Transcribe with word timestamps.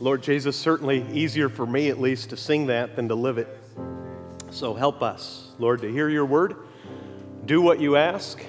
Lord 0.00 0.22
Jesus, 0.22 0.54
certainly 0.56 1.04
easier 1.12 1.48
for 1.48 1.66
me 1.66 1.88
at 1.88 2.00
least 2.00 2.30
to 2.30 2.36
sing 2.36 2.66
that 2.66 2.94
than 2.94 3.08
to 3.08 3.16
live 3.16 3.36
it. 3.36 3.48
So 4.50 4.72
help 4.72 5.02
us, 5.02 5.50
Lord, 5.58 5.80
to 5.80 5.90
hear 5.90 6.08
your 6.08 6.24
word, 6.24 6.54
do 7.44 7.60
what 7.60 7.80
you 7.80 7.96
ask, 7.96 8.40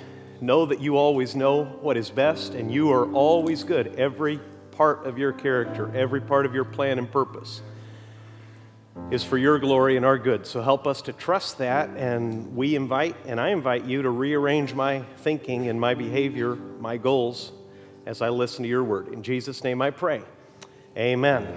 know 0.42 0.68
that 0.68 0.80
you 0.80 0.96
always 0.96 1.36
know 1.36 1.64
what 1.64 1.98
is 1.98 2.12
best, 2.12 2.54
and 2.54 2.72
you 2.72 2.92
are 2.92 3.12
always 3.14 3.64
good. 3.64 3.96
Every 3.96 4.40
part 4.72 5.08
of 5.08 5.18
your 5.18 5.32
character, 5.34 5.92
every 5.96 6.22
part 6.22 6.46
of 6.46 6.54
your 6.54 6.66
plan 6.66 7.00
and 7.00 7.12
purpose 7.12 7.64
is 9.10 9.24
for 9.24 9.38
your 9.38 9.58
glory 9.58 9.98
and 9.98 10.06
our 10.06 10.20
good. 10.20 10.46
So 10.46 10.62
help 10.62 10.86
us 10.86 11.02
to 11.04 11.14
trust 11.14 11.58
that, 11.58 11.90
and 11.98 12.56
we 12.56 12.76
invite, 12.76 13.16
and 13.26 13.40
I 13.40 13.50
invite 13.50 13.86
you 13.86 14.04
to 14.04 14.10
rearrange 14.12 14.76
my 14.76 15.02
thinking 15.18 15.68
and 15.68 15.82
my 15.82 15.96
behavior, 15.96 16.56
my 16.56 16.98
goals, 16.98 17.52
as 18.06 18.22
I 18.22 18.30
listen 18.30 18.64
to 18.64 18.70
your 18.70 18.84
word. 18.84 19.08
In 19.08 19.24
Jesus' 19.24 19.64
name 19.64 19.82
I 19.82 19.90
pray. 19.90 20.22
Amen. 20.98 21.48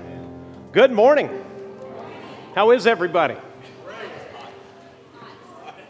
Good 0.72 0.92
morning. 0.92 1.30
How 2.54 2.70
is 2.72 2.86
everybody? 2.86 3.36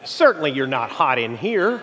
Certainly, 0.05 0.53
you're 0.53 0.69
not 0.69 0.91
hot 0.91 1.19
in 1.19 1.37
here. 1.37 1.83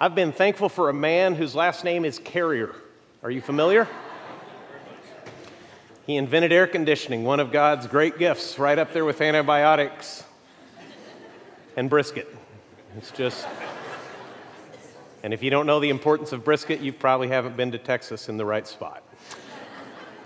I've 0.00 0.14
been 0.14 0.32
thankful 0.32 0.70
for 0.70 0.88
a 0.88 0.94
man 0.94 1.34
whose 1.34 1.54
last 1.54 1.84
name 1.84 2.06
is 2.06 2.18
Carrier. 2.18 2.74
Are 3.22 3.30
you 3.30 3.42
familiar? 3.42 3.86
He 6.06 6.16
invented 6.16 6.50
air 6.50 6.66
conditioning, 6.66 7.22
one 7.22 7.38
of 7.38 7.52
God's 7.52 7.86
great 7.86 8.18
gifts, 8.18 8.58
right 8.58 8.78
up 8.78 8.94
there 8.94 9.04
with 9.04 9.20
antibiotics 9.20 10.24
and 11.76 11.90
brisket. 11.90 12.34
It's 12.96 13.10
just. 13.10 13.46
And 15.24 15.32
if 15.32 15.40
you 15.40 15.50
don't 15.50 15.66
know 15.66 15.78
the 15.78 15.90
importance 15.90 16.32
of 16.32 16.42
brisket, 16.42 16.80
you 16.80 16.92
probably 16.92 17.28
haven't 17.28 17.56
been 17.56 17.70
to 17.70 17.78
Texas 17.78 18.28
in 18.28 18.36
the 18.36 18.44
right 18.44 18.66
spot. 18.66 19.04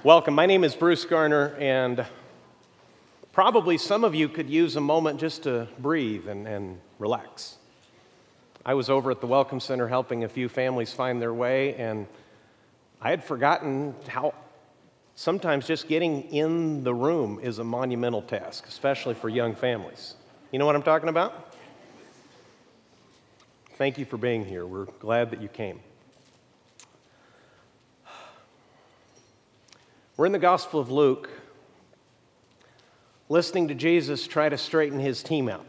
Welcome. 0.03 0.35
My 0.35 0.47
name 0.47 0.65
is 0.65 0.75
Bruce 0.75 1.05
Garner, 1.05 1.55
and 1.59 2.07
probably 3.31 3.77
some 3.77 4.05
of 4.05 4.15
you 4.15 4.27
could 4.27 4.49
use 4.49 4.77
a 4.77 4.81
moment 4.81 5.21
just 5.21 5.43
to 5.43 5.69
breathe 5.79 6.29
and, 6.29 6.49
and 6.49 6.81
relax. 6.99 7.59
I 8.65 8.73
was 8.73 8.89
over 8.89 9.11
at 9.11 9.21
the 9.21 9.27
Welcome 9.27 9.61
Center 9.61 9.87
helping 9.87 10.25
a 10.25 10.31
few 10.31 10.49
families 10.49 10.95
find 10.95 11.21
their 11.21 11.35
way, 11.35 11.75
and 11.75 12.07
I 13.03 13.11
had 13.11 13.23
forgotten 13.23 13.95
how 14.09 14.33
sometimes 15.15 15.67
just 15.67 15.89
getting 15.89 16.23
in 16.31 16.85
the 16.85 16.95
room 16.95 17.39
is 17.43 17.59
a 17.59 17.65
monumental 17.65 18.23
task, 18.23 18.67
especially 18.67 19.13
for 19.13 19.29
young 19.29 19.55
families. 19.55 20.15
You 20.53 20.59
know 20.59 20.65
what 20.65 20.75
I'm 20.75 20.83
talking 20.83 21.11
about? 21.11 21.46
Thank 23.79 23.99
you 23.99 24.07
for 24.07 24.17
being 24.17 24.47
here. 24.47 24.65
We're 24.65 24.87
glad 24.87 25.33
that 25.33 25.43
you 25.43 25.49
came. 25.49 25.81
We're 30.17 30.25
in 30.25 30.33
the 30.33 30.39
Gospel 30.39 30.81
of 30.81 30.91
Luke, 30.91 31.29
listening 33.29 33.69
to 33.69 33.75
Jesus 33.75 34.27
try 34.27 34.49
to 34.49 34.57
straighten 34.57 34.99
his 34.99 35.23
team 35.23 35.51
out. 35.51 35.67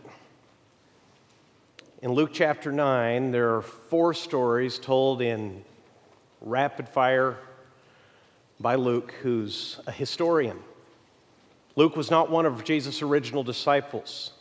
In 2.02 2.14
Luke 2.14 2.30
chapter 2.32 2.72
9, 2.72 3.32
there 3.32 3.56
are 3.56 3.62
four 3.62 4.14
stories 4.14 4.80
told 4.80 5.22
in 5.22 5.66
rapid 6.40 6.88
fire 6.88 7.36
by 8.58 8.76
Luke, 8.76 9.14
who's 9.22 9.82
a 9.86 9.92
historian. 9.92 10.60
Luke 11.76 11.98
was 11.98 12.10
not 12.10 12.32
one 12.32 12.46
of 12.46 12.64
Jesus' 12.64 13.02
original 13.02 13.44
disciples. 13.44 14.32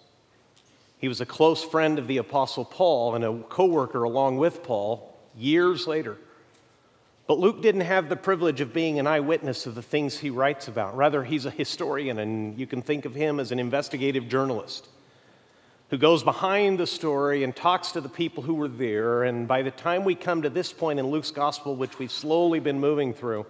He 0.98 1.08
was 1.08 1.20
a 1.20 1.26
close 1.26 1.62
friend 1.62 1.98
of 1.98 2.06
the 2.06 2.18
Apostle 2.18 2.64
Paul 2.64 3.14
and 3.14 3.24
a 3.24 3.42
co 3.48 3.66
worker 3.66 4.02
along 4.02 4.38
with 4.38 4.62
Paul 4.62 5.14
years 5.36 5.86
later. 5.86 6.16
But 7.26 7.38
Luke 7.38 7.60
didn't 7.60 7.82
have 7.82 8.08
the 8.08 8.16
privilege 8.16 8.60
of 8.60 8.72
being 8.72 8.98
an 8.98 9.06
eyewitness 9.06 9.66
of 9.66 9.74
the 9.74 9.82
things 9.82 10.18
he 10.18 10.30
writes 10.30 10.68
about. 10.68 10.96
Rather, 10.96 11.24
he's 11.24 11.44
a 11.44 11.50
historian, 11.50 12.20
and 12.20 12.56
you 12.58 12.66
can 12.66 12.82
think 12.82 13.04
of 13.04 13.14
him 13.14 13.40
as 13.40 13.50
an 13.50 13.58
investigative 13.58 14.28
journalist 14.28 14.88
who 15.90 15.98
goes 15.98 16.22
behind 16.24 16.78
the 16.78 16.86
story 16.86 17.44
and 17.44 17.54
talks 17.54 17.92
to 17.92 18.00
the 18.00 18.08
people 18.08 18.42
who 18.42 18.54
were 18.54 18.68
there. 18.68 19.22
And 19.24 19.46
by 19.46 19.62
the 19.62 19.70
time 19.70 20.04
we 20.04 20.14
come 20.14 20.42
to 20.42 20.50
this 20.50 20.72
point 20.72 20.98
in 20.98 21.06
Luke's 21.06 21.30
gospel, 21.30 21.76
which 21.76 21.98
we've 21.98 22.10
slowly 22.10 22.58
been 22.58 22.80
moving 22.80 23.12
through, 23.12 23.46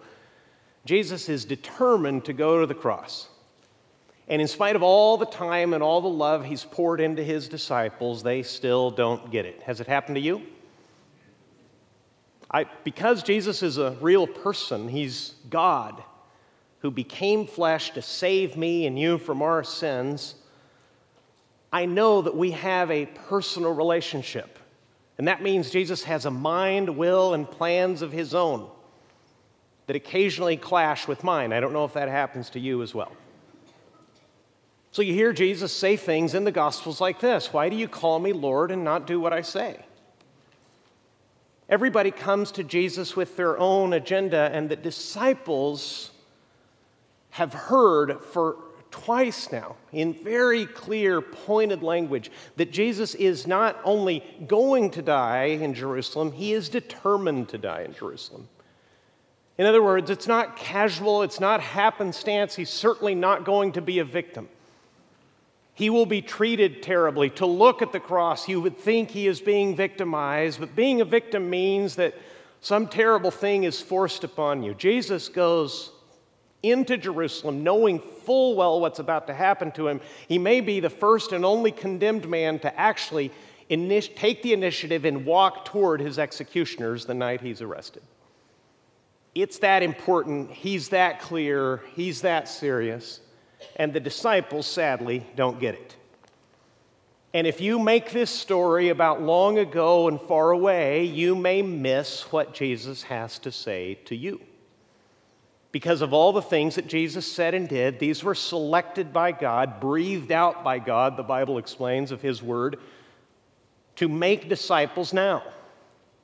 Jesus 0.84 1.28
is 1.28 1.44
determined 1.44 2.26
to 2.26 2.32
go 2.32 2.60
to 2.60 2.66
the 2.66 2.74
cross. 2.74 3.28
And 4.28 4.42
in 4.42 4.48
spite 4.48 4.74
of 4.74 4.82
all 4.82 5.16
the 5.16 5.26
time 5.26 5.72
and 5.72 5.82
all 5.82 6.00
the 6.00 6.08
love 6.08 6.44
he's 6.44 6.64
poured 6.64 7.00
into 7.00 7.22
his 7.22 7.48
disciples, 7.48 8.22
they 8.22 8.42
still 8.42 8.90
don't 8.90 9.30
get 9.30 9.46
it. 9.46 9.62
Has 9.62 9.80
it 9.80 9.86
happened 9.86 10.16
to 10.16 10.20
you? 10.20 10.42
I, 12.50 12.66
because 12.84 13.22
Jesus 13.22 13.62
is 13.62 13.78
a 13.78 13.96
real 14.00 14.26
person, 14.26 14.88
he's 14.88 15.34
God 15.50 16.02
who 16.80 16.90
became 16.90 17.46
flesh 17.46 17.90
to 17.92 18.02
save 18.02 18.56
me 18.56 18.86
and 18.86 18.98
you 18.98 19.18
from 19.18 19.42
our 19.42 19.64
sins. 19.64 20.34
I 21.72 21.86
know 21.86 22.22
that 22.22 22.36
we 22.36 22.52
have 22.52 22.90
a 22.90 23.06
personal 23.06 23.72
relationship. 23.72 24.58
And 25.18 25.28
that 25.28 25.42
means 25.42 25.70
Jesus 25.70 26.04
has 26.04 26.26
a 26.26 26.30
mind, 26.30 26.96
will, 26.96 27.34
and 27.34 27.50
plans 27.50 28.02
of 28.02 28.12
his 28.12 28.34
own 28.34 28.68
that 29.86 29.96
occasionally 29.96 30.56
clash 30.56 31.08
with 31.08 31.24
mine. 31.24 31.52
I 31.52 31.60
don't 31.60 31.72
know 31.72 31.84
if 31.84 31.94
that 31.94 32.08
happens 32.08 32.50
to 32.50 32.60
you 32.60 32.82
as 32.82 32.94
well. 32.94 33.12
So 34.96 35.02
you 35.02 35.12
hear 35.12 35.34
Jesus 35.34 35.74
say 35.74 35.98
things 35.98 36.32
in 36.32 36.44
the 36.44 36.50
Gospels 36.50 37.02
like 37.02 37.20
this 37.20 37.52
Why 37.52 37.68
do 37.68 37.76
you 37.76 37.86
call 37.86 38.18
me 38.18 38.32
Lord 38.32 38.70
and 38.70 38.82
not 38.82 39.06
do 39.06 39.20
what 39.20 39.30
I 39.30 39.42
say? 39.42 39.84
Everybody 41.68 42.10
comes 42.10 42.50
to 42.52 42.64
Jesus 42.64 43.14
with 43.14 43.36
their 43.36 43.58
own 43.58 43.92
agenda, 43.92 44.48
and 44.54 44.70
the 44.70 44.76
disciples 44.76 46.12
have 47.28 47.52
heard 47.52 48.22
for 48.22 48.56
twice 48.90 49.52
now 49.52 49.76
in 49.92 50.14
very 50.14 50.64
clear, 50.64 51.20
pointed 51.20 51.82
language 51.82 52.30
that 52.56 52.72
Jesus 52.72 53.14
is 53.16 53.46
not 53.46 53.78
only 53.84 54.24
going 54.46 54.90
to 54.92 55.02
die 55.02 55.58
in 55.60 55.74
Jerusalem, 55.74 56.32
he 56.32 56.54
is 56.54 56.70
determined 56.70 57.50
to 57.50 57.58
die 57.58 57.82
in 57.82 57.92
Jerusalem. 57.92 58.48
In 59.58 59.66
other 59.66 59.82
words, 59.82 60.08
it's 60.08 60.26
not 60.26 60.56
casual, 60.56 61.22
it's 61.22 61.38
not 61.38 61.60
happenstance. 61.60 62.54
He's 62.56 62.70
certainly 62.70 63.14
not 63.14 63.44
going 63.44 63.72
to 63.72 63.82
be 63.82 63.98
a 63.98 64.04
victim. 64.04 64.48
He 65.76 65.90
will 65.90 66.06
be 66.06 66.22
treated 66.22 66.82
terribly. 66.82 67.28
To 67.30 67.44
look 67.44 67.82
at 67.82 67.92
the 67.92 68.00
cross, 68.00 68.48
you 68.48 68.62
would 68.62 68.78
think 68.78 69.10
he 69.10 69.26
is 69.26 69.42
being 69.42 69.76
victimized, 69.76 70.58
but 70.58 70.74
being 70.74 71.02
a 71.02 71.04
victim 71.04 71.50
means 71.50 71.96
that 71.96 72.14
some 72.62 72.88
terrible 72.88 73.30
thing 73.30 73.64
is 73.64 73.82
forced 73.82 74.24
upon 74.24 74.62
you. 74.62 74.72
Jesus 74.72 75.28
goes 75.28 75.92
into 76.62 76.96
Jerusalem 76.96 77.62
knowing 77.62 78.00
full 78.00 78.56
well 78.56 78.80
what's 78.80 79.00
about 79.00 79.26
to 79.26 79.34
happen 79.34 79.70
to 79.72 79.86
him. 79.86 80.00
He 80.26 80.38
may 80.38 80.62
be 80.62 80.80
the 80.80 80.88
first 80.88 81.32
and 81.32 81.44
only 81.44 81.72
condemned 81.72 82.26
man 82.26 82.58
to 82.60 82.80
actually 82.80 83.30
init- 83.70 84.16
take 84.16 84.42
the 84.42 84.54
initiative 84.54 85.04
and 85.04 85.26
walk 85.26 85.66
toward 85.66 86.00
his 86.00 86.18
executioners 86.18 87.04
the 87.04 87.12
night 87.12 87.42
he's 87.42 87.60
arrested. 87.60 88.02
It's 89.34 89.58
that 89.58 89.82
important. 89.82 90.50
He's 90.50 90.88
that 90.88 91.20
clear. 91.20 91.82
He's 91.94 92.22
that 92.22 92.48
serious. 92.48 93.20
And 93.76 93.92
the 93.92 94.00
disciples, 94.00 94.66
sadly, 94.66 95.26
don't 95.34 95.60
get 95.60 95.74
it. 95.74 95.96
And 97.34 97.46
if 97.46 97.60
you 97.60 97.78
make 97.78 98.12
this 98.12 98.30
story 98.30 98.88
about 98.88 99.20
long 99.20 99.58
ago 99.58 100.08
and 100.08 100.20
far 100.20 100.50
away, 100.50 101.04
you 101.04 101.34
may 101.34 101.60
miss 101.60 102.22
what 102.32 102.54
Jesus 102.54 103.02
has 103.04 103.38
to 103.40 103.52
say 103.52 103.98
to 104.06 104.16
you. 104.16 104.40
Because 105.72 106.00
of 106.00 106.14
all 106.14 106.32
the 106.32 106.40
things 106.40 106.76
that 106.76 106.86
Jesus 106.86 107.30
said 107.30 107.52
and 107.52 107.68
did, 107.68 107.98
these 107.98 108.24
were 108.24 108.34
selected 108.34 109.12
by 109.12 109.32
God, 109.32 109.80
breathed 109.80 110.32
out 110.32 110.64
by 110.64 110.78
God, 110.78 111.16
the 111.18 111.22
Bible 111.22 111.58
explains 111.58 112.10
of 112.10 112.22
His 112.22 112.42
Word, 112.42 112.78
to 113.96 114.08
make 114.08 114.48
disciples 114.48 115.12
now 115.12 115.42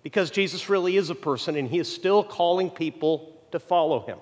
because 0.03 0.31
Jesus 0.31 0.69
really 0.69 0.97
is 0.97 1.10
a 1.10 1.14
person 1.14 1.56
and 1.56 1.69
he 1.69 1.78
is 1.78 1.93
still 1.93 2.25
calling 2.25 2.70
people 2.70 3.32
to 3.53 3.59
follow 3.59 4.00
him. 4.06 4.19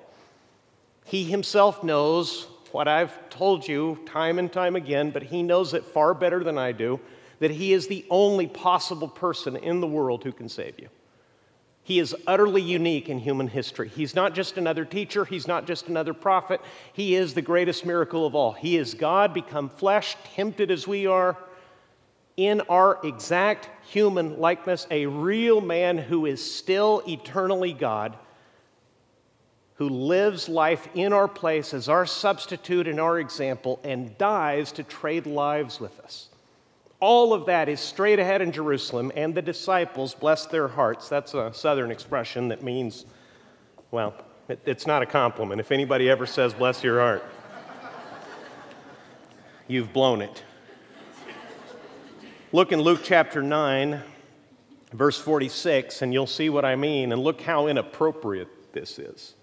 He 1.05 1.25
himself 1.25 1.83
knows 1.83 2.47
what 2.73 2.89
I've 2.89 3.31
told 3.31 3.67
you 3.67 3.99
time 4.07 4.39
and 4.39 4.53
time 4.53 4.77
again, 4.77 5.11
but 5.11 5.23
he 5.23 5.43
knows 5.43 5.75
it 5.75 5.85
far 5.85 6.15
better 6.15 6.43
than 6.45 6.59
I 6.59 6.73
do 6.73 7.01
that 7.41 7.51
he 7.51 7.73
is 7.73 7.89
the 7.89 8.05
only 8.11 8.47
possible 8.47 9.09
person 9.09 9.57
in 9.57 9.81
the 9.81 9.87
world 9.87 10.23
who 10.23 10.33
can 10.33 10.49
save 10.49 10.79
you. 10.79 10.89
He 11.83 11.99
is 11.99 12.15
utterly 12.27 12.63
unique 12.63 13.09
in 13.09 13.19
human 13.19 13.49
history. 13.49 13.89
He's 13.89 14.15
not 14.15 14.35
just 14.35 14.59
another 14.59 14.85
teacher, 14.85 15.25
he's 15.25 15.49
not 15.49 15.67
just 15.67 15.89
another 15.89 16.15
prophet. 16.15 16.61
He 16.93 17.15
is 17.15 17.35
the 17.35 17.43
greatest 17.43 17.85
miracle 17.85 18.27
of 18.27 18.35
all. 18.35 18.53
He 18.53 18.77
is 18.77 18.95
God 18.95 19.35
become 19.35 19.69
flesh, 19.69 20.17
tempted 20.37 20.71
as 20.71 20.87
we 20.87 21.07
are, 21.07 21.37
in 22.37 22.61
our 22.63 22.99
exact 23.03 23.69
human 23.91 24.39
likeness, 24.39 24.87
a 24.91 25.07
real 25.07 25.61
man 25.61 25.99
who 25.99 26.27
is 26.27 26.55
still 26.55 27.03
eternally 27.09 27.73
God, 27.73 28.17
who 29.81 29.89
lives 29.89 30.47
life 30.47 30.89
in 30.95 31.11
our 31.11 31.27
place 31.27 31.73
as 31.73 31.89
our 31.89 32.05
substitute 32.05 32.87
and 32.87 33.01
our 33.01 33.19
example, 33.19 33.81
and 33.83 34.17
dies 34.19 34.73
to 34.73 34.83
trade 34.83 35.25
lives 35.25 35.81
with 35.81 35.99
us. 36.01 36.29
All 37.01 37.33
of 37.33 37.47
that 37.47 37.67
is 37.67 37.81
straight 37.81 38.19
ahead 38.19 38.43
in 38.43 38.53
Jerusalem, 38.53 39.11
and 39.17 39.35
the 39.35 39.41
disciples 39.41 40.15
bless 40.15 40.45
their 40.45 40.69
hearts. 40.69 41.09
That's 41.09 41.33
a 41.33 41.51
southern 41.55 41.91
expression 41.91 42.49
that 42.49 42.63
means, 42.63 43.07
well, 43.91 44.13
It, 44.51 44.61
it's 44.67 44.87
not 44.87 45.01
a 45.01 45.07
compliment. 45.07 45.63
If 45.63 45.73
anybody 45.73 46.11
ever 46.11 46.27
says, 46.27 46.53
bless 46.53 46.85
your 46.85 47.01
heart, 47.01 47.25
you've 49.67 49.95
blown 49.95 50.21
it. 50.21 50.45
Look 52.53 52.71
in 52.71 52.83
Luke 52.83 53.01
chapter 53.03 53.43
9, 53.43 54.03
verse 54.93 55.19
46, 55.19 56.03
and 56.03 56.13
you'll 56.13 56.27
see 56.27 56.51
what 56.51 56.67
I 56.67 56.77
mean, 56.77 57.13
and 57.13 57.23
look 57.23 57.41
how 57.41 57.67
inappropriate 57.67 58.75
this 58.75 58.99
is. 58.99 59.37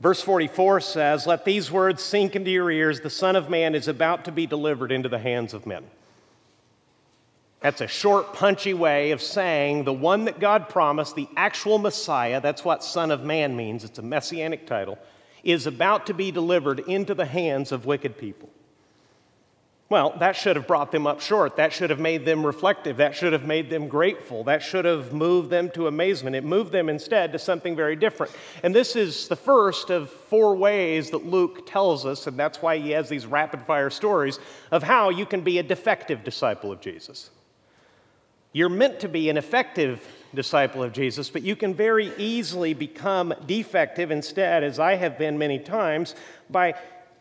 Verse 0.00 0.20
44 0.22 0.80
says, 0.80 1.26
Let 1.26 1.44
these 1.44 1.70
words 1.70 2.02
sink 2.02 2.36
into 2.36 2.50
your 2.50 2.70
ears. 2.70 3.00
The 3.00 3.10
Son 3.10 3.34
of 3.34 3.50
Man 3.50 3.74
is 3.74 3.88
about 3.88 4.24
to 4.26 4.32
be 4.32 4.46
delivered 4.46 4.92
into 4.92 5.08
the 5.08 5.18
hands 5.18 5.54
of 5.54 5.66
men. 5.66 5.84
That's 7.60 7.80
a 7.80 7.88
short, 7.88 8.34
punchy 8.34 8.72
way 8.74 9.10
of 9.10 9.20
saying 9.20 9.82
the 9.82 9.92
one 9.92 10.26
that 10.26 10.38
God 10.38 10.68
promised, 10.68 11.16
the 11.16 11.28
actual 11.36 11.78
Messiah, 11.78 12.40
that's 12.40 12.64
what 12.64 12.84
Son 12.84 13.10
of 13.10 13.24
Man 13.24 13.56
means, 13.56 13.82
it's 13.82 13.98
a 13.98 14.02
messianic 14.02 14.66
title, 14.66 14.96
is 15.42 15.66
about 15.66 16.06
to 16.06 16.14
be 16.14 16.30
delivered 16.30 16.78
into 16.80 17.14
the 17.14 17.24
hands 17.24 17.72
of 17.72 17.84
wicked 17.84 18.16
people. 18.16 18.48
Well, 19.90 20.14
that 20.18 20.36
should 20.36 20.56
have 20.56 20.66
brought 20.66 20.92
them 20.92 21.06
up 21.06 21.22
short. 21.22 21.56
That 21.56 21.72
should 21.72 21.88
have 21.88 21.98
made 21.98 22.26
them 22.26 22.44
reflective. 22.44 22.98
That 22.98 23.14
should 23.14 23.32
have 23.32 23.46
made 23.46 23.70
them 23.70 23.88
grateful. 23.88 24.44
That 24.44 24.62
should 24.62 24.84
have 24.84 25.14
moved 25.14 25.48
them 25.48 25.70
to 25.70 25.86
amazement. 25.86 26.36
It 26.36 26.44
moved 26.44 26.72
them 26.72 26.90
instead 26.90 27.32
to 27.32 27.38
something 27.38 27.74
very 27.74 27.96
different. 27.96 28.32
And 28.62 28.74
this 28.74 28.96
is 28.96 29.28
the 29.28 29.36
first 29.36 29.88
of 29.88 30.10
four 30.10 30.54
ways 30.56 31.10
that 31.10 31.24
Luke 31.24 31.66
tells 31.66 32.04
us, 32.04 32.26
and 32.26 32.38
that's 32.38 32.60
why 32.60 32.76
he 32.76 32.90
has 32.90 33.08
these 33.08 33.24
rapid 33.24 33.62
fire 33.62 33.88
stories 33.88 34.38
of 34.70 34.82
how 34.82 35.08
you 35.08 35.24
can 35.24 35.40
be 35.40 35.58
a 35.58 35.62
defective 35.62 36.22
disciple 36.22 36.70
of 36.70 36.82
Jesus. 36.82 37.30
You're 38.52 38.68
meant 38.68 39.00
to 39.00 39.08
be 39.08 39.30
an 39.30 39.38
effective 39.38 40.06
disciple 40.34 40.82
of 40.82 40.92
Jesus, 40.92 41.30
but 41.30 41.42
you 41.42 41.56
can 41.56 41.72
very 41.72 42.12
easily 42.18 42.74
become 42.74 43.32
defective 43.46 44.10
instead, 44.10 44.64
as 44.64 44.78
I 44.78 44.96
have 44.96 45.16
been 45.16 45.38
many 45.38 45.58
times, 45.58 46.14
by 46.50 46.74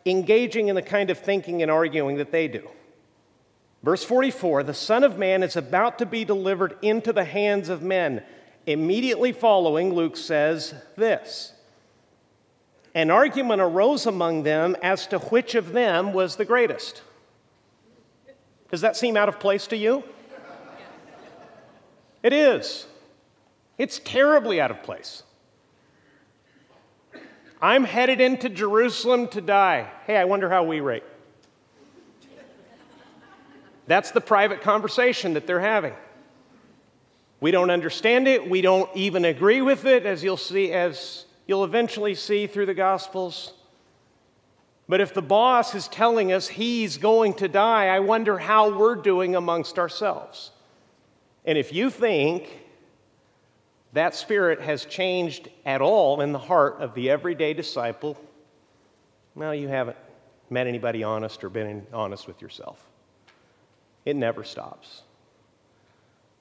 engaging 0.08 0.68
in 0.68 0.76
the 0.76 0.82
kind 0.82 1.10
of 1.10 1.18
thinking 1.18 1.62
and 1.62 1.70
arguing 1.70 2.18
that 2.18 2.32
they 2.32 2.48
do. 2.48 2.68
Verse 3.84 4.04
44 4.04 4.64
The 4.64 4.74
Son 4.74 5.04
of 5.04 5.18
Man 5.18 5.44
is 5.44 5.56
about 5.56 6.00
to 6.00 6.06
be 6.06 6.26
delivered 6.26 6.78
into 6.82 7.14
the 7.14 7.26
hands 7.26 7.70
of 7.70 7.82
men. 7.82 8.24
Immediately 8.66 9.32
following, 9.32 9.94
Luke 9.94 10.18
says 10.18 10.74
this 10.96 11.54
An 12.94 13.12
argument 13.12 13.62
arose 13.62 14.06
among 14.06 14.44
them 14.44 14.76
as 14.82 15.08
to 15.08 15.20
which 15.20 15.56
of 15.56 15.72
them 15.72 16.14
was 16.14 16.36
the 16.36 16.46
greatest. 16.46 17.02
Does 18.70 18.82
that 18.82 18.98
seem 18.98 19.16
out 19.16 19.30
of 19.30 19.40
place 19.40 19.68
to 19.68 19.78
you? 19.78 20.04
It 22.24 22.34
is. 22.34 22.88
It's 23.78 24.00
terribly 24.00 24.60
out 24.60 24.72
of 24.72 24.84
place. 24.84 25.24
I'm 27.62 27.84
headed 27.84 28.22
into 28.22 28.50
Jerusalem 28.50 29.28
to 29.30 29.42
die. 29.42 29.90
Hey, 30.06 30.18
I 30.18 30.26
wonder 30.26 30.50
how 30.50 30.64
we 30.64 30.80
rate. 30.80 31.04
That's 33.88 34.12
the 34.12 34.22
private 34.22 34.62
conversation 34.62 35.34
that 35.34 35.48
they're 35.48 35.60
having. 35.60 35.94
We 37.40 37.52
don't 37.52 37.70
understand 37.70 38.28
it. 38.28 38.50
We 38.50 38.62
don't 38.62 38.90
even 38.96 39.26
agree 39.26 39.62
with 39.62 39.86
it, 39.86 40.06
as 40.06 40.24
you'll 40.24 40.38
see, 40.38 40.72
as 40.72 41.26
you'll 41.48 41.64
eventually 41.64 42.14
see 42.16 42.48
through 42.48 42.66
the 42.66 42.74
Gospels. 42.74 43.54
But 44.90 45.02
if 45.02 45.14
the 45.14 45.22
boss 45.22 45.74
is 45.74 45.88
telling 45.88 46.32
us 46.32 46.48
he's 46.48 46.98
going 46.98 47.34
to 47.36 47.48
die, 47.48 47.88
I 47.88 48.00
wonder 48.00 48.38
how 48.38 48.78
we're 48.78 48.96
doing 48.96 49.36
amongst 49.36 49.80
ourselves. 49.80 50.52
And 51.46 51.58
if 51.58 51.74
you 51.74 51.90
think 51.90 52.67
that 53.94 54.16
spirit 54.16 54.62
has 54.62 54.86
changed 54.86 55.50
at 55.66 55.82
all 55.82 56.22
in 56.22 56.32
the 56.32 56.40
heart 56.40 56.78
of 56.80 56.94
the 56.94 57.10
everyday 57.10 57.54
disciple, 57.54 58.18
well, 59.36 59.54
you 59.54 59.68
haven't 59.68 59.98
met 60.50 60.68
anybody 60.68 61.04
honest 61.04 61.44
or 61.44 61.50
been 61.50 61.86
honest 61.94 62.28
with 62.28 62.42
yourself. 62.42 62.84
It 64.06 64.16
never 64.16 64.44
stops. 64.44 65.02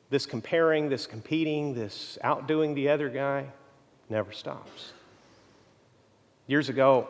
This 0.09 0.25
comparing, 0.25 0.89
this 0.89 1.07
competing, 1.07 1.75
this 1.75 2.17
outdoing 2.23 2.75
the 2.75 2.89
other 2.89 3.09
guy 3.09 3.47
never 4.09 4.33
stops. 4.33 4.93
Years 6.47 6.69
ago, 6.69 7.09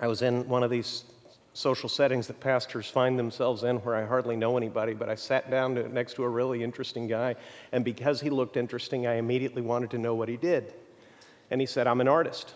I 0.00 0.08
was 0.08 0.22
in 0.22 0.48
one 0.48 0.62
of 0.62 0.70
these 0.70 1.04
social 1.58 1.88
settings 1.88 2.28
that 2.28 2.38
pastors 2.38 2.88
find 2.88 3.18
themselves 3.18 3.64
in 3.64 3.78
where 3.78 3.96
I 3.96 4.06
hardly 4.06 4.36
know 4.36 4.56
anybody, 4.56 4.94
but 4.94 5.08
I 5.08 5.16
sat 5.16 5.50
down 5.50 5.74
to, 5.74 5.88
next 5.88 6.14
to 6.14 6.22
a 6.22 6.28
really 6.28 6.62
interesting 6.62 7.08
guy, 7.08 7.34
and 7.72 7.84
because 7.84 8.20
he 8.20 8.30
looked 8.30 8.56
interesting, 8.56 9.08
I 9.08 9.14
immediately 9.14 9.60
wanted 9.60 9.90
to 9.90 9.98
know 9.98 10.14
what 10.14 10.28
he 10.28 10.36
did. 10.36 10.72
And 11.50 11.60
he 11.60 11.66
said, 11.66 11.88
I'm 11.88 12.00
an 12.00 12.06
artist. 12.06 12.54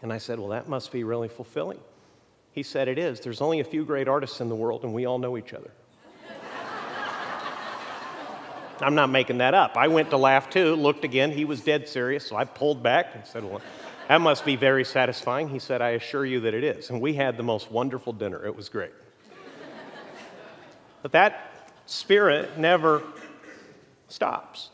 And 0.00 0.10
I 0.10 0.16
said, 0.16 0.38
Well, 0.38 0.48
that 0.48 0.68
must 0.68 0.90
be 0.90 1.04
really 1.04 1.28
fulfilling. 1.28 1.80
He 2.52 2.62
said, 2.62 2.88
It 2.88 2.98
is. 2.98 3.20
There's 3.20 3.42
only 3.42 3.60
a 3.60 3.64
few 3.64 3.84
great 3.84 4.08
artists 4.08 4.40
in 4.40 4.48
the 4.48 4.56
world, 4.56 4.84
and 4.84 4.94
we 4.94 5.04
all 5.04 5.18
know 5.18 5.36
each 5.36 5.52
other. 5.52 5.70
I'm 8.80 8.94
not 8.94 9.10
making 9.10 9.38
that 9.38 9.52
up. 9.52 9.76
I 9.76 9.88
went 9.88 10.08
to 10.10 10.16
laugh 10.16 10.48
too, 10.48 10.76
looked 10.76 11.04
again. 11.04 11.30
He 11.30 11.44
was 11.44 11.60
dead 11.60 11.86
serious, 11.86 12.26
so 12.26 12.36
I 12.36 12.44
pulled 12.44 12.82
back 12.82 13.14
and 13.14 13.26
said, 13.26 13.44
Well, 13.44 13.60
that 14.08 14.20
must 14.20 14.44
be 14.44 14.56
very 14.56 14.84
satisfying. 14.84 15.48
He 15.48 15.58
said, 15.58 15.80
I 15.80 15.90
assure 15.90 16.24
you 16.24 16.40
that 16.40 16.54
it 16.54 16.64
is. 16.64 16.90
And 16.90 17.00
we 17.00 17.14
had 17.14 17.36
the 17.36 17.42
most 17.42 17.70
wonderful 17.70 18.12
dinner. 18.12 18.44
It 18.44 18.56
was 18.56 18.68
great. 18.68 18.92
but 21.02 21.12
that 21.12 21.70
spirit 21.86 22.58
never 22.58 23.02
stops. 24.08 24.70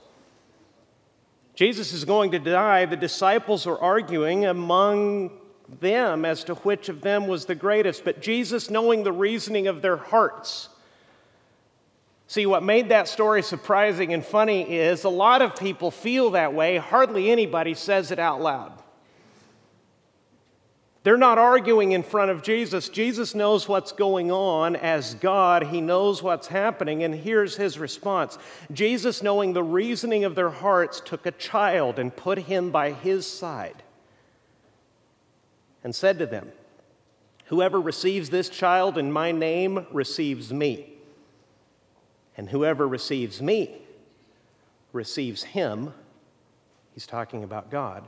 Jesus 1.54 1.92
is 1.92 2.04
going 2.04 2.30
to 2.32 2.38
die. 2.38 2.86
The 2.86 2.96
disciples 2.96 3.66
are 3.66 3.78
arguing 3.78 4.46
among 4.46 5.32
them 5.80 6.24
as 6.24 6.44
to 6.44 6.54
which 6.56 6.88
of 6.88 7.00
them 7.02 7.26
was 7.26 7.44
the 7.44 7.54
greatest. 7.54 8.04
But 8.04 8.20
Jesus, 8.20 8.70
knowing 8.70 9.02
the 9.02 9.12
reasoning 9.12 9.66
of 9.66 9.82
their 9.82 9.96
hearts, 9.96 10.70
See, 12.30 12.44
what 12.44 12.62
made 12.62 12.90
that 12.90 13.08
story 13.08 13.42
surprising 13.42 14.12
and 14.12 14.22
funny 14.22 14.60
is 14.70 15.04
a 15.04 15.08
lot 15.08 15.40
of 15.40 15.56
people 15.56 15.90
feel 15.90 16.32
that 16.32 16.52
way, 16.52 16.76
hardly 16.76 17.30
anybody 17.30 17.72
says 17.72 18.10
it 18.10 18.18
out 18.18 18.42
loud. 18.42 18.77
They're 21.04 21.16
not 21.16 21.38
arguing 21.38 21.92
in 21.92 22.02
front 22.02 22.30
of 22.30 22.42
Jesus. 22.42 22.88
Jesus 22.88 23.34
knows 23.34 23.68
what's 23.68 23.92
going 23.92 24.32
on 24.32 24.74
as 24.74 25.14
God. 25.14 25.68
He 25.68 25.80
knows 25.80 26.22
what's 26.22 26.48
happening. 26.48 27.04
And 27.04 27.14
here's 27.14 27.56
his 27.56 27.78
response 27.78 28.36
Jesus, 28.72 29.22
knowing 29.22 29.52
the 29.52 29.62
reasoning 29.62 30.24
of 30.24 30.34
their 30.34 30.50
hearts, 30.50 31.00
took 31.00 31.24
a 31.24 31.30
child 31.32 31.98
and 31.98 32.14
put 32.14 32.38
him 32.38 32.70
by 32.70 32.92
his 32.92 33.26
side 33.26 33.82
and 35.84 35.94
said 35.94 36.18
to 36.18 36.26
them, 36.26 36.50
Whoever 37.46 37.80
receives 37.80 38.28
this 38.28 38.50
child 38.50 38.98
in 38.98 39.10
my 39.10 39.32
name 39.32 39.86
receives 39.90 40.52
me. 40.52 40.92
And 42.36 42.50
whoever 42.50 42.86
receives 42.86 43.40
me 43.40 43.80
receives 44.92 45.42
him. 45.42 45.94
He's 46.92 47.06
talking 47.06 47.44
about 47.44 47.70
God 47.70 48.04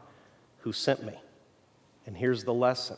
who 0.58 0.72
sent 0.72 1.04
me. 1.04 1.18
And 2.06 2.16
here's 2.16 2.44
the 2.44 2.54
lesson 2.54 2.96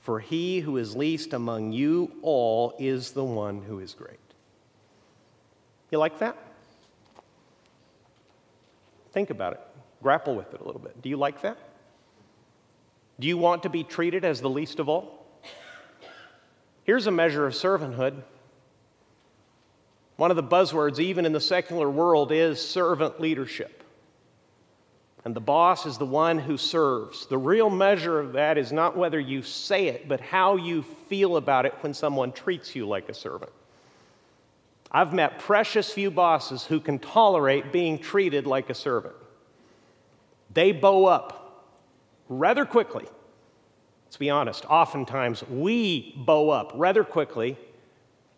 For 0.00 0.20
he 0.20 0.60
who 0.60 0.76
is 0.76 0.96
least 0.96 1.32
among 1.32 1.72
you 1.72 2.12
all 2.22 2.74
is 2.78 3.12
the 3.12 3.24
one 3.24 3.62
who 3.62 3.78
is 3.78 3.94
great. 3.94 4.18
You 5.90 5.98
like 5.98 6.18
that? 6.20 6.36
Think 9.12 9.30
about 9.30 9.52
it. 9.52 9.60
Grapple 10.02 10.34
with 10.34 10.52
it 10.54 10.60
a 10.60 10.64
little 10.64 10.80
bit. 10.80 11.00
Do 11.02 11.08
you 11.08 11.16
like 11.16 11.42
that? 11.42 11.58
Do 13.20 13.28
you 13.28 13.36
want 13.36 13.62
to 13.64 13.68
be 13.68 13.84
treated 13.84 14.24
as 14.24 14.40
the 14.40 14.50
least 14.50 14.80
of 14.80 14.88
all? 14.88 15.26
Here's 16.84 17.06
a 17.06 17.12
measure 17.12 17.46
of 17.46 17.52
servanthood 17.52 18.22
one 20.16 20.30
of 20.30 20.36
the 20.36 20.42
buzzwords, 20.42 20.98
even 20.98 21.26
in 21.26 21.32
the 21.32 21.40
secular 21.40 21.90
world, 21.90 22.30
is 22.30 22.60
servant 22.60 23.20
leadership. 23.20 23.81
And 25.24 25.36
the 25.36 25.40
boss 25.40 25.86
is 25.86 25.98
the 25.98 26.06
one 26.06 26.38
who 26.38 26.56
serves. 26.56 27.26
The 27.26 27.38
real 27.38 27.70
measure 27.70 28.18
of 28.18 28.32
that 28.32 28.58
is 28.58 28.72
not 28.72 28.96
whether 28.96 29.20
you 29.20 29.42
say 29.42 29.86
it, 29.86 30.08
but 30.08 30.20
how 30.20 30.56
you 30.56 30.82
feel 30.82 31.36
about 31.36 31.64
it 31.64 31.74
when 31.80 31.94
someone 31.94 32.32
treats 32.32 32.74
you 32.74 32.88
like 32.88 33.08
a 33.08 33.14
servant. 33.14 33.52
I've 34.90 35.12
met 35.12 35.38
precious 35.38 35.92
few 35.92 36.10
bosses 36.10 36.64
who 36.64 36.80
can 36.80 36.98
tolerate 36.98 37.72
being 37.72 37.98
treated 37.98 38.46
like 38.46 38.68
a 38.68 38.74
servant. 38.74 39.14
They 40.52 40.72
bow 40.72 41.06
up 41.06 41.64
rather 42.28 42.64
quickly. 42.64 43.06
Let's 44.06 44.16
be 44.16 44.28
honest, 44.28 44.66
oftentimes 44.66 45.42
we 45.48 46.14
bow 46.16 46.50
up 46.50 46.72
rather 46.74 47.04
quickly 47.04 47.56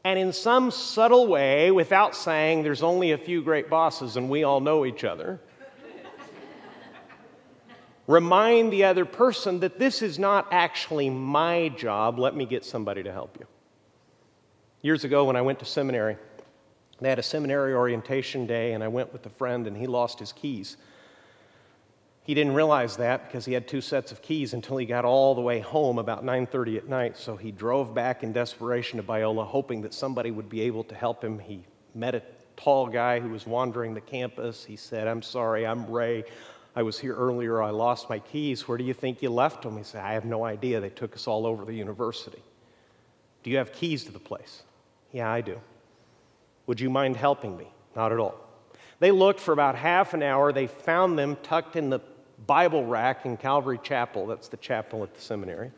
and 0.04 0.18
in 0.18 0.32
some 0.32 0.70
subtle 0.70 1.26
way, 1.26 1.70
without 1.70 2.14
saying 2.14 2.62
there's 2.62 2.82
only 2.82 3.12
a 3.12 3.18
few 3.18 3.42
great 3.42 3.70
bosses 3.70 4.16
and 4.16 4.28
we 4.28 4.44
all 4.44 4.60
know 4.60 4.84
each 4.84 5.02
other, 5.02 5.40
remind 8.06 8.73
the 8.73 8.84
other 8.84 9.04
person 9.04 9.61
that 9.61 9.78
this 9.78 10.02
is 10.02 10.18
not 10.18 10.46
actually 10.50 11.11
my 11.11 11.68
job. 11.70 12.18
Let 12.18 12.34
me 12.34 12.46
get 12.46 12.64
somebody 12.64 13.02
to 13.02 13.12
help 13.12 13.37
you. 13.38 13.46
Years 14.82 15.04
ago, 15.04 15.25
when 15.25 15.37
I 15.37 15.42
went 15.42 15.58
to 15.61 15.64
seminary, 15.64 16.16
They 17.00 17.08
had 17.08 17.18
a 17.18 17.25
seminary 17.25 17.75
orientation 17.75 18.46
day, 18.46 18.73
and 18.73 18.82
I 18.84 18.88
went 18.88 19.12
with 19.12 19.26
a 19.26 19.30
friend, 19.30 19.66
and 19.66 19.76
he 19.76 19.87
lost 19.87 20.20
his 20.20 20.32
keys. 20.32 20.76
He 22.23 22.32
didn't 22.32 22.54
realize 22.54 22.96
that 22.96 23.26
because 23.26 23.44
he 23.44 23.52
had 23.52 23.68
two 23.68 23.80
sets 23.80 24.12
of 24.12 24.23
keys 24.23 24.54
until 24.54 24.76
he 24.76 24.87
got 24.87 25.04
all 25.04 25.34
the 25.34 25.40
way 25.40 25.61
home 25.61 25.99
about 25.99 26.25
9:30 26.25 26.78
at 26.78 26.88
night. 26.88 27.18
So 27.18 27.37
he 27.37 27.50
drove 27.50 27.92
back 27.92 28.23
in 28.23 28.32
desperation 28.32 28.96
to 28.99 29.02
Biola, 29.02 29.44
hoping 29.44 29.82
that 29.82 29.92
somebody 29.92 30.30
would 30.30 30.49
be 30.49 30.62
able 30.62 30.84
to 30.84 30.94
help 30.94 31.23
him. 31.23 31.38
He 31.38 31.64
met 31.94 32.14
a 32.14 32.23
tall 32.56 32.87
guy 32.87 33.20
who 33.20 33.28
was 33.28 33.46
wandering 33.46 33.92
the 33.92 34.00
campus. 34.00 34.64
He 34.64 34.76
said, 34.76 35.06
"I'm 35.06 35.20
sorry, 35.20 35.66
I'm 35.66 35.90
Ray. 35.90 36.25
I 36.76 36.82
was 36.82 36.98
here 36.98 37.14
earlier. 37.14 37.62
I 37.62 37.70
lost 37.70 38.10
my 38.10 38.18
keys. 38.18 38.66
Where 38.66 38.76
do 38.76 38.84
you 38.84 38.94
think 38.94 39.22
you 39.22 39.30
left 39.30 39.62
them?" 39.62 39.76
He 39.76 39.84
said, 39.84 40.04
"I 40.04 40.12
have 40.12 40.24
no 40.24 40.44
idea. 40.44 40.80
They 40.80 40.90
took 40.90 41.14
us 41.14 41.26
all 41.26 41.46
over 41.46 41.64
the 41.64 41.74
university." 41.74 42.42
"Do 43.42 43.50
you 43.50 43.58
have 43.58 43.72
keys 43.72 44.04
to 44.04 44.12
the 44.12 44.18
place?" 44.18 44.62
"Yeah, 45.12 45.30
I 45.30 45.40
do." 45.40 45.60
"Would 46.66 46.80
you 46.80 46.90
mind 46.90 47.16
helping 47.16 47.56
me?" 47.56 47.68
"Not 47.94 48.12
at 48.12 48.18
all." 48.18 48.34
They 48.98 49.10
looked 49.10 49.40
for 49.40 49.52
about 49.52 49.74
half 49.74 50.14
an 50.14 50.22
hour. 50.22 50.52
They 50.52 50.66
found 50.66 51.18
them 51.18 51.36
tucked 51.42 51.76
in 51.76 51.90
the 51.90 52.00
Bible 52.46 52.84
rack 52.84 53.24
in 53.24 53.36
Calvary 53.36 53.78
Chapel. 53.82 54.26
That's 54.26 54.48
the 54.48 54.56
chapel 54.56 55.02
at 55.02 55.14
the 55.14 55.20
seminary. 55.20 55.70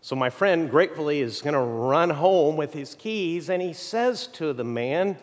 So 0.00 0.14
my 0.14 0.28
friend 0.28 0.70
gratefully 0.70 1.20
is 1.20 1.40
going 1.40 1.54
to 1.54 1.60
run 1.60 2.10
home 2.10 2.56
with 2.56 2.72
his 2.74 2.94
keys, 2.94 3.48
and 3.48 3.62
he 3.62 3.72
says 3.72 4.26
to 4.28 4.52
the 4.52 4.64
man, 4.64 5.16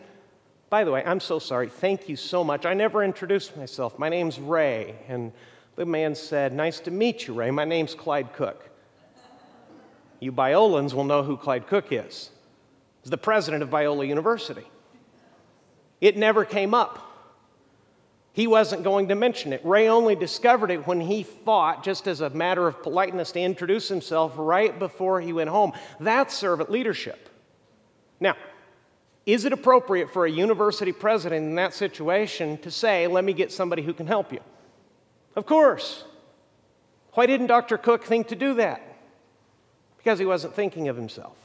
By 0.72 0.84
the 0.84 0.90
way, 0.90 1.02
I'm 1.04 1.20
so 1.20 1.38
sorry. 1.38 1.68
Thank 1.68 2.08
you 2.08 2.16
so 2.16 2.42
much. 2.42 2.64
I 2.64 2.72
never 2.72 3.04
introduced 3.04 3.54
myself. 3.58 3.98
My 3.98 4.08
name's 4.08 4.40
Ray. 4.40 4.94
And 5.06 5.30
the 5.76 5.84
man 5.84 6.14
said, 6.14 6.54
Nice 6.54 6.80
to 6.80 6.90
meet 6.90 7.26
you, 7.26 7.34
Ray. 7.34 7.50
My 7.50 7.66
name's 7.66 7.94
Clyde 7.94 8.32
Cook. 8.32 8.70
You 10.18 10.32
Biolans 10.32 10.94
will 10.94 11.04
know 11.04 11.22
who 11.22 11.36
Clyde 11.36 11.66
Cook 11.66 11.88
is. 11.90 12.30
He's 13.02 13.10
the 13.10 13.18
president 13.18 13.62
of 13.62 13.68
Biola 13.68 14.08
University. 14.08 14.64
It 16.00 16.16
never 16.16 16.42
came 16.42 16.72
up. 16.72 17.06
He 18.32 18.46
wasn't 18.46 18.82
going 18.82 19.08
to 19.08 19.14
mention 19.14 19.52
it. 19.52 19.60
Ray 19.66 19.88
only 19.88 20.14
discovered 20.14 20.70
it 20.70 20.86
when 20.86 21.02
he 21.02 21.22
thought, 21.22 21.84
just 21.84 22.06
as 22.06 22.22
a 22.22 22.30
matter 22.30 22.66
of 22.66 22.82
politeness, 22.82 23.30
to 23.32 23.40
introduce 23.40 23.88
himself 23.88 24.32
right 24.38 24.78
before 24.78 25.20
he 25.20 25.34
went 25.34 25.50
home. 25.50 25.72
That's 26.00 26.32
servant 26.32 26.70
leadership. 26.70 27.28
Now, 28.20 28.36
is 29.24 29.44
it 29.44 29.52
appropriate 29.52 30.12
for 30.12 30.26
a 30.26 30.30
university 30.30 30.92
president 30.92 31.46
in 31.46 31.54
that 31.54 31.74
situation 31.74 32.58
to 32.58 32.70
say, 32.70 33.06
let 33.06 33.24
me 33.24 33.32
get 33.32 33.52
somebody 33.52 33.82
who 33.82 33.94
can 33.94 34.06
help 34.06 34.32
you? 34.32 34.40
Of 35.36 35.46
course. 35.46 36.04
Why 37.12 37.26
didn't 37.26 37.46
Dr. 37.46 37.78
Cook 37.78 38.04
think 38.04 38.28
to 38.28 38.36
do 38.36 38.54
that? 38.54 38.82
Because 39.98 40.18
he 40.18 40.26
wasn't 40.26 40.54
thinking 40.54 40.88
of 40.88 40.96
himself. 40.96 41.36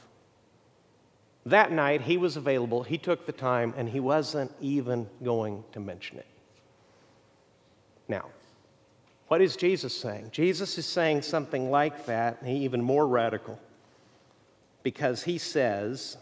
That 1.46 1.70
night, 1.70 2.02
he 2.02 2.16
was 2.16 2.36
available, 2.36 2.82
he 2.82 2.98
took 2.98 3.24
the 3.24 3.32
time, 3.32 3.72
and 3.76 3.88
he 3.88 4.00
wasn't 4.00 4.52
even 4.60 5.08
going 5.22 5.64
to 5.72 5.80
mention 5.80 6.18
it. 6.18 6.26
Now, 8.08 8.26
what 9.28 9.40
is 9.40 9.56
Jesus 9.56 9.96
saying? 9.96 10.30
Jesus 10.32 10.76
is 10.78 10.86
saying 10.86 11.22
something 11.22 11.70
like 11.70 12.06
that, 12.06 12.38
even 12.44 12.82
more 12.82 13.06
radical, 13.06 13.58
because 14.82 15.22
he 15.22 15.38
says 15.38 16.16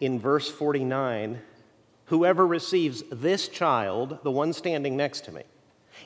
in 0.00 0.18
verse 0.18 0.48
49 0.48 1.40
Whoever 2.06 2.46
receives 2.46 3.02
this 3.12 3.48
child, 3.48 4.18
the 4.22 4.30
one 4.30 4.54
standing 4.54 4.96
next 4.96 5.26
to 5.26 5.32
me, 5.32 5.42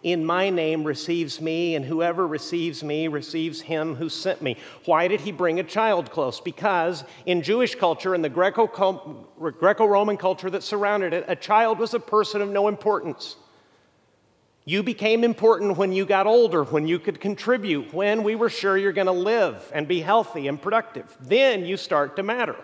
in 0.02 0.24
my 0.24 0.50
name 0.50 0.82
receives 0.82 1.40
me, 1.40 1.76
and 1.76 1.84
whoever 1.84 2.26
receives 2.26 2.82
me 2.82 3.06
receives 3.06 3.60
him 3.60 3.94
who 3.94 4.08
sent 4.08 4.42
me. 4.42 4.56
Why 4.84 5.06
did 5.06 5.20
he 5.20 5.30
bring 5.30 5.60
a 5.60 5.64
child 5.64 6.10
close? 6.10 6.40
Because 6.40 7.04
in 7.26 7.42
Jewish 7.42 7.76
culture 7.76 8.14
and 8.14 8.24
the 8.24 8.28
Greco 8.28 9.86
Roman 9.86 10.16
culture 10.16 10.50
that 10.50 10.64
surrounded 10.64 11.12
it, 11.12 11.24
a 11.28 11.36
child 11.36 11.78
was 11.78 11.94
a 11.94 12.00
person 12.00 12.40
of 12.40 12.48
no 12.48 12.66
importance. 12.66 13.36
You 14.64 14.82
became 14.82 15.24
important 15.24 15.76
when 15.76 15.92
you 15.92 16.06
got 16.06 16.26
older, 16.26 16.64
when 16.64 16.86
you 16.86 16.98
could 16.98 17.20
contribute, 17.20 17.92
when 17.92 18.22
we 18.22 18.34
were 18.34 18.50
sure 18.50 18.76
you're 18.76 18.92
going 18.92 19.06
to 19.06 19.12
live 19.12 19.70
and 19.74 19.86
be 19.86 20.00
healthy 20.00 20.48
and 20.48 20.60
productive. 20.60 21.16
Then 21.20 21.64
you 21.64 21.76
start 21.76 22.16
to 22.16 22.22
matter. 22.22 22.56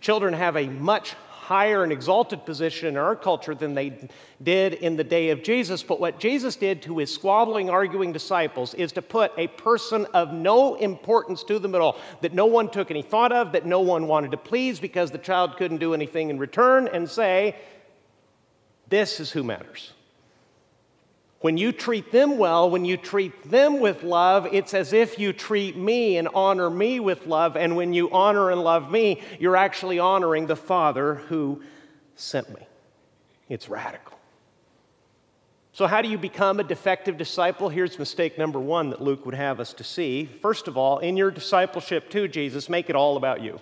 Children 0.00 0.34
have 0.34 0.56
a 0.56 0.68
much 0.68 1.14
higher 1.46 1.84
and 1.84 1.92
exalted 1.92 2.44
position 2.44 2.88
in 2.88 2.96
our 2.96 3.14
culture 3.14 3.54
than 3.54 3.72
they 3.72 4.08
did 4.42 4.74
in 4.74 4.96
the 4.96 5.04
day 5.04 5.30
of 5.30 5.44
Jesus. 5.44 5.80
But 5.80 6.00
what 6.00 6.18
Jesus 6.18 6.56
did 6.56 6.82
to 6.82 6.98
his 6.98 7.14
squabbling, 7.14 7.70
arguing 7.70 8.12
disciples 8.12 8.74
is 8.74 8.90
to 8.92 9.02
put 9.02 9.30
a 9.38 9.46
person 9.46 10.06
of 10.06 10.32
no 10.32 10.74
importance 10.74 11.44
to 11.44 11.60
them 11.60 11.76
at 11.76 11.80
all, 11.80 11.98
that 12.20 12.34
no 12.34 12.46
one 12.46 12.68
took 12.68 12.90
any 12.90 13.02
thought 13.02 13.30
of, 13.30 13.52
that 13.52 13.64
no 13.64 13.78
one 13.78 14.08
wanted 14.08 14.32
to 14.32 14.36
please 14.36 14.80
because 14.80 15.12
the 15.12 15.18
child 15.18 15.56
couldn't 15.56 15.78
do 15.78 15.94
anything 15.94 16.30
in 16.30 16.38
return, 16.40 16.88
and 16.88 17.08
say, 17.08 17.54
This 18.88 19.20
is 19.20 19.30
who 19.30 19.44
matters. 19.44 19.92
When 21.46 21.56
you 21.56 21.70
treat 21.70 22.10
them 22.10 22.38
well, 22.38 22.68
when 22.68 22.84
you 22.84 22.96
treat 22.96 23.48
them 23.48 23.78
with 23.78 24.02
love, 24.02 24.48
it's 24.50 24.74
as 24.74 24.92
if 24.92 25.16
you 25.16 25.32
treat 25.32 25.76
me 25.76 26.16
and 26.16 26.26
honor 26.34 26.68
me 26.68 26.98
with 26.98 27.24
love. 27.28 27.56
And 27.56 27.76
when 27.76 27.92
you 27.92 28.10
honor 28.10 28.50
and 28.50 28.64
love 28.64 28.90
me, 28.90 29.22
you're 29.38 29.56
actually 29.56 30.00
honoring 30.00 30.48
the 30.48 30.56
Father 30.56 31.14
who 31.14 31.62
sent 32.16 32.48
me. 32.52 32.66
It's 33.48 33.68
radical. 33.68 34.18
So, 35.72 35.86
how 35.86 36.02
do 36.02 36.08
you 36.08 36.18
become 36.18 36.58
a 36.58 36.64
defective 36.64 37.16
disciple? 37.16 37.68
Here's 37.68 37.96
mistake 37.96 38.36
number 38.38 38.58
one 38.58 38.90
that 38.90 39.00
Luke 39.00 39.24
would 39.24 39.36
have 39.36 39.60
us 39.60 39.72
to 39.74 39.84
see. 39.84 40.24
First 40.24 40.66
of 40.66 40.76
all, 40.76 40.98
in 40.98 41.16
your 41.16 41.30
discipleship 41.30 42.10
to 42.10 42.26
Jesus, 42.26 42.68
make 42.68 42.90
it 42.90 42.96
all 42.96 43.16
about 43.16 43.40
you. 43.40 43.60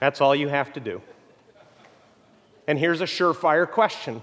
That's 0.00 0.22
all 0.22 0.34
you 0.34 0.48
have 0.48 0.72
to 0.72 0.80
do. 0.80 1.02
And 2.66 2.78
here's 2.78 3.02
a 3.02 3.04
surefire 3.04 3.70
question 3.70 4.22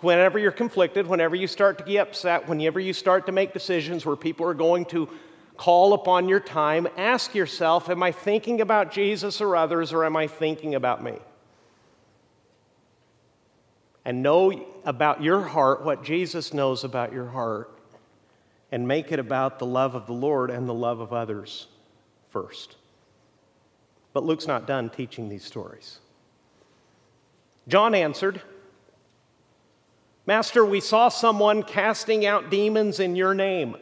Whenever 0.00 0.38
you're 0.38 0.50
conflicted, 0.50 1.06
whenever 1.06 1.36
you 1.36 1.46
start 1.46 1.78
to 1.78 1.84
get 1.84 2.08
upset, 2.08 2.48
whenever 2.48 2.80
you 2.80 2.92
start 2.92 3.26
to 3.26 3.32
make 3.32 3.52
decisions 3.52 4.06
where 4.06 4.16
people 4.16 4.46
are 4.46 4.54
going 4.54 4.86
to 4.86 5.08
call 5.56 5.92
upon 5.92 6.26
your 6.26 6.40
time, 6.40 6.88
ask 6.96 7.34
yourself 7.34 7.90
Am 7.90 8.02
I 8.02 8.12
thinking 8.12 8.62
about 8.62 8.92
Jesus 8.92 9.42
or 9.42 9.56
others, 9.56 9.92
or 9.92 10.06
am 10.06 10.16
I 10.16 10.26
thinking 10.26 10.74
about 10.74 11.04
me? 11.04 11.18
And 14.06 14.22
know 14.22 14.66
about 14.86 15.22
your 15.22 15.42
heart 15.42 15.84
what 15.84 16.02
Jesus 16.02 16.54
knows 16.54 16.82
about 16.82 17.12
your 17.12 17.28
heart, 17.28 17.70
and 18.72 18.88
make 18.88 19.12
it 19.12 19.18
about 19.18 19.58
the 19.58 19.66
love 19.66 19.94
of 19.94 20.06
the 20.06 20.14
Lord 20.14 20.50
and 20.50 20.66
the 20.66 20.74
love 20.74 21.00
of 21.00 21.12
others 21.12 21.66
first. 22.30 22.76
But 24.14 24.24
Luke's 24.24 24.46
not 24.46 24.66
done 24.66 24.88
teaching 24.88 25.28
these 25.28 25.44
stories. 25.44 25.98
John 27.68 27.94
answered, 27.94 28.40
Master, 30.30 30.64
we 30.64 30.78
saw 30.78 31.08
someone 31.08 31.64
casting 31.64 32.24
out 32.24 32.50
demons 32.50 33.00
in 33.00 33.16
your 33.16 33.34
name. 33.34 33.76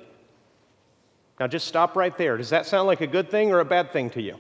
Now 1.39 1.47
just 1.47 1.69
stop 1.69 1.95
right 1.95 2.17
there. 2.17 2.39
Does 2.39 2.49
that 2.49 2.65
sound 2.65 2.87
like 2.87 3.03
a 3.03 3.07
good 3.07 3.31
thing 3.31 3.53
or 3.53 3.61
a 3.61 3.67
bad 3.67 3.93
thing 3.93 4.09
to 4.09 4.23
you? 4.23 4.39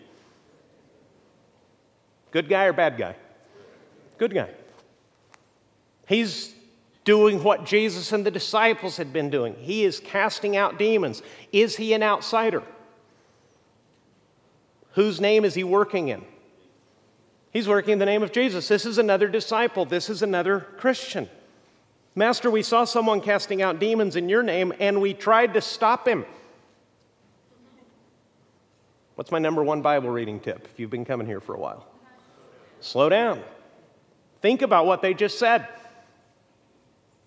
Good 2.30 2.48
guy 2.48 2.64
or 2.64 2.72
bad 2.72 2.96
guy? 2.96 3.14
Good 4.16 4.32
guy. 4.32 4.48
He's 6.06 6.54
doing 7.04 7.44
what 7.44 7.66
Jesus 7.66 8.10
and 8.10 8.24
the 8.24 8.30
disciples 8.30 8.96
had 8.96 9.12
been 9.12 9.28
doing. 9.28 9.54
He 9.56 9.84
is 9.84 10.00
casting 10.00 10.56
out 10.56 10.78
demons. 10.78 11.20
Is 11.52 11.76
he 11.76 11.92
an 11.92 12.02
outsider? 12.02 12.62
Whose 14.92 15.20
name 15.20 15.44
is 15.44 15.52
he 15.54 15.62
working 15.62 16.08
in? 16.08 16.24
He's 17.50 17.68
working 17.68 17.92
in 17.92 17.98
the 17.98 18.06
name 18.06 18.22
of 18.22 18.32
Jesus. 18.32 18.66
This 18.66 18.86
is 18.86 18.96
another 18.96 19.28
disciple. 19.28 19.84
This 19.84 20.08
is 20.08 20.22
another 20.22 20.60
Christian. 20.78 21.28
Master, 22.18 22.50
we 22.50 22.64
saw 22.64 22.82
someone 22.82 23.20
casting 23.20 23.62
out 23.62 23.78
demons 23.78 24.16
in 24.16 24.28
your 24.28 24.42
name 24.42 24.72
and 24.80 25.00
we 25.00 25.14
tried 25.14 25.54
to 25.54 25.60
stop 25.60 26.08
him. 26.08 26.26
What's 29.14 29.30
my 29.30 29.38
number 29.38 29.62
one 29.62 29.82
Bible 29.82 30.10
reading 30.10 30.40
tip 30.40 30.66
if 30.68 30.80
you've 30.80 30.90
been 30.90 31.04
coming 31.04 31.28
here 31.28 31.38
for 31.38 31.54
a 31.54 31.60
while? 31.60 31.86
Slow 32.80 33.08
down. 33.08 33.40
Think 34.42 34.62
about 34.62 34.84
what 34.84 35.00
they 35.00 35.14
just 35.14 35.38
said. 35.38 35.68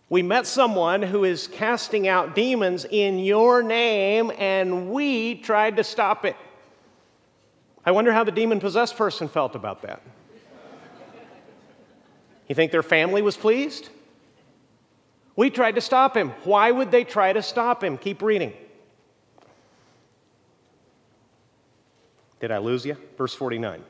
We 0.10 0.24
met 0.24 0.46
someone 0.46 1.02
who 1.02 1.24
is 1.24 1.48
casting 1.48 2.10
out 2.10 2.36
demons 2.36 2.84
in 2.84 3.18
your 3.20 3.64
name, 3.64 4.30
and 4.38 4.92
we 4.92 5.36
tried 5.36 5.78
to 5.78 5.86
stop 5.86 6.26
it. 6.26 6.36
I 7.86 7.92
wonder 7.92 8.12
how 8.12 8.26
the 8.26 8.32
demon 8.34 8.60
possessed 8.60 8.98
person 8.98 9.30
felt 9.30 9.56
about 9.56 9.84
that. 9.84 10.02
You 12.50 12.56
think 12.56 12.74
their 12.74 12.84
family 12.84 13.22
was 13.22 13.38
pleased? 13.38 13.88
We 15.36 15.50
tried 15.50 15.76
to 15.76 15.82
stop 15.82 16.16
him. 16.16 16.30
Why 16.44 16.72
would 16.72 16.92
they 16.92 17.04
try 17.04 17.34
to 17.34 17.42
stop 17.42 17.84
him? 17.84 17.98
Keep 17.98 18.22
reading. 18.22 18.54
Did 22.40 22.52
I 22.52 22.58
lose 22.58 22.86
you? 22.86 22.98
Verse 23.18 23.34
49. 23.34 23.84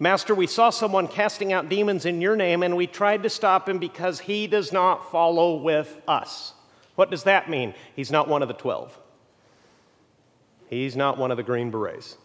Master, 0.00 0.34
we 0.34 0.46
saw 0.46 0.70
someone 0.70 1.06
casting 1.06 1.52
out 1.52 1.68
demons 1.68 2.04
in 2.04 2.20
your 2.20 2.34
name, 2.34 2.62
and 2.62 2.76
we 2.76 2.86
tried 2.86 3.22
to 3.22 3.30
stop 3.30 3.68
him 3.68 3.78
because 3.78 4.18
he 4.18 4.46
does 4.46 4.72
not 4.72 5.10
follow 5.12 5.56
with 5.56 6.00
us. 6.08 6.52
What 6.96 7.10
does 7.10 7.22
that 7.22 7.48
mean? 7.48 7.74
He's 7.94 8.10
not 8.10 8.26
one 8.26 8.42
of 8.42 8.48
the 8.48 8.54
12. 8.54 8.98
He's 10.68 10.96
not 10.96 11.18
one 11.18 11.30
of 11.30 11.36
the 11.36 11.42
Green 11.42 11.70
Berets. 11.70 12.16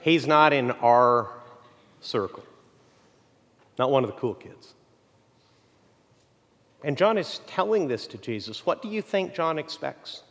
He's 0.00 0.26
not 0.26 0.52
in 0.52 0.72
our 0.72 1.30
circle, 2.00 2.42
not 3.78 3.92
one 3.92 4.02
of 4.02 4.10
the 4.10 4.16
cool 4.16 4.34
kids. 4.34 4.74
And 6.84 6.96
John 6.96 7.16
is 7.16 7.40
telling 7.46 7.88
this 7.88 8.06
to 8.08 8.18
Jesus. 8.18 8.66
What 8.66 8.82
do 8.82 8.88
you 8.88 9.02
think 9.02 9.34
John 9.34 9.58
expects? 9.58 10.22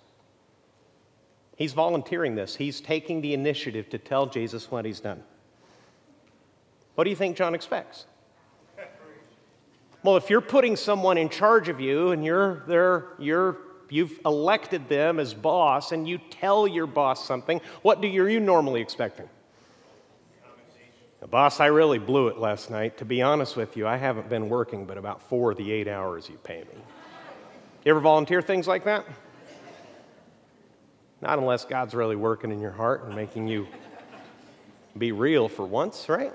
He's 1.55 1.73
volunteering 1.73 2.35
this, 2.35 2.55
he's 2.55 2.81
taking 2.81 3.21
the 3.21 3.33
initiative 3.33 3.89
to 3.89 3.97
tell 3.97 4.25
Jesus 4.25 4.71
what 4.71 4.83
he's 4.83 4.99
done. 4.99 5.23
What 6.95 7.03
do 7.03 7.09
you 7.09 7.15
think 7.15 7.37
John 7.37 7.55
expects? 7.55 8.05
Well, 10.03 10.17
if 10.17 10.29
you're 10.29 10.41
putting 10.41 10.75
someone 10.75 11.17
in 11.17 11.29
charge 11.29 11.69
of 11.69 11.79
you 11.79 12.09
and 12.09 12.25
you're 12.25 12.63
there, 12.67 13.09
you're 13.19 13.57
you've 13.91 14.19
elected 14.25 14.89
them 14.89 15.19
as 15.19 15.33
boss 15.33 15.91
and 15.91 16.07
you 16.07 16.17
tell 16.17 16.67
your 16.67 16.87
boss 16.87 17.27
something, 17.27 17.61
what 17.81 18.01
do 18.01 18.07
you, 18.07 18.23
are 18.23 18.29
you 18.29 18.39
normally 18.39 18.81
expecting? 18.81 19.27
Boss, 21.29 21.59
I 21.59 21.67
really 21.67 21.99
blew 21.99 22.27
it 22.29 22.39
last 22.39 22.71
night. 22.71 22.97
To 22.97 23.05
be 23.05 23.21
honest 23.21 23.55
with 23.55 23.77
you, 23.77 23.87
I 23.87 23.95
haven't 23.95 24.27
been 24.27 24.49
working 24.49 24.85
but 24.85 24.97
about 24.97 25.21
four 25.21 25.51
of 25.51 25.57
the 25.57 25.71
eight 25.71 25.87
hours 25.87 26.27
you 26.27 26.37
pay 26.37 26.59
me. 26.59 26.81
You 27.85 27.91
ever 27.91 27.99
volunteer 27.99 28.41
things 28.41 28.67
like 28.67 28.85
that? 28.85 29.05
Not 31.21 31.37
unless 31.37 31.65
God's 31.65 31.93
really 31.93 32.15
working 32.15 32.51
in 32.51 32.59
your 32.59 32.71
heart 32.71 33.03
and 33.03 33.15
making 33.15 33.47
you 33.47 33.67
be 34.97 35.11
real 35.11 35.47
for 35.47 35.65
once, 35.65 36.09
right? 36.09 36.33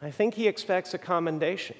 I 0.00 0.10
think 0.10 0.34
He 0.34 0.46
expects 0.46 0.94
a 0.94 0.98
commendation. 0.98 1.76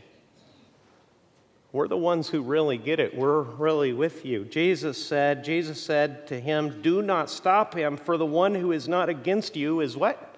We're 1.73 1.89
the 1.89 1.97
ones 1.97 2.29
who 2.29 2.43
really 2.43 2.79
get 2.79 3.01
it. 3.01 3.17
We're 3.17 3.43
really 3.43 3.93
with 3.93 4.25
you. 4.25 4.45
Jesus 4.45 5.05
said, 5.05 5.43
Jesus 5.43 5.83
said 5.83 6.27
to 6.29 6.41
him, 6.41 6.83
Do 6.83 7.03
not 7.03 7.29
stop 7.29 7.75
him, 7.75 7.97
for 7.97 8.17
the 8.17 8.25
one 8.25 8.55
who 8.55 8.71
is 8.71 8.87
not 8.87 9.09
against 9.09 9.57
you 9.57 9.81
is 9.81 9.97
what? 9.97 10.34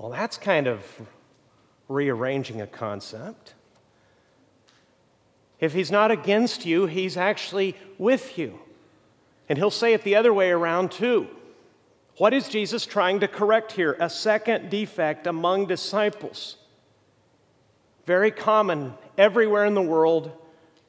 Well, 0.00 0.08
that's 0.08 0.38
kind 0.38 0.66
of 0.66 0.82
rearranging 1.86 2.62
a 2.62 2.66
concept. 2.66 3.52
If 5.58 5.74
he's 5.74 5.90
not 5.90 6.10
against 6.10 6.64
you, 6.64 6.86
he's 6.86 7.18
actually 7.18 7.76
with 7.98 8.38
you. 8.38 8.58
And 9.50 9.58
he'll 9.58 9.70
say 9.70 9.92
it 9.92 10.02
the 10.02 10.16
other 10.16 10.32
way 10.32 10.52
around, 10.52 10.90
too. 10.90 11.28
What 12.16 12.32
is 12.32 12.48
Jesus 12.48 12.86
trying 12.86 13.20
to 13.20 13.28
correct 13.28 13.72
here? 13.72 13.94
A 14.00 14.08
second 14.08 14.70
defect 14.70 15.26
among 15.26 15.66
disciples. 15.66 16.56
Very 18.06 18.30
common 18.30 18.94
everywhere 19.18 19.66
in 19.66 19.74
the 19.74 19.82
world, 19.82 20.32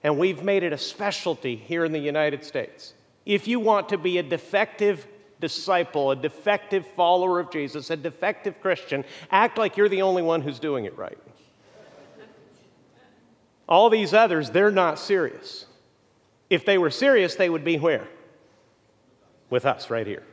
and 0.04 0.18
we've 0.18 0.42
made 0.42 0.64
it 0.64 0.72
a 0.72 0.78
specialty 0.78 1.58
here 1.58 1.84
in 1.84 1.92
the 1.92 2.00
United 2.00 2.46
States. 2.46 2.94
If 3.26 3.46
you 3.46 3.60
want 3.60 3.90
to 3.90 3.98
be 3.98 4.20
a 4.20 4.24
defective 4.24 5.06
disciple, 5.42 6.12
a 6.12 6.16
defective 6.16 6.88
follower 6.96 7.40
of 7.40 7.52
Jesus, 7.52 7.90
a 7.90 7.98
defective 7.98 8.62
Christian, 8.62 9.04
act 9.30 9.58
like 9.58 9.76
you're 9.76 9.90
the 9.90 10.04
only 10.04 10.22
one 10.22 10.42
who's 10.42 10.60
doing 10.60 10.86
it 10.86 10.98
right. 10.98 11.18
All 13.68 13.90
these 13.90 14.14
others, 14.14 14.50
they're 14.50 14.72
not 14.72 15.00
serious. 15.00 15.66
If 16.50 16.66
they 16.66 16.78
were 16.78 16.92
serious, 16.92 17.36
they 17.36 17.50
would 17.50 17.64
be 17.64 17.78
where? 17.78 18.08
With 19.50 19.66
us, 19.66 19.90
right 19.90 20.08
here. 20.08 20.24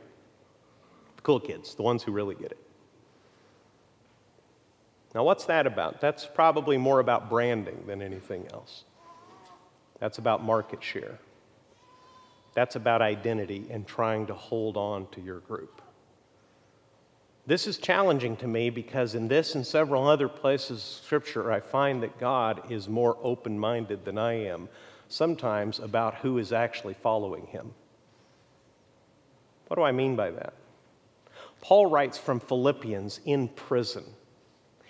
The 1.17 1.21
cool 1.21 1.39
kids, 1.39 1.75
the 1.75 1.81
ones 1.81 2.03
who 2.03 2.11
really 2.11 2.35
get 2.35 2.51
it. 2.51 2.59
Now, 5.15 5.23
what's 5.23 5.45
that 5.45 5.65
about? 5.65 6.01
That's 6.01 6.25
probably 6.25 6.77
more 6.77 6.99
about 6.99 7.29
branding 7.29 7.83
than 7.87 8.01
anything 8.01 8.47
else. 8.53 8.83
That's 9.99 10.17
about 10.17 10.43
market 10.43 10.83
share. 10.83 11.17
That's 12.59 12.75
about 12.75 13.01
identity 13.01 13.67
and 13.69 13.87
trying 13.87 14.27
to 14.27 14.33
hold 14.33 14.75
on 14.75 15.07
to 15.11 15.21
your 15.21 15.39
group. 15.39 15.81
This 17.45 17.67
is 17.67 17.77
challenging 17.77 18.35
to 18.35 18.47
me 18.47 18.69
because 18.69 19.15
in 19.15 19.29
this 19.29 19.55
and 19.55 19.65
several 19.65 20.05
other 20.05 20.27
places 20.27 20.71
of 20.71 21.05
scripture 21.05 21.53
I 21.53 21.61
find 21.61 22.03
that 22.03 22.19
God 22.19 22.69
is 22.69 22.89
more 22.89 23.15
open-minded 23.23 24.03
than 24.03 24.17
I 24.17 24.33
am 24.47 24.67
sometimes 25.07 25.79
about 25.79 26.15
who 26.15 26.37
is 26.37 26.51
actually 26.51 26.95
following 26.95 27.47
him. 27.47 27.71
What 29.67 29.77
do 29.77 29.83
I 29.83 29.93
mean 29.93 30.17
by 30.17 30.29
that? 30.31 30.53
Paul 31.61 31.85
writes 31.85 32.17
from 32.17 32.41
Philippians 32.41 33.21
in 33.23 33.47
prison. 33.47 34.03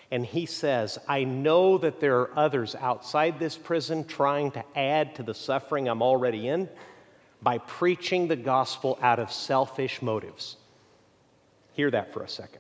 And 0.10 0.26
he 0.26 0.48
says, 0.48 0.98
I 1.08 1.24
know 1.24 1.78
that 1.78 2.00
there 2.00 2.18
are 2.18 2.32
others 2.36 2.74
outside 2.74 3.38
this 3.38 3.56
prison 3.56 4.06
trying 4.06 4.50
to 4.54 4.66
add 4.76 5.14
to 5.18 5.22
the 5.22 5.36
suffering 5.36 5.88
I'm 5.88 6.02
already 6.02 6.48
in 6.48 6.68
by 7.42 7.58
preaching 7.58 8.28
the 8.28 8.36
gospel 8.36 8.98
out 9.02 9.20
of 9.20 9.32
selfish 9.32 10.02
motives. 10.02 10.58
Hear 11.74 11.92
that 11.92 12.14
for 12.14 12.24
a 12.24 12.30
second. 12.30 12.60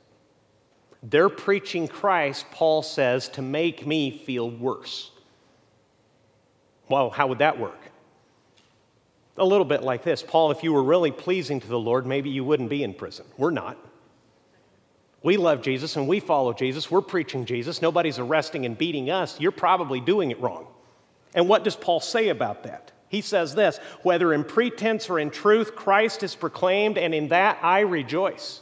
They're 1.03 1.29
preaching 1.29 1.87
Christ, 1.87 2.45
Paul 2.51 2.81
says, 2.81 3.29
to 3.29 3.41
make 3.41 3.85
me 3.85 4.11
feel 4.11 4.49
worse. 4.49 5.11
Well, 6.89 7.09
how 7.09 7.27
would 7.27 7.39
that 7.39 7.59
work? 7.59 7.79
A 9.37 9.45
little 9.45 9.65
bit 9.65 9.83
like 9.83 10.03
this 10.03 10.21
Paul, 10.21 10.51
if 10.51 10.63
you 10.63 10.73
were 10.73 10.83
really 10.83 11.11
pleasing 11.11 11.61
to 11.61 11.67
the 11.67 11.79
Lord, 11.79 12.05
maybe 12.05 12.29
you 12.29 12.43
wouldn't 12.43 12.69
be 12.69 12.83
in 12.83 12.93
prison. 12.93 13.25
We're 13.37 13.51
not. 13.51 13.77
We 15.21 15.37
love 15.37 15.61
Jesus 15.61 15.95
and 15.95 16.07
we 16.07 16.19
follow 16.19 16.53
Jesus. 16.53 16.89
We're 16.89 17.01
preaching 17.01 17.45
Jesus. 17.45 17.81
Nobody's 17.81 18.19
arresting 18.19 18.65
and 18.65 18.77
beating 18.77 19.09
us. 19.09 19.39
You're 19.39 19.51
probably 19.51 19.99
doing 19.99 20.31
it 20.31 20.39
wrong. 20.39 20.67
And 21.33 21.47
what 21.47 21.63
does 21.63 21.75
Paul 21.75 21.99
say 21.99 22.29
about 22.29 22.63
that? 22.63 22.91
He 23.09 23.21
says 23.21 23.55
this 23.55 23.77
whether 24.03 24.33
in 24.33 24.43
pretense 24.43 25.09
or 25.09 25.19
in 25.19 25.31
truth, 25.31 25.75
Christ 25.75 26.23
is 26.23 26.35
proclaimed, 26.35 26.97
and 26.97 27.13
in 27.13 27.27
that 27.29 27.59
I 27.61 27.81
rejoice. 27.81 28.61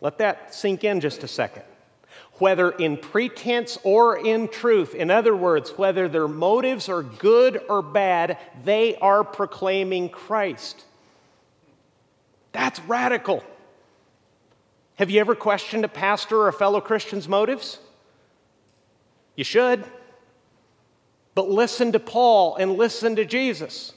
Let 0.00 0.18
that 0.18 0.54
sink 0.54 0.82
in 0.82 1.00
just 1.00 1.22
a 1.22 1.28
second. 1.28 1.62
Whether 2.38 2.70
in 2.70 2.96
pretense 2.96 3.78
or 3.82 4.16
in 4.18 4.48
truth, 4.48 4.94
in 4.94 5.10
other 5.10 5.36
words, 5.36 5.76
whether 5.76 6.08
their 6.08 6.26
motives 6.26 6.88
are 6.88 7.02
good 7.02 7.60
or 7.68 7.82
bad, 7.82 8.38
they 8.64 8.96
are 8.96 9.22
proclaiming 9.22 10.08
Christ. 10.08 10.82
That's 12.52 12.80
radical. 12.80 13.44
Have 14.94 15.10
you 15.10 15.20
ever 15.20 15.34
questioned 15.34 15.84
a 15.84 15.88
pastor 15.88 16.38
or 16.38 16.48
a 16.48 16.52
fellow 16.52 16.80
Christian's 16.80 17.28
motives? 17.28 17.78
You 19.36 19.44
should. 19.44 19.84
But 21.34 21.48
listen 21.48 21.92
to 21.92 22.00
Paul 22.00 22.56
and 22.56 22.76
listen 22.76 23.16
to 23.16 23.24
Jesus. 23.24 23.92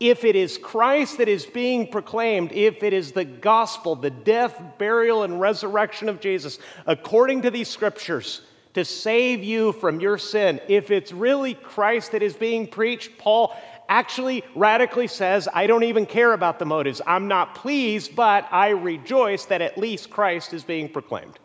If 0.00 0.24
it 0.24 0.34
is 0.34 0.58
Christ 0.58 1.18
that 1.18 1.28
is 1.28 1.46
being 1.46 1.86
proclaimed, 1.86 2.52
if 2.52 2.82
it 2.82 2.92
is 2.92 3.12
the 3.12 3.24
gospel, 3.24 3.94
the 3.94 4.10
death, 4.10 4.60
burial, 4.78 5.22
and 5.22 5.40
resurrection 5.40 6.08
of 6.08 6.20
Jesus, 6.20 6.58
according 6.86 7.42
to 7.42 7.50
these 7.50 7.68
scriptures, 7.68 8.42
to 8.74 8.84
save 8.84 9.44
you 9.44 9.72
from 9.72 10.00
your 10.00 10.18
sin, 10.18 10.60
if 10.66 10.90
it's 10.90 11.12
really 11.12 11.54
Christ 11.54 12.12
that 12.12 12.22
is 12.22 12.34
being 12.34 12.66
preached, 12.66 13.18
Paul 13.18 13.54
actually 13.88 14.42
radically 14.54 15.06
says, 15.06 15.48
I 15.52 15.66
don't 15.66 15.84
even 15.84 16.06
care 16.06 16.32
about 16.32 16.58
the 16.58 16.64
motives. 16.64 17.00
I'm 17.06 17.28
not 17.28 17.54
pleased, 17.54 18.16
but 18.16 18.48
I 18.50 18.70
rejoice 18.70 19.44
that 19.46 19.60
at 19.60 19.76
least 19.76 20.10
Christ 20.10 20.54
is 20.54 20.64
being 20.64 20.88
proclaimed. 20.88 21.38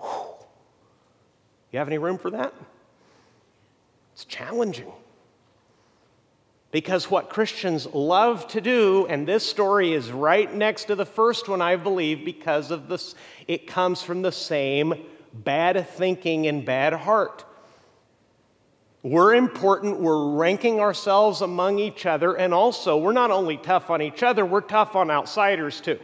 Whew. 0.00 0.26
You 1.72 1.78
have 1.78 1.88
any 1.88 1.98
room 1.98 2.16
for 2.16 2.30
that? 2.30 2.54
It's 4.16 4.24
challenging. 4.24 4.90
Because 6.70 7.10
what 7.10 7.28
Christians 7.28 7.84
love 7.84 8.48
to 8.48 8.62
do, 8.62 9.06
and 9.10 9.28
this 9.28 9.44
story 9.44 9.92
is 9.92 10.10
right 10.10 10.50
next 10.54 10.86
to 10.86 10.94
the 10.94 11.04
first 11.04 11.50
one, 11.50 11.60
I 11.60 11.76
believe, 11.76 12.24
because 12.24 12.70
of 12.70 12.88
this, 12.88 13.14
it 13.46 13.66
comes 13.66 14.02
from 14.02 14.22
the 14.22 14.32
same 14.32 14.94
bad 15.34 15.86
thinking 15.90 16.46
and 16.46 16.64
bad 16.64 16.94
heart. 16.94 17.44
We're 19.02 19.34
important, 19.34 20.00
we're 20.00 20.30
ranking 20.30 20.80
ourselves 20.80 21.42
among 21.42 21.78
each 21.78 22.06
other, 22.06 22.34
and 22.34 22.54
also 22.54 22.96
we're 22.96 23.12
not 23.12 23.30
only 23.30 23.58
tough 23.58 23.90
on 23.90 24.00
each 24.00 24.22
other, 24.22 24.46
we're 24.46 24.62
tough 24.62 24.96
on 24.96 25.10
outsiders 25.10 25.78
too. 25.82 26.00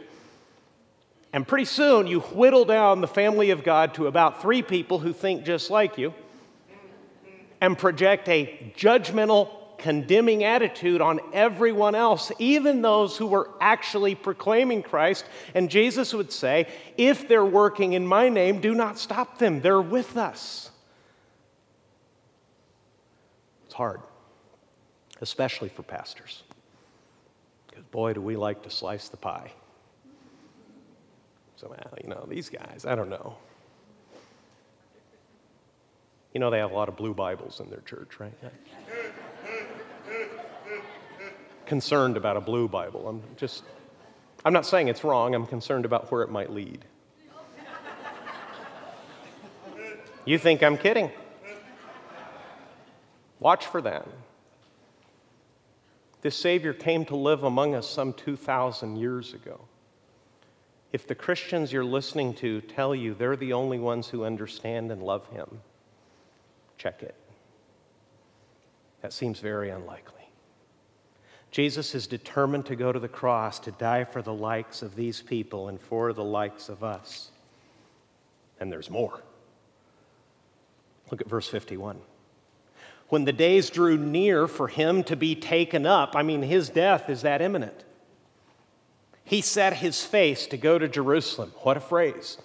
And 1.33 1.47
pretty 1.47 1.65
soon 1.65 2.05
you 2.05 2.19
whittle 2.19 2.63
down 2.63 3.01
the 3.01 3.07
family 3.07 3.49
of 3.49 3.63
God 3.63 3.95
to 3.95 4.05
about 4.05 4.39
three 4.39 4.61
people 4.61 4.99
who 4.99 5.13
think 5.13 5.45
just 5.45 5.71
like 5.71 5.97
you 5.97 6.13
and 7.63 7.77
project 7.77 8.27
a 8.27 8.73
judgmental, 8.75 9.49
condemning 9.77 10.43
attitude 10.43 10.99
on 10.99 11.21
everyone 11.31 11.95
else, 11.95 12.29
even 12.37 12.81
those 12.81 13.15
who 13.15 13.25
were 13.25 13.49
actually 13.61 14.15
proclaiming 14.15 14.83
Christ. 14.83 15.23
And 15.55 15.69
Jesus 15.69 16.13
would 16.13 16.29
say, 16.29 16.67
If 16.97 17.29
they're 17.29 17.45
working 17.45 17.93
in 17.93 18.05
my 18.05 18.27
name, 18.27 18.59
do 18.59 18.75
not 18.75 18.99
stop 18.99 19.37
them, 19.37 19.61
they're 19.61 19.81
with 19.81 20.17
us. 20.17 20.71
It's 23.63 23.73
hard, 23.73 24.01
especially 25.21 25.69
for 25.69 25.83
pastors. 25.83 26.43
Because, 27.69 27.85
boy, 27.85 28.11
do 28.11 28.19
we 28.19 28.35
like 28.35 28.63
to 28.63 28.69
slice 28.69 29.07
the 29.07 29.15
pie. 29.17 29.53
So, 31.55 31.69
well, 31.69 31.97
you 32.03 32.09
know, 32.09 32.25
these 32.27 32.49
guys, 32.49 32.85
I 32.85 32.93
don't 32.95 33.09
know. 33.09 33.37
You 36.33 36.39
know, 36.39 36.49
they 36.49 36.57
have 36.57 36.71
a 36.71 36.75
lot 36.75 36.89
of 36.89 36.95
blue 36.95 37.13
Bibles 37.13 37.59
in 37.59 37.69
their 37.69 37.81
church, 37.81 38.19
right? 38.19 38.33
Concerned 41.67 42.17
about 42.17 42.37
a 42.37 42.41
blue 42.41 42.67
Bible. 42.67 43.07
I'm 43.07 43.21
just, 43.37 43.63
I'm 44.43 44.53
not 44.53 44.65
saying 44.65 44.87
it's 44.87 45.03
wrong, 45.03 45.35
I'm 45.35 45.45
concerned 45.45 45.85
about 45.85 46.11
where 46.11 46.23
it 46.23 46.31
might 46.31 46.51
lead. 46.51 46.85
You 50.25 50.37
think 50.37 50.63
I'm 50.63 50.77
kidding? 50.77 51.11
Watch 53.39 53.65
for 53.65 53.81
that. 53.81 54.07
This 56.21 56.35
Savior 56.37 56.73
came 56.73 57.03
to 57.05 57.15
live 57.17 57.43
among 57.43 57.75
us 57.75 57.89
some 57.89 58.13
2,000 58.13 58.95
years 58.95 59.33
ago. 59.33 59.65
If 60.93 61.05
the 61.05 61.15
Christians 61.15 61.73
you're 61.73 61.83
listening 61.83 62.33
to 62.35 62.61
tell 62.61 62.95
you 62.95 63.13
they're 63.13 63.35
the 63.35 63.51
only 63.51 63.79
ones 63.79 64.07
who 64.07 64.23
understand 64.23 64.91
and 64.91 65.03
love 65.03 65.27
Him, 65.27 65.59
check 66.83 67.01
it. 67.01 67.15
That 69.01 69.13
seems 69.13 69.39
very 69.39 69.69
unlikely. 69.69 70.27
Jesus 71.49 71.95
is 71.95 72.07
determined 72.07 72.65
to 72.65 72.75
go 72.75 72.91
to 72.91 72.99
the 72.99 73.07
cross 73.07 73.57
to 73.59 73.71
die 73.71 74.03
for 74.03 74.21
the 74.21 74.33
likes 74.33 74.81
of 74.81 74.95
these 74.95 75.21
people 75.21 75.69
and 75.69 75.79
for 75.79 76.11
the 76.11 76.23
likes 76.23 76.67
of 76.67 76.83
us. 76.83 77.31
And 78.59 78.69
there's 78.69 78.89
more. 78.89 79.21
Look 81.09 81.21
at 81.21 81.29
verse 81.29 81.47
51. 81.47 81.99
When 83.07 83.23
the 83.23 83.31
days 83.31 83.69
drew 83.69 83.97
near 83.97 84.47
for 84.47 84.67
him 84.67 85.03
to 85.03 85.15
be 85.15 85.35
taken 85.35 85.85
up, 85.85 86.15
I 86.15 86.23
mean, 86.23 86.41
his 86.41 86.67
death 86.69 87.09
is 87.09 87.21
that 87.21 87.41
imminent. 87.41 87.85
He 89.23 89.39
set 89.39 89.73
his 89.73 90.03
face 90.03 90.47
to 90.47 90.57
go 90.57 90.77
to 90.77 90.89
Jerusalem. 90.89 91.53
What 91.59 91.77
a 91.77 91.81
phrase. 91.81 92.37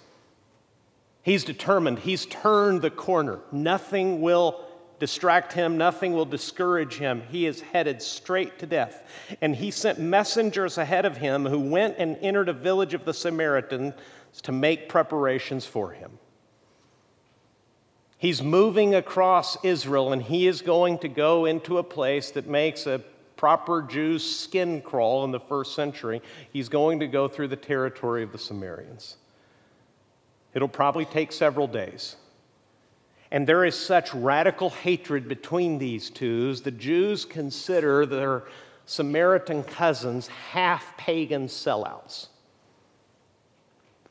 He's 1.21 1.43
determined, 1.43 1.99
he's 1.99 2.25
turned 2.25 2.81
the 2.81 2.89
corner. 2.89 3.39
Nothing 3.51 4.21
will 4.21 4.65
distract 4.99 5.53
him, 5.53 5.77
nothing 5.77 6.13
will 6.13 6.25
discourage 6.25 6.97
him. 6.97 7.23
He 7.29 7.45
is 7.45 7.61
headed 7.61 8.01
straight 8.01 8.59
to 8.59 8.65
death. 8.65 9.07
And 9.41 9.55
he 9.55 9.71
sent 9.71 9.99
messengers 9.99 10.77
ahead 10.77 11.05
of 11.05 11.17
him 11.17 11.45
who 11.45 11.59
went 11.59 11.95
and 11.97 12.17
entered 12.21 12.49
a 12.49 12.53
village 12.53 12.93
of 12.93 13.05
the 13.05 13.13
Samaritans 13.13 13.93
to 14.43 14.51
make 14.51 14.89
preparations 14.89 15.65
for 15.65 15.91
him. 15.91 16.19
He's 18.17 18.43
moving 18.43 18.95
across 18.95 19.57
Israel 19.63 20.11
and 20.11 20.21
he 20.21 20.45
is 20.45 20.61
going 20.61 20.99
to 20.99 21.07
go 21.07 21.45
into 21.45 21.77
a 21.77 21.83
place 21.83 22.31
that 22.31 22.47
makes 22.47 22.85
a 22.85 23.01
proper 23.37 23.81
Jew's 23.81 24.23
skin 24.23 24.81
crawl 24.81 25.23
in 25.23 25.31
the 25.31 25.39
first 25.39 25.73
century. 25.73 26.21
He's 26.51 26.67
going 26.67 26.99
to 26.99 27.07
go 27.07 27.29
through 27.29 27.47
the 27.47 27.55
territory 27.55 28.21
of 28.21 28.33
the 28.33 28.37
Samaritans. 28.37 29.15
It'll 30.53 30.67
probably 30.67 31.05
take 31.05 31.31
several 31.31 31.67
days. 31.67 32.15
And 33.31 33.45
there 33.45 33.63
is 33.63 33.75
such 33.75 34.13
radical 34.13 34.71
hatred 34.71 35.27
between 35.27 35.77
these 35.77 36.09
two, 36.09 36.55
the 36.55 36.71
Jews 36.71 37.25
consider 37.25 38.05
their 38.05 38.43
Samaritan 38.85 39.63
cousins 39.63 40.27
half 40.27 40.97
pagan 40.97 41.47
sellouts. 41.47 42.27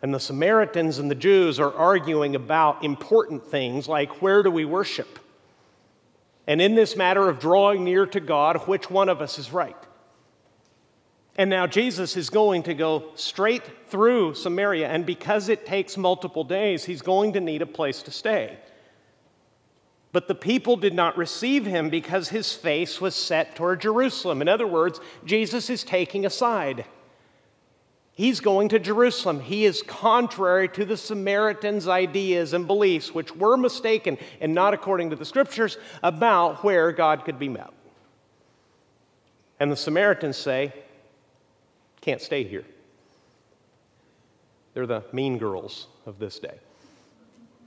And 0.01 0.15
the 0.15 0.21
Samaritans 0.21 1.01
and 1.01 1.11
the 1.11 1.17
Jews 1.17 1.59
are 1.59 1.75
arguing 1.75 2.37
about 2.37 2.85
important 2.85 3.45
things 3.45 3.89
like 3.89 4.23
where 4.23 4.45
do 4.45 4.51
we 4.53 4.65
worship? 4.65 5.19
And 6.47 6.63
in 6.63 6.77
this 6.77 6.97
matter 6.97 7.29
of 7.29 7.41
drawing 7.41 7.83
near 7.83 8.07
to 8.07 8.21
God, 8.21 8.69
which 8.69 8.89
one 8.89 9.09
of 9.09 9.21
us 9.21 9.39
is 9.41 9.53
right? 9.53 9.77
And 11.39 11.49
now 11.49 11.69
Jesus 11.69 12.17
is 12.17 12.31
going 12.31 12.65
to 12.65 12.75
go 12.75 13.13
straight 13.15 13.63
through 13.87 14.35
Samaria, 14.35 14.89
and 14.89 15.07
because 15.07 15.49
it 15.49 15.65
takes 15.65 15.97
multiple 15.97 16.43
days, 16.43 16.85
he's 16.85 17.01
going 17.01 17.35
to 17.35 17.41
need 17.41 17.63
a 17.63 17.67
place 17.67 18.03
to 18.03 18.11
stay. 18.11 18.59
But 20.11 20.27
the 20.27 20.35
people 20.35 20.77
did 20.77 20.95
not 20.95 21.17
receive 21.17 21.65
him 21.65 21.91
because 21.91 22.29
his 22.29 22.53
face 22.53 23.01
was 23.01 23.15
set 23.15 23.55
toward 23.55 23.81
Jerusalem. 23.81 24.43
In 24.43 24.49
other 24.49 24.67
words, 24.67 25.01
Jesus 25.25 25.71
is 25.71 25.85
taking 25.85 26.27
a 26.27 26.31
side. 26.31 26.85
He's 28.15 28.41
going 28.41 28.71
to 28.71 28.81
Jerusalem. 28.81 29.39
He 29.39 29.65
is 29.65 29.83
contrary 29.83 30.69
to 30.71 30.85
the 30.85 30.97
Samaritans' 30.97 31.87
ideas 31.87 32.53
and 32.53 32.67
beliefs, 32.67 33.15
which 33.15 33.37
were 33.37 33.57
mistaken 33.57 34.19
and 34.41 34.55
not 34.55 34.75
according 34.75 35.11
to 35.11 35.17
the 35.17 35.25
scriptures, 35.25 35.77
about 36.03 36.65
where 36.65 36.91
God 36.91 37.25
could 37.25 37.39
be 37.39 37.49
met. 37.49 37.73
And 39.61 39.71
the 39.71 39.77
Samaritans 39.77 40.37
say, 40.37 40.73
Can't 42.09 42.23
stay 42.23 42.43
here. 42.43 42.65
They're 44.73 44.87
the 44.87 45.05
mean 45.13 45.37
girls 45.37 45.89
of 46.07 46.19
this 46.19 46.39
day. 46.39 46.59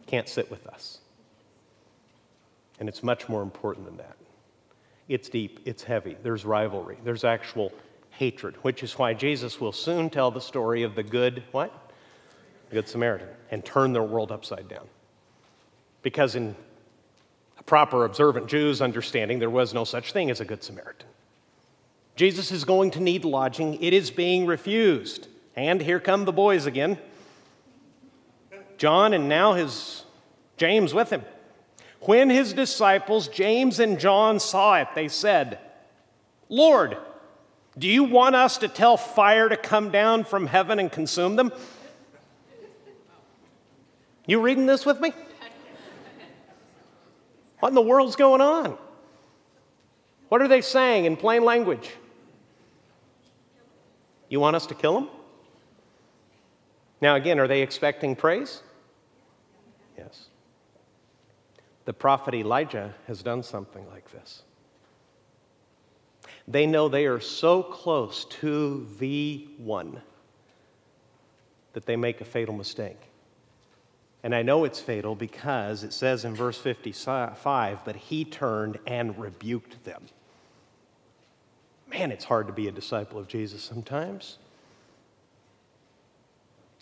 Can't 0.07 0.27
sit 0.27 0.49
with 0.49 0.65
us. 0.65 0.97
And 2.79 2.89
it's 2.89 3.03
much 3.03 3.29
more 3.29 3.43
important 3.43 3.85
than 3.85 3.97
that. 3.97 4.17
It's 5.07 5.29
deep, 5.29 5.59
it's 5.65 5.83
heavy, 5.83 6.17
there's 6.23 6.43
rivalry, 6.43 6.97
there's 7.03 7.23
actual 7.23 7.71
hatred, 8.09 8.55
which 8.63 8.81
is 8.81 8.97
why 8.97 9.13
Jesus 9.13 9.61
will 9.61 9.71
soon 9.71 10.09
tell 10.09 10.31
the 10.31 10.41
story 10.41 10.81
of 10.81 10.95
the 10.95 11.03
good, 11.03 11.43
what? 11.51 11.71
Good 12.71 12.89
Samaritan, 12.89 13.29
and 13.51 13.63
turn 13.63 13.93
the 13.93 14.01
world 14.01 14.31
upside 14.31 14.67
down. 14.67 14.87
Because 16.01 16.33
in 16.33 16.55
a 17.59 17.63
proper 17.63 18.05
observant 18.05 18.47
Jew's 18.47 18.81
understanding, 18.81 19.37
there 19.37 19.51
was 19.51 19.71
no 19.71 19.83
such 19.83 20.13
thing 20.13 20.31
as 20.31 20.41
a 20.41 20.45
good 20.45 20.63
Samaritan. 20.63 21.05
Jesus 22.15 22.51
is 22.51 22.65
going 22.65 22.91
to 22.91 22.99
need 22.99 23.25
lodging, 23.25 23.81
it 23.81 23.93
is 23.93 24.11
being 24.11 24.45
refused. 24.45 25.27
And 25.55 25.81
here 25.81 25.99
come 25.99 26.25
the 26.25 26.31
boys 26.31 26.65
again. 26.65 26.97
John 28.77 29.13
and 29.13 29.29
now 29.29 29.53
his 29.53 30.05
James 30.57 30.93
with 30.93 31.09
him. 31.09 31.23
When 32.01 32.29
his 32.29 32.53
disciples, 32.53 33.27
James 33.27 33.79
and 33.79 33.99
John, 33.99 34.39
saw 34.39 34.77
it, 34.77 34.87
they 34.95 35.07
said, 35.07 35.59
Lord, 36.49 36.97
do 37.77 37.87
you 37.87 38.03
want 38.03 38.35
us 38.35 38.57
to 38.59 38.67
tell 38.67 38.97
fire 38.97 39.49
to 39.49 39.57
come 39.57 39.91
down 39.91 40.23
from 40.23 40.47
heaven 40.47 40.79
and 40.79 40.91
consume 40.91 41.35
them? 41.35 41.51
You 44.25 44.41
reading 44.41 44.65
this 44.65 44.85
with 44.85 44.99
me? 44.99 45.13
What 47.59 47.69
in 47.69 47.75
the 47.75 47.81
world's 47.81 48.15
going 48.15 48.41
on? 48.41 48.77
What 50.29 50.41
are 50.41 50.47
they 50.47 50.61
saying 50.61 51.05
in 51.05 51.17
plain 51.17 51.43
language? 51.43 51.89
You 54.31 54.39
want 54.39 54.55
us 54.55 54.65
to 54.67 54.73
kill 54.73 54.93
them? 54.93 55.09
Now, 57.01 57.15
again, 57.15 57.37
are 57.37 57.49
they 57.49 57.61
expecting 57.61 58.15
praise? 58.15 58.63
Yes. 59.97 60.27
The 61.83 61.91
prophet 61.91 62.33
Elijah 62.33 62.95
has 63.07 63.21
done 63.21 63.43
something 63.43 63.85
like 63.89 64.09
this. 64.11 64.43
They 66.47 66.65
know 66.65 66.87
they 66.87 67.07
are 67.07 67.19
so 67.19 67.61
close 67.61 68.23
to 68.39 68.87
the 68.99 69.49
one 69.57 70.01
that 71.73 71.85
they 71.85 71.97
make 71.97 72.21
a 72.21 72.25
fatal 72.25 72.55
mistake. 72.55 73.01
And 74.23 74.33
I 74.33 74.43
know 74.43 74.63
it's 74.63 74.79
fatal 74.79 75.13
because 75.13 75.83
it 75.83 75.91
says 75.91 76.23
in 76.23 76.35
verse 76.35 76.57
55, 76.57 77.83
but 77.83 77.95
he 77.97 78.23
turned 78.23 78.79
and 78.87 79.19
rebuked 79.19 79.83
them. 79.83 80.03
Man, 81.91 82.11
it's 82.11 82.23
hard 82.23 82.47
to 82.47 82.53
be 82.53 82.67
a 82.69 82.71
disciple 82.71 83.19
of 83.19 83.27
Jesus 83.27 83.61
sometimes. 83.61 84.37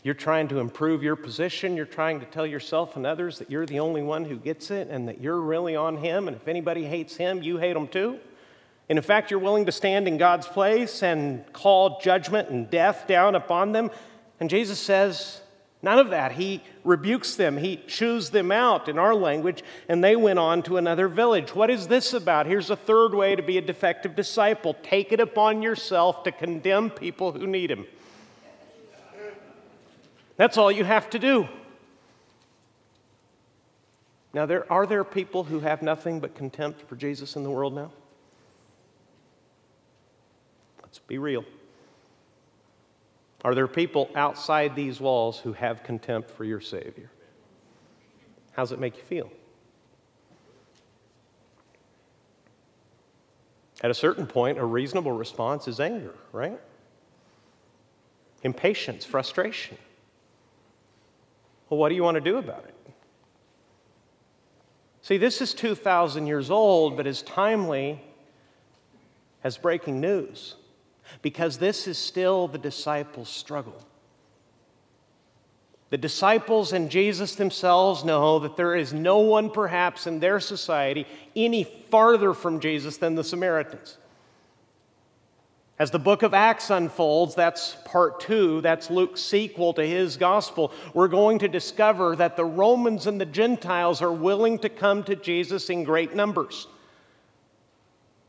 You're 0.04 0.14
trying 0.14 0.48
to 0.50 0.60
improve 0.60 1.04
your 1.04 1.16
position. 1.16 1.76
You're 1.76 1.86
trying 1.86 2.20
to 2.20 2.26
tell 2.28 2.46
yourself 2.46 2.96
and 2.96 3.06
others 3.06 3.40
that 3.40 3.50
you're 3.50 3.66
the 3.66 3.80
only 3.80 4.02
one 4.04 4.24
who 4.24 4.38
gets 4.38 4.72
it 4.72 4.88
and 4.90 5.08
that 5.10 5.20
you're 5.20 5.42
really 5.42 5.76
on 5.76 5.98
him. 5.98 6.28
And 6.28 6.38
if 6.38 6.48
anybody 6.48 6.86
hates 6.86 7.16
him, 7.16 7.42
you 7.42 7.58
hate 7.58 7.74
them 7.74 7.88
too. 7.88 8.20
And 8.88 8.98
in 8.98 9.04
fact, 9.04 9.30
you're 9.30 9.40
willing 9.40 9.66
to 9.66 9.72
stand 9.72 10.08
in 10.08 10.18
God's 10.18 10.48
place 10.48 11.04
and 11.04 11.44
call 11.54 12.00
judgment 12.00 12.50
and 12.50 12.70
death 12.70 13.08
down 13.08 13.36
upon 13.36 13.72
them. 13.72 13.92
And 14.40 14.50
Jesus 14.50 14.80
says, 14.80 15.42
none 15.82 16.00
of 16.00 16.10
that. 16.10 16.34
He 16.34 16.62
rebukes 16.84 17.36
them, 17.36 17.58
he 17.58 17.78
chews 17.88 18.30
them 18.30 18.52
out 18.52 18.88
in 18.88 18.98
our 18.98 19.16
language, 19.16 19.64
and 19.88 20.04
they 20.04 20.16
went 20.16 20.40
on 20.40 20.64
to 20.64 20.78
another 20.78 21.08
village. 21.08 21.56
What 21.56 21.70
is 21.70 21.88
this 21.88 22.14
about? 22.14 22.46
Here's 22.46 22.70
a 22.70 22.76
third 22.76 23.14
way 23.14 23.36
to 23.36 23.42
be 23.42 23.58
a 23.58 23.62
defective 23.62 24.16
disciple 24.16 24.76
take 24.84 25.12
it 25.12 25.20
upon 25.20 25.62
yourself 25.62 26.24
to 26.24 26.32
condemn 26.32 26.90
people 26.90 27.32
who 27.32 27.48
need 27.48 27.72
him. 27.72 27.86
That's 30.38 30.58
all 30.58 30.72
you 30.72 30.86
have 30.86 31.10
to 31.10 31.20
do. 31.20 31.50
Now, 34.34 34.46
there, 34.46 34.72
are 34.72 34.86
there 34.86 35.04
people 35.04 35.44
who 35.44 35.60
have 35.60 35.82
nothing 35.82 36.20
but 36.20 36.36
contempt 36.36 36.88
for 36.88 36.96
Jesus 36.96 37.36
in 37.36 37.44
the 37.44 37.50
world 37.50 37.74
now? 37.74 37.92
Let's 40.82 41.00
be 41.00 41.18
real. 41.18 41.44
Are 43.44 43.56
there 43.56 43.68
people 43.68 44.10
outside 44.16 44.76
these 44.76 45.00
walls 45.00 45.40
who 45.40 45.54
have 45.54 45.84
contempt 45.84 46.30
for 46.30 46.44
your 46.44 46.60
Savior? 46.60 47.10
How 48.52 48.64
does 48.64 48.72
it 48.72 48.80
make 48.80 48.98
you 48.98 49.04
feel? 49.04 49.32
At 53.82 53.90
a 53.90 53.94
certain 53.94 54.28
point, 54.28 54.58
a 54.58 54.66
reasonable 54.66 55.14
response 55.14 55.68
is 55.68 55.80
anger, 55.80 56.14
right? 56.34 56.60
Impatience, 58.44 59.06
frustration. 59.06 59.78
Well, 61.70 61.80
what 61.80 61.90
do 61.90 61.96
you 61.96 62.04
want 62.04 62.16
to 62.16 62.22
do 62.22 62.38
about 62.38 62.66
it? 62.66 62.76
See, 65.02 65.18
this 65.18 65.42
is 65.42 65.54
2,000 65.54 66.28
years 66.28 66.52
old, 66.52 66.98
but 66.98 67.08
as 67.08 67.22
timely 67.22 68.02
as 69.44 69.58
breaking 69.58 70.02
news. 70.02 70.56
Because 71.22 71.58
this 71.58 71.88
is 71.88 71.98
still 71.98 72.48
the 72.48 72.58
disciples' 72.58 73.30
struggle. 73.30 73.86
The 75.90 75.98
disciples 75.98 76.72
and 76.72 76.92
Jesus 76.92 77.36
themselves 77.36 78.04
know 78.04 78.40
that 78.40 78.56
there 78.56 78.76
is 78.76 78.94
no 78.94 79.20
one, 79.20 79.50
perhaps, 79.50 80.06
in 80.06 80.20
their 80.20 80.40
society 80.40 81.08
any 81.36 81.64
farther 81.64 82.34
from 82.34 82.60
Jesus 82.60 82.98
than 82.98 83.16
the 83.16 83.24
Samaritans. 83.24 83.98
As 85.80 85.92
the 85.92 85.98
book 85.98 86.24
of 86.24 86.34
Acts 86.34 86.70
unfolds, 86.70 87.36
that's 87.36 87.76
part 87.86 88.20
two, 88.20 88.60
that's 88.60 88.90
Luke's 88.90 89.22
sequel 89.22 89.74
to 89.76 89.88
his 89.88 90.18
gospel, 90.18 90.74
we're 90.94 91.08
going 91.08 91.40
to 91.40 91.48
discover 91.48 92.18
that 92.18 92.36
the 92.36 92.44
Romans 92.46 93.08
and 93.08 93.20
the 93.20 93.26
Gentiles 93.26 94.02
are 94.02 94.12
willing 94.12 94.60
to 94.60 94.70
come 94.70 95.04
to 95.06 95.16
Jesus 95.16 95.70
in 95.70 95.86
great 95.86 96.14
numbers. 96.14 96.68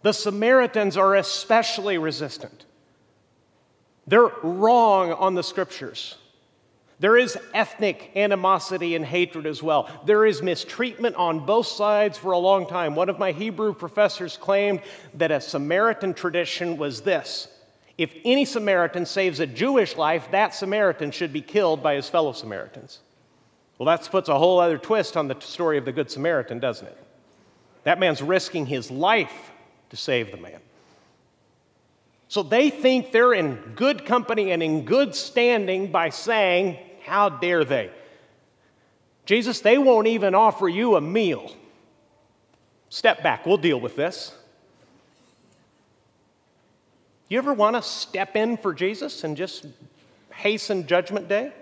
The 0.03 0.13
Samaritans 0.13 0.97
are 0.97 1.17
especially 1.17 1.99
resistant. 1.99 2.65
They're 4.11 4.33
wrong 4.43 5.13
on 5.13 5.37
the 5.37 5.43
scriptures. 5.45 6.17
There 6.99 7.17
is 7.17 7.39
ethnic 7.55 8.11
animosity 8.17 8.97
and 8.97 9.05
hatred 9.05 9.47
as 9.47 9.63
well. 9.63 9.89
There 10.05 10.27
is 10.27 10.43
mistreatment 10.43 11.15
on 11.15 11.47
both 11.47 11.69
sides 11.69 12.19
for 12.19 12.33
a 12.33 12.39
long 12.39 12.67
time. 12.67 12.97
One 12.97 13.09
of 13.09 13.21
my 13.21 13.31
Hebrew 13.31 13.73
professors 13.73 14.37
claimed 14.37 14.83
that 15.15 15.31
a 15.31 15.41
Samaritan 15.41 16.13
tradition 16.13 16.77
was 16.77 17.03
this 17.03 17.49
if 17.99 18.13
any 18.25 18.45
Samaritan 18.47 19.07
saves 19.07 19.39
a 19.39 19.47
Jewish 19.47 19.97
life, 19.97 20.29
that 20.33 20.55
Samaritan 20.55 21.13
should 21.13 21.33
be 21.33 21.43
killed 21.43 21.83
by 21.83 21.95
his 21.95 22.09
fellow 22.09 22.33
Samaritans. 22.33 22.99
Well, 23.79 23.87
that 23.87 24.11
puts 24.11 24.29
a 24.29 24.39
whole 24.39 24.59
other 24.59 24.79
twist 24.79 25.17
on 25.17 25.29
the 25.29 25.39
story 25.39 25.79
of 25.79 25.85
the 25.85 25.93
Good 25.93 26.11
Samaritan, 26.11 26.59
doesn't 26.59 26.87
it? 26.87 26.99
That 27.85 28.01
man's 28.01 28.23
risking 28.23 28.67
his 28.67 28.91
life 28.91 29.53
to 29.91 29.97
save 29.97 30.33
the 30.33 30.37
man. 30.37 30.61
So 32.31 32.45
they 32.45 32.71
think 32.71 33.11
they're 33.11 33.35
in 33.35 33.57
good 33.75 34.07
company 34.07 34.53
and 34.53 34.63
in 34.63 34.85
good 34.85 35.17
standing 35.17 35.91
by 35.91 36.11
saying, 36.11 36.79
how 37.03 37.29
dare 37.29 37.65
they? 37.65 37.91
Jesus, 39.27 39.59
they 39.63 39.79
won't 39.79 40.07
even 40.07 40.33
offer 40.37 40.69
you 40.69 40.95
a 40.95 41.01
meal. 41.01 41.53
Step 42.89 43.25
back, 43.25 43.47
we'll 43.47 43.57
deal 43.57 43.81
with 43.81 43.97
this. 43.97 44.33
You 47.29 47.37
ever 47.39 47.53
want 47.53 47.75
to 47.75 47.83
step 47.83 48.37
in 48.37 48.57
for 48.57 48.73
Jesus 48.75 49.25
and 49.25 49.37
just 49.37 49.67
hasten 50.33 50.87
Judgment 50.87 51.29
Day? 51.29 51.53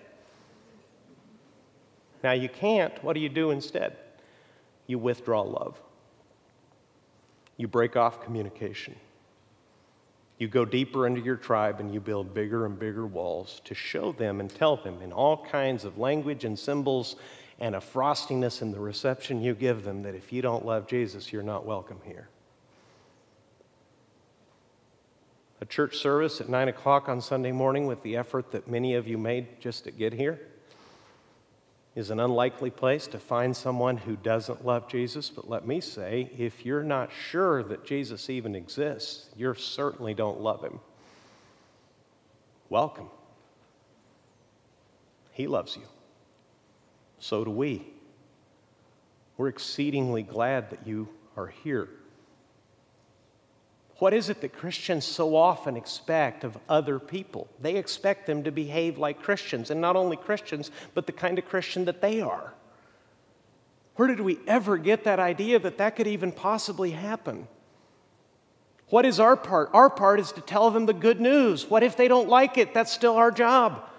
Now 2.23 2.33
you 2.33 2.51
can't. 2.51 3.03
What 3.03 3.15
do 3.15 3.21
you 3.21 3.31
do 3.31 3.53
instead? 3.53 3.97
You 4.87 4.99
withdraw 4.99 5.41
love, 5.41 5.81
you 7.57 7.69
break 7.69 7.97
off 7.97 8.23
communication. 8.23 8.97
You 10.39 10.47
go 10.47 10.65
deeper 10.65 11.07
into 11.07 11.21
your 11.21 11.37
tribe 11.37 11.81
and 11.81 11.93
you 11.93 12.01
build 12.01 12.33
bigger 12.33 12.65
and 12.65 12.79
bigger 12.79 13.07
walls 13.07 13.61
to 13.65 13.75
show 13.75 14.13
them 14.13 14.41
and 14.41 14.49
tell 14.49 14.77
them 14.77 15.03
in 15.03 15.13
all 15.13 15.45
kinds 15.45 15.85
of 15.85 15.99
language 15.99 16.45
and 16.45 16.57
symbols 16.57 17.17
and 17.59 17.75
a 17.75 17.81
frostiness 17.81 18.63
in 18.63 18.71
the 18.71 18.79
reception 18.79 19.43
you 19.43 19.55
give 19.55 19.83
them 19.83 20.03
that 20.05 20.15
if 20.15 20.33
you 20.33 20.41
don't 20.41 20.65
love 20.65 20.87
Jesus, 20.87 21.33
you're 21.33 21.43
not 21.43 21.67
welcome 21.67 21.99
here. 22.05 22.29
A 25.61 25.67
church 25.67 25.97
service 25.97 26.41
at 26.41 26.49
9 26.49 26.69
o'clock 26.69 27.09
on 27.09 27.21
Sunday 27.21 27.51
morning 27.51 27.89
with 27.89 28.01
the 28.05 28.17
effort 28.17 28.53
that 28.53 28.69
many 28.69 28.95
of 28.95 29.09
you 29.09 29.19
made 29.19 29.61
just 29.61 29.85
to 29.85 29.91
get 29.91 30.13
here 30.13 30.39
is 31.99 32.11
an 32.11 32.21
unlikely 32.21 32.71
place 32.71 33.09
to 33.09 33.19
find 33.19 33.57
someone 33.57 33.97
who 33.97 34.15
doesn't 34.15 34.65
love 34.65 34.89
Jesus. 34.89 35.31
But 35.31 35.51
let 35.51 35.67
me 35.67 35.81
say, 35.81 36.31
if 36.39 36.65
you're 36.65 36.85
not 36.85 37.11
sure 37.11 37.65
that 37.65 37.85
Jesus 37.85 38.31
even 38.31 38.55
exists, 38.55 39.29
you 39.37 39.53
certainly 39.55 40.15
don't 40.15 40.41
love 40.41 40.63
him. 40.63 40.79
Welcome. 42.71 43.09
He 45.33 45.49
loves 45.49 45.75
you. 45.75 45.83
So 47.19 47.45
do 47.45 47.51
we. 47.51 47.85
We're 49.37 49.49
exceedingly 49.49 50.23
glad 50.23 50.71
that 50.71 50.87
you 50.87 51.09
are 51.37 51.49
here. 51.49 51.89
What 53.99 54.15
is 54.15 54.29
it 54.29 54.41
that 54.43 54.53
Christians 54.53 55.05
so 55.05 55.35
often 55.35 55.77
expect 55.77 56.45
of 56.45 56.57
other 56.69 57.01
people? 57.01 57.49
They 57.61 57.77
expect 57.77 58.27
them 58.27 58.45
to 58.45 58.53
behave 58.53 58.97
like 58.97 59.23
Christians, 59.23 59.71
and 59.71 59.81
not 59.81 59.97
only 59.97 60.17
Christians, 60.17 60.71
but 60.95 61.07
the 61.07 61.13
kind 61.13 61.39
of 61.39 61.47
Christian 61.47 61.85
that 61.87 62.01
they 62.01 62.21
are. 62.21 62.55
Where 63.97 64.07
did 64.07 64.21
we 64.21 64.39
ever 64.47 64.79
get 64.79 65.05
that 65.05 65.19
idea 65.19 65.59
that 65.59 65.79
that 65.79 65.97
could 65.97 66.07
even 66.07 66.31
possibly 66.31 66.93
happen? 66.93 67.49
What 68.91 69.05
is 69.05 69.19
our 69.19 69.37
part? 69.37 69.71
Our 69.73 69.91
part 69.91 70.21
is 70.21 70.31
to 70.33 70.41
tell 70.41 70.71
them 70.71 70.87
the 70.87 70.93
good 70.93 71.21
news. 71.21 71.69
What 71.69 71.83
if 71.83 71.97
they 71.97 72.07
don't 72.07 72.29
like 72.29 72.57
it? 72.57 72.73
That's 72.73 72.93
still 72.93 73.17
our 73.17 73.33
job. 73.33 73.91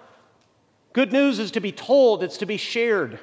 Good 0.94 1.12
news 1.12 1.38
is 1.38 1.50
to 1.52 1.60
be 1.60 1.72
told, 1.72 2.22
it's 2.22 2.38
to 2.38 2.46
be 2.46 2.56
shared. 2.56 3.20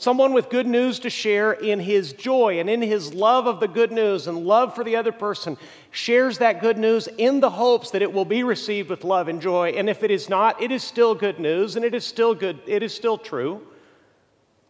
Someone 0.00 0.32
with 0.32 0.48
good 0.48 0.68
news 0.68 1.00
to 1.00 1.10
share 1.10 1.52
in 1.52 1.80
his 1.80 2.12
joy 2.12 2.60
and 2.60 2.70
in 2.70 2.80
his 2.80 3.14
love 3.14 3.48
of 3.48 3.58
the 3.58 3.66
good 3.66 3.90
news 3.90 4.28
and 4.28 4.46
love 4.46 4.76
for 4.76 4.84
the 4.84 4.94
other 4.94 5.10
person 5.10 5.56
shares 5.90 6.38
that 6.38 6.60
good 6.60 6.78
news 6.78 7.08
in 7.18 7.40
the 7.40 7.50
hopes 7.50 7.90
that 7.90 8.00
it 8.00 8.12
will 8.12 8.24
be 8.24 8.44
received 8.44 8.90
with 8.90 9.02
love 9.02 9.26
and 9.26 9.42
joy. 9.42 9.70
And 9.70 9.90
if 9.90 10.04
it 10.04 10.12
is 10.12 10.28
not, 10.28 10.62
it 10.62 10.70
is 10.70 10.84
still 10.84 11.16
good 11.16 11.40
news 11.40 11.74
and 11.74 11.84
it 11.84 11.96
is 11.96 12.06
still 12.06 12.32
good, 12.32 12.60
it 12.64 12.84
is 12.84 12.94
still 12.94 13.18
true. 13.18 13.60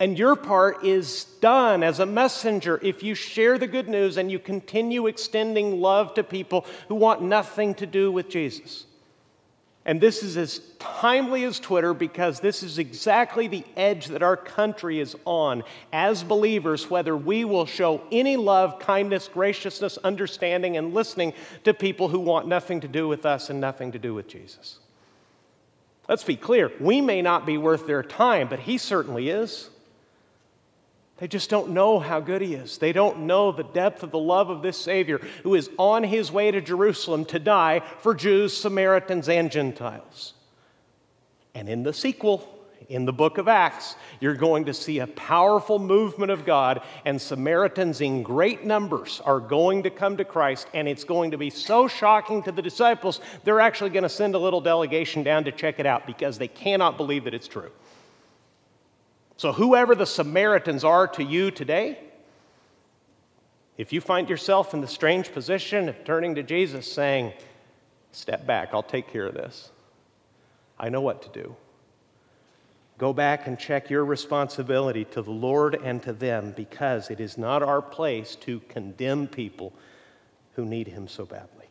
And 0.01 0.19
your 0.19 0.35
part 0.35 0.83
is 0.83 1.25
done 1.43 1.83
as 1.83 2.01
a 2.01 2.07
messenger 2.07 2.81
if 2.83 3.03
you 3.03 3.15
share 3.15 3.59
the 3.59 3.67
good 3.67 3.89
news 3.89 4.17
and 4.17 4.31
you 4.31 4.39
continue 4.39 5.09
extending 5.09 5.79
love 5.83 6.15
to 6.15 6.25
people 6.25 6.65
who 6.89 6.95
want 6.95 7.21
nothing 7.21 7.75
to 7.75 7.87
do 7.87 8.11
with 8.11 8.31
Jesus. 8.31 8.87
And 9.89 10.03
this 10.03 10.23
is 10.23 10.37
as 10.37 10.61
timely 10.79 11.45
as 11.45 11.59
Twitter 11.59 11.95
because 11.95 12.41
this 12.41 12.63
is 12.63 12.77
exactly 12.79 13.49
the 13.49 13.65
edge 13.75 14.09
that 14.09 14.23
our 14.23 14.37
country 14.37 15.01
is 15.01 15.17
on 15.25 15.65
as 15.95 16.23
believers, 16.23 16.91
whether 16.91 17.17
we 17.17 17.47
will 17.47 17.65
show 17.65 18.03
any 18.13 18.37
love, 18.37 18.79
kindness, 18.81 19.29
graciousness, 19.29 19.97
understanding, 20.05 20.77
and 20.77 20.93
listening 20.93 21.33
to 21.65 21.73
people 21.73 22.09
who 22.09 22.21
want 22.21 22.47
nothing 22.47 22.81
to 22.81 22.89
do 22.89 23.09
with 23.09 23.25
us 23.25 23.49
and 23.49 23.63
nothing 23.63 23.93
to 23.93 23.99
do 23.99 24.13
with 24.13 24.29
Jesus. 24.29 24.79
Let's 26.07 26.25
be 26.25 26.37
clear, 26.37 26.71
we 26.79 27.01
may 27.01 27.23
not 27.23 27.47
be 27.47 27.57
worth 27.57 27.87
their 27.87 28.03
time, 28.03 28.51
but 28.51 28.61
He 28.61 28.77
certainly 28.77 29.31
is. 29.31 29.71
They 31.19 31.27
just 31.27 31.51
don't 31.51 31.71
know 31.71 31.99
how 31.99 32.21
good 32.21 32.43
he 32.43 32.55
is. 32.55 32.79
They 32.79 32.93
don't 32.93 33.21
know 33.21 33.51
the 33.51 33.65
depth 33.65 34.03
of 34.03 34.13
the 34.13 34.19
love 34.19 34.51
of 34.51 34.63
this 34.63 34.77
Savior 34.77 35.19
who 35.43 35.55
is 35.57 35.69
on 35.77 36.05
his 36.05 36.31
way 36.31 36.51
to 36.51 36.61
Jerusalem 36.61 37.25
to 37.27 37.41
die 37.41 37.81
for 38.01 38.15
Jews, 38.15 38.57
Samaritans, 38.57 39.29
and 39.29 39.51
Gentiles. 39.51 40.35
And 41.55 41.69
in 41.69 41.83
the 41.83 41.93
sequel, 41.93 42.49
in 42.89 43.05
the 43.05 43.13
book 43.13 43.37
of 43.37 43.49
Acts, 43.49 43.97
you're 44.21 44.35
going 44.35 44.67
to 44.67 44.75
see 44.75 45.01
a 45.01 45.09
powerful 45.09 45.81
movement 45.81 46.31
of 46.31 46.47
God, 46.47 46.83
and 47.05 47.21
Samaritans 47.21 48.01
in 48.01 48.23
great 48.23 48.65
numbers 48.65 49.21
are 49.25 49.41
going 49.41 49.83
to 49.83 49.91
come 49.91 50.17
to 50.17 50.25
Christ, 50.25 50.69
and 50.73 50.89
it's 50.89 51.05
going 51.05 51.33
to 51.33 51.39
be 51.39 51.51
so 51.51 51.89
shocking 51.89 52.43
to 52.45 52.53
the 52.53 52.63
disciples, 52.63 53.21
they're 53.45 53.61
actually 53.61 53.91
going 53.91 54.05
to 54.05 54.09
send 54.09 54.35
a 54.35 54.39
little 54.39 54.61
delegation 54.61 55.23
down 55.23 55.45
to 55.45 55.53
check 55.53 55.81
it 55.81 55.87
out 55.87 56.07
because 56.07 56.39
they 56.39 56.49
cannot 56.49 56.97
believe 56.97 57.25
that 57.25 57.35
it's 57.35 57.49
true. 57.49 57.71
So, 59.39 59.53
whoever 59.53 59.95
the 59.95 60.05
Samaritans 60.05 60.83
are 60.83 61.07
to 61.07 61.23
you 61.23 61.53
today, 61.53 62.01
if 63.77 63.93
you 63.93 64.01
find 64.01 64.29
yourself 64.29 64.75
in 64.75 64.81
the 64.81 64.89
strange 64.89 65.33
position 65.33 65.89
of 65.89 66.05
turning 66.05 66.35
to 66.35 66.43
Jesus 66.43 66.91
saying, 66.91 67.33
Step 68.11 68.47
back, 68.49 68.71
I'll 68.73 68.83
take 68.83 69.13
care 69.13 69.27
of 69.27 69.35
this, 69.35 69.71
I 70.77 70.89
know 70.89 71.01
what 71.01 71.23
to 71.23 71.29
do. 71.29 71.55
Go 72.99 73.13
back 73.13 73.47
and 73.47 73.57
check 73.57 73.91
your 73.91 74.05
responsibility 74.05 75.05
to 75.05 75.23
the 75.23 75.31
Lord 75.31 75.77
and 75.77 76.03
to 76.03 76.13
them 76.13 76.53
because 76.57 77.09
it 77.09 77.21
is 77.21 77.39
not 77.39 77.63
our 77.63 77.81
place 77.81 78.35
to 78.41 78.59
condemn 78.69 79.29
people 79.29 79.73
who 80.57 80.65
need 80.65 80.89
Him 80.89 81.07
so 81.07 81.25
badly. 81.25 81.67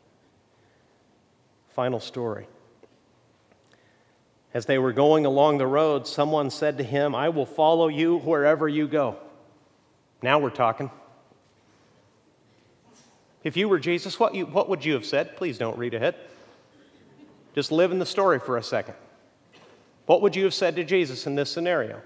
Final 1.75 1.99
story. 1.99 2.47
As 4.53 4.65
they 4.65 4.77
were 4.77 4.93
going 4.93 5.25
along 5.25 5.57
the 5.57 5.67
road, 5.67 6.07
someone 6.07 6.49
said 6.49 6.77
to 6.77 6.83
him, 6.83 7.13
I 7.13 7.29
will 7.29 7.45
follow 7.45 7.88
you 7.88 8.19
wherever 8.19 8.67
you 8.67 8.88
go. 8.88 9.17
Now 10.21 10.39
we're 10.39 10.49
talking. 10.49 10.89
If 13.43 13.55
you 13.55 13.69
were 13.69 13.79
Jesus, 13.79 14.19
what, 14.19 14.33
you, 14.33 14.45
what 14.45 14.67
would 14.69 14.83
you 14.83 14.93
have 14.93 15.05
said? 15.05 15.38
Please 15.38 15.57
don't 15.57 15.77
read 15.77 15.93
ahead. 15.93 16.15
Just 17.55 17.71
live 17.71 17.91
in 17.91 17.99
the 17.99 18.05
story 18.05 18.39
for 18.39 18.57
a 18.57 18.63
second. 18.63 18.95
What 20.05 20.21
would 20.21 20.36
you 20.36 20.43
have 20.45 20.53
said 20.53 20.75
to 20.77 20.83
Jesus 20.83 21.27
in 21.27 21.36
this 21.36 21.51
scenario? 21.51 22.01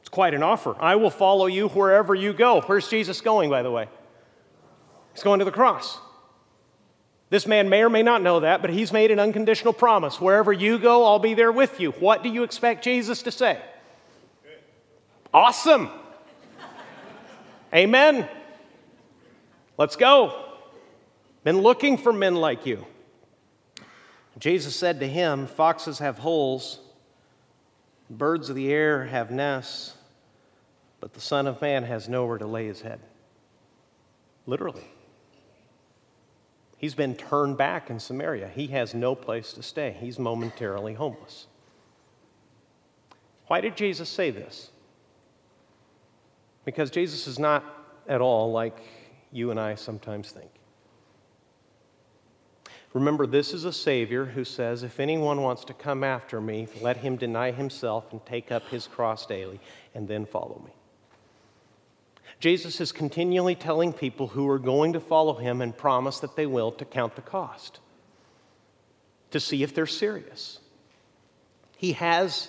It's 0.00 0.08
quite 0.08 0.34
an 0.34 0.42
offer. 0.42 0.76
I 0.78 0.96
will 0.96 1.10
follow 1.10 1.46
you 1.46 1.68
wherever 1.68 2.14
you 2.14 2.32
go. 2.32 2.60
Where's 2.60 2.88
Jesus 2.88 3.20
going, 3.20 3.50
by 3.50 3.62
the 3.62 3.70
way? 3.70 3.88
He's 5.14 5.22
going 5.22 5.40
to 5.40 5.44
the 5.44 5.50
cross. 5.50 5.98
This 7.28 7.46
man 7.46 7.68
may 7.68 7.82
or 7.82 7.90
may 7.90 8.02
not 8.02 8.22
know 8.22 8.40
that, 8.40 8.62
but 8.62 8.70
he's 8.70 8.92
made 8.92 9.10
an 9.10 9.18
unconditional 9.18 9.72
promise. 9.72 10.20
Wherever 10.20 10.52
you 10.52 10.78
go, 10.78 11.04
I'll 11.04 11.18
be 11.18 11.34
there 11.34 11.50
with 11.50 11.80
you. 11.80 11.90
What 11.92 12.22
do 12.22 12.28
you 12.28 12.44
expect 12.44 12.84
Jesus 12.84 13.22
to 13.22 13.32
say? 13.32 13.60
Awesome. 15.34 15.90
Amen. 17.74 18.28
Let's 19.76 19.96
go. 19.96 20.44
been 21.42 21.60
looking 21.60 21.98
for 21.98 22.12
men 22.12 22.36
like 22.36 22.64
you. 22.64 22.86
Jesus 24.38 24.76
said 24.76 25.00
to 25.00 25.08
him, 25.08 25.46
Foxes 25.46 25.98
have 25.98 26.18
holes, 26.18 26.78
birds 28.08 28.50
of 28.50 28.56
the 28.56 28.72
air 28.72 29.04
have 29.04 29.30
nests, 29.30 29.94
but 31.00 31.12
the 31.12 31.20
Son 31.20 31.46
of 31.46 31.60
Man 31.60 31.82
has 31.84 32.08
nowhere 32.08 32.38
to 32.38 32.46
lay 32.46 32.66
his 32.66 32.82
head. 32.82 33.00
Literally. 34.46 34.84
He's 36.78 36.94
been 36.94 37.14
turned 37.14 37.56
back 37.56 37.88
in 37.88 37.98
Samaria. 37.98 38.48
He 38.48 38.66
has 38.68 38.94
no 38.94 39.14
place 39.14 39.52
to 39.54 39.62
stay. 39.62 39.96
He's 39.98 40.18
momentarily 40.18 40.94
homeless. 40.94 41.46
Why 43.46 43.60
did 43.60 43.76
Jesus 43.76 44.08
say 44.08 44.30
this? 44.30 44.70
Because 46.64 46.90
Jesus 46.90 47.26
is 47.26 47.38
not 47.38 47.64
at 48.08 48.20
all 48.20 48.52
like 48.52 48.78
you 49.32 49.50
and 49.50 49.58
I 49.58 49.76
sometimes 49.76 50.30
think. 50.30 50.50
Remember, 52.92 53.26
this 53.26 53.52
is 53.52 53.64
a 53.64 53.72
Savior 53.72 54.24
who 54.24 54.44
says, 54.44 54.82
If 54.82 55.00
anyone 55.00 55.42
wants 55.42 55.64
to 55.66 55.74
come 55.74 56.02
after 56.02 56.40
me, 56.40 56.66
let 56.80 56.96
him 56.96 57.16
deny 57.16 57.50
himself 57.52 58.10
and 58.10 58.24
take 58.24 58.50
up 58.50 58.66
his 58.68 58.86
cross 58.86 59.26
daily, 59.26 59.60
and 59.94 60.08
then 60.08 60.24
follow 60.24 60.62
me. 60.64 60.72
Jesus 62.38 62.80
is 62.80 62.92
continually 62.92 63.54
telling 63.54 63.92
people 63.92 64.28
who 64.28 64.48
are 64.48 64.58
going 64.58 64.92
to 64.92 65.00
follow 65.00 65.34
him 65.34 65.62
and 65.62 65.76
promise 65.76 66.20
that 66.20 66.36
they 66.36 66.46
will 66.46 66.70
to 66.72 66.84
count 66.84 67.16
the 67.16 67.22
cost, 67.22 67.80
to 69.30 69.40
see 69.40 69.62
if 69.62 69.74
they're 69.74 69.86
serious. 69.86 70.60
He 71.76 71.92
has 71.92 72.48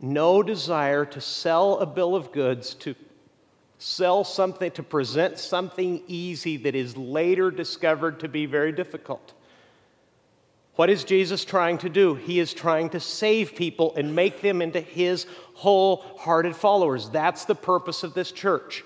no 0.00 0.42
desire 0.42 1.04
to 1.04 1.20
sell 1.20 1.78
a 1.78 1.86
bill 1.86 2.14
of 2.14 2.32
goods, 2.32 2.74
to 2.74 2.94
sell 3.78 4.22
something, 4.24 4.70
to 4.72 4.82
present 4.82 5.38
something 5.38 6.02
easy 6.06 6.56
that 6.58 6.74
is 6.74 6.96
later 6.96 7.50
discovered 7.50 8.20
to 8.20 8.28
be 8.28 8.46
very 8.46 8.72
difficult. 8.72 9.32
What 10.78 10.90
is 10.90 11.02
Jesus 11.02 11.44
trying 11.44 11.78
to 11.78 11.88
do? 11.88 12.14
He 12.14 12.38
is 12.38 12.54
trying 12.54 12.90
to 12.90 13.00
save 13.00 13.56
people 13.56 13.96
and 13.96 14.14
make 14.14 14.42
them 14.42 14.62
into 14.62 14.80
his 14.80 15.26
wholehearted 15.54 16.54
followers. 16.54 17.10
That's 17.10 17.46
the 17.46 17.56
purpose 17.56 18.04
of 18.04 18.14
this 18.14 18.30
church. 18.30 18.84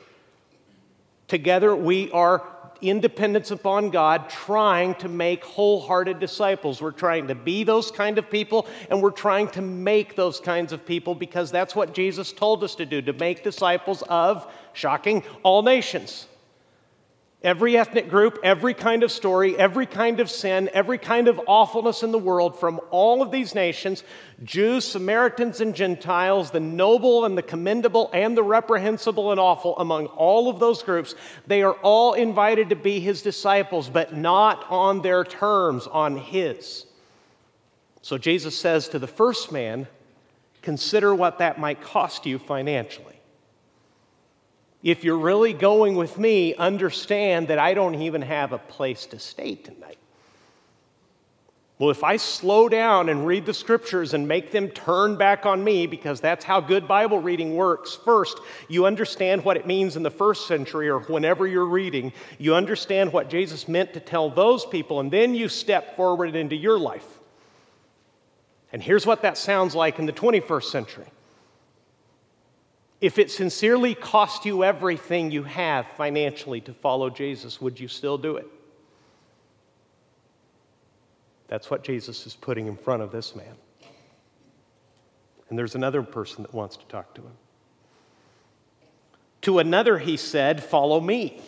Together, 1.29 1.77
we 1.77 2.11
are 2.13 2.49
independence 2.81 3.51
upon 3.51 3.91
God, 3.91 4.31
trying 4.31 4.95
to 4.97 5.09
make 5.11 5.45
wholehearted 5.45 6.19
disciples. 6.19 6.81
We're 6.81 6.93
trying 6.93 7.27
to 7.27 7.35
be 7.35 7.63
those 7.63 7.91
kind 7.91 8.17
of 8.17 8.31
people, 8.31 8.67
and 8.89 9.03
we're 9.03 9.11
trying 9.11 9.49
to 9.49 9.61
make 9.61 10.17
those 10.17 10.41
kinds 10.41 10.73
of 10.73 10.87
people 10.87 11.15
because 11.15 11.51
that's 11.51 11.77
what 11.77 11.93
Jesus 11.93 12.33
told 12.33 12.65
us 12.65 12.75
to 12.77 12.87
do 12.87 13.03
to 13.03 13.13
make 13.13 13.45
disciples 13.45 14.01
of, 14.09 14.51
shocking, 14.73 15.23
all 15.43 15.63
nations. 15.63 16.27
Every 17.45 17.77
ethnic 17.77 18.09
group, 18.09 18.39
every 18.45 18.73
kind 18.73 19.03
of 19.03 19.11
story, 19.11 19.59
every 19.59 19.85
kind 19.85 20.21
of 20.21 20.31
sin, 20.31 20.71
every 20.73 20.99
kind 20.99 21.27
of 21.27 21.41
awfulness 21.49 22.05
in 22.05 22.13
the 22.13 22.19
world 22.19 22.57
from 22.59 22.81
all 22.91 23.21
of 23.21 23.33
these 23.33 23.55
nations 23.55 24.05
Jews, 24.45 24.85
Samaritans, 24.85 25.61
and 25.61 25.75
Gentiles, 25.75 26.51
the 26.51 26.61
noble 26.61 27.25
and 27.25 27.37
the 27.37 27.43
commendable 27.43 28.11
and 28.13 28.37
the 28.37 28.43
reprehensible 28.43 29.31
and 29.33 29.41
awful 29.41 29.77
among 29.79 30.07
all 30.07 30.49
of 30.49 30.61
those 30.61 30.83
groups, 30.83 31.15
they 31.47 31.63
are 31.63 31.75
all 31.83 32.13
invited 32.15 32.69
to 32.71 32.77
be 32.77 33.01
his 33.01 33.23
disciples, 33.23 33.89
but 33.89 34.17
not 34.17 34.65
on 34.71 35.03
their 35.03 35.25
terms, 35.25 35.87
on 35.87 36.17
his. 36.17 36.87
So 38.03 38.19
Jesus 38.19 38.59
says 38.59 38.89
to 38.89 38.99
the 38.99 39.07
first 39.07 39.53
man, 39.53 39.89
Consider 40.63 41.13
what 41.13 41.39
that 41.39 41.59
might 41.59 41.81
cost 41.81 42.25
you 42.25 42.39
financially. 42.39 43.22
If 44.83 45.05
you're 45.05 45.19
really 45.19 45.53
going 45.53 45.95
with 45.95 46.19
me, 46.19 46.55
understand 46.55 47.49
that 47.49 47.59
I 47.59 47.75
don't 47.75 47.95
even 47.95 48.23
have 48.23 48.53
a 48.53 48.59
place 48.59 49.07
to 49.07 49.19
stay 49.19 49.55
tonight. 49.55 49.99
Well, 51.79 51.91
if 51.91 52.05
I 52.05 52.17
slow 52.17 52.69
down 52.69 53.09
and 53.09 53.27
read 53.27 53.45
the 53.45 53.55
scriptures 53.55 54.15
and 54.15 54.29
make 54.29 54.53
them 54.53 54.69
turn 54.69 55.17
back 55.17 55.47
on 55.47 55.65
me, 55.65 55.87
because 55.87 56.21
that's 56.21 56.45
how 56.45 56.61
good 56.61 56.87
Bible 56.87 57.19
reading 57.19 57.57
works, 57.57 57.99
first, 58.05 58.39
you 58.69 58.87
understand 58.87 59.45
what 59.45 59.57
it 59.57 59.67
means 59.67 59.97
in 59.97 60.05
the 60.05 60.11
first 60.11 60.47
century 60.47 60.89
or 60.89 61.01
whenever 61.01 61.45
you're 61.45 61.67
reading. 61.67 62.13
You 62.39 62.55
understand 62.55 63.13
what 63.13 63.31
Jesus 63.31 63.67
meant 63.67 63.95
to 63.95 64.01
tell 64.01 64.31
those 64.31 64.65
people, 64.65 65.01
and 65.01 65.11
then 65.11 65.35
you 65.35 65.49
step 65.49 65.97
forward 65.97 66.37
into 66.37 66.55
your 66.55 66.79
life. 66.79 67.07
And 68.73 68.81
here's 68.81 69.05
what 69.05 69.23
that 69.23 69.37
sounds 69.37 69.75
like 69.75 69.99
in 69.99 70.07
the 70.07 70.13
21st 70.13 70.65
century. 70.65 71.07
If 73.03 73.19
it 73.19 73.33
sincerely 73.33 73.97
cost 73.97 74.47
you 74.47 74.63
everything 74.63 75.33
you 75.33 75.43
have 75.43 75.89
financially 75.97 76.61
to 76.61 76.73
follow 76.73 77.11
Jesus, 77.11 77.61
would 77.61 77.81
you 77.81 77.89
still 77.89 78.17
do 78.17 78.37
it? 78.37 78.47
That's 81.49 81.69
what 81.69 81.83
Jesus 81.83 82.25
is 82.29 82.37
putting 82.37 82.69
in 82.69 82.77
front 82.77 83.03
of 83.03 83.11
this 83.11 83.35
man. 83.35 83.57
And 85.51 85.59
there's 85.59 85.75
another 85.75 86.05
person 86.05 86.43
that 86.45 86.55
wants 86.55 86.77
to 86.77 86.87
talk 86.87 87.13
to 87.17 87.23
him. 87.23 87.33
To 89.43 89.59
another, 89.59 89.99
he 89.99 90.17
said, 90.17 90.63
Follow 90.63 91.01
me. 91.01 91.43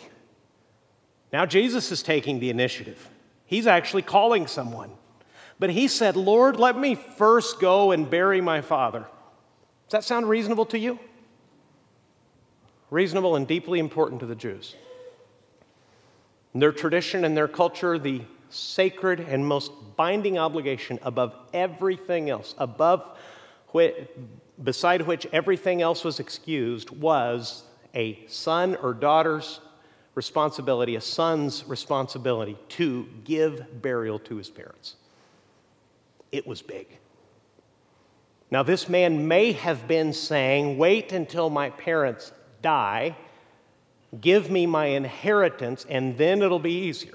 Now, 1.31 1.45
Jesus 1.45 1.89
is 1.89 2.03
taking 2.03 2.39
the 2.39 2.49
initiative. 2.49 3.07
He's 3.45 3.65
actually 3.65 4.01
calling 4.01 4.47
someone. 4.47 4.91
But 5.57 5.69
he 5.69 5.87
said, 5.87 6.17
Lord, 6.17 6.57
let 6.57 6.77
me 6.77 6.95
first 6.95 7.61
go 7.61 7.91
and 7.91 8.09
bury 8.09 8.41
my 8.41 8.59
father. 8.59 9.05
Does 9.87 9.91
that 9.91 10.03
sound 10.03 10.27
reasonable 10.27 10.65
to 10.67 10.77
you? 10.77 10.99
Reasonable 12.95 13.35
and 13.35 13.45
deeply 13.45 13.79
important 13.79 14.21
to 14.21 14.25
the 14.25 14.35
Jews. 14.35 14.73
In 16.53 16.61
their 16.61 16.71
tradition 16.71 17.25
and 17.25 17.35
their 17.35 17.49
culture, 17.49 17.99
the 17.99 18.21
sacred 18.49 19.19
and 19.19 19.45
most 19.45 19.73
binding 19.97 20.37
obligation 20.37 20.97
above 21.01 21.35
everything 21.53 22.29
else, 22.29 22.55
above 22.57 23.17
beside 24.63 25.01
which 25.01 25.27
everything 25.33 25.81
else 25.81 26.05
was 26.05 26.21
excused, 26.21 26.89
was 26.89 27.63
a 27.93 28.17
son 28.27 28.77
or 28.77 28.93
daughter's 28.93 29.59
responsibility, 30.15 30.95
a 30.95 31.01
son's 31.01 31.67
responsibility 31.67 32.57
to 32.69 33.05
give 33.25 33.81
burial 33.81 34.19
to 34.19 34.37
his 34.37 34.49
parents. 34.49 34.95
It 36.31 36.47
was 36.47 36.61
big. 36.61 36.87
Now, 38.49 38.63
this 38.63 38.87
man 38.87 39.27
may 39.27 39.51
have 39.51 39.85
been 39.85 40.13
saying, 40.13 40.77
Wait 40.77 41.11
until 41.11 41.49
my 41.49 41.71
parents 41.71 42.31
die, 42.65 43.15
give 44.19 44.49
me 44.49 44.65
my 44.65 44.87
inheritance, 44.87 45.85
and 45.87 46.17
then 46.17 46.41
it'll 46.41 46.57
be 46.57 46.87
easier. 46.87 47.13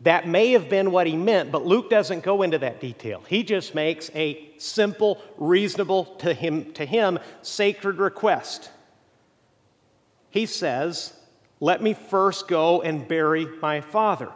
That 0.00 0.26
may 0.26 0.52
have 0.52 0.70
been 0.70 0.90
what 0.90 1.06
he 1.06 1.14
meant, 1.14 1.52
but 1.52 1.66
Luke 1.66 1.90
doesn't 1.90 2.22
go 2.22 2.40
into 2.42 2.58
that 2.58 2.80
detail. 2.80 3.22
He 3.28 3.42
just 3.42 3.74
makes 3.74 4.10
a 4.14 4.48
simple, 4.56 5.20
reasonable 5.36 6.06
to 6.16 6.32
him, 6.32 6.72
to 6.72 6.86
him 6.86 7.18
sacred 7.42 7.98
request. 7.98 8.70
He 10.30 10.46
says, 10.46 11.12
Let 11.60 11.82
me 11.82 11.92
first 11.92 12.48
go 12.48 12.80
and 12.80 13.06
bury 13.06 13.46
my 13.60 13.82
father. 13.82 14.30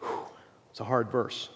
Whew, 0.00 0.26
it's 0.72 0.80
a 0.80 0.84
hard 0.84 1.10
verse. 1.10 1.50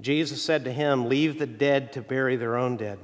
Jesus 0.00 0.40
said 0.40 0.64
to 0.64 0.72
him, 0.72 1.08
Leave 1.08 1.40
the 1.40 1.46
dead 1.46 1.92
to 1.94 2.02
bury 2.02 2.36
their 2.36 2.56
own 2.56 2.76
dead. 2.76 3.00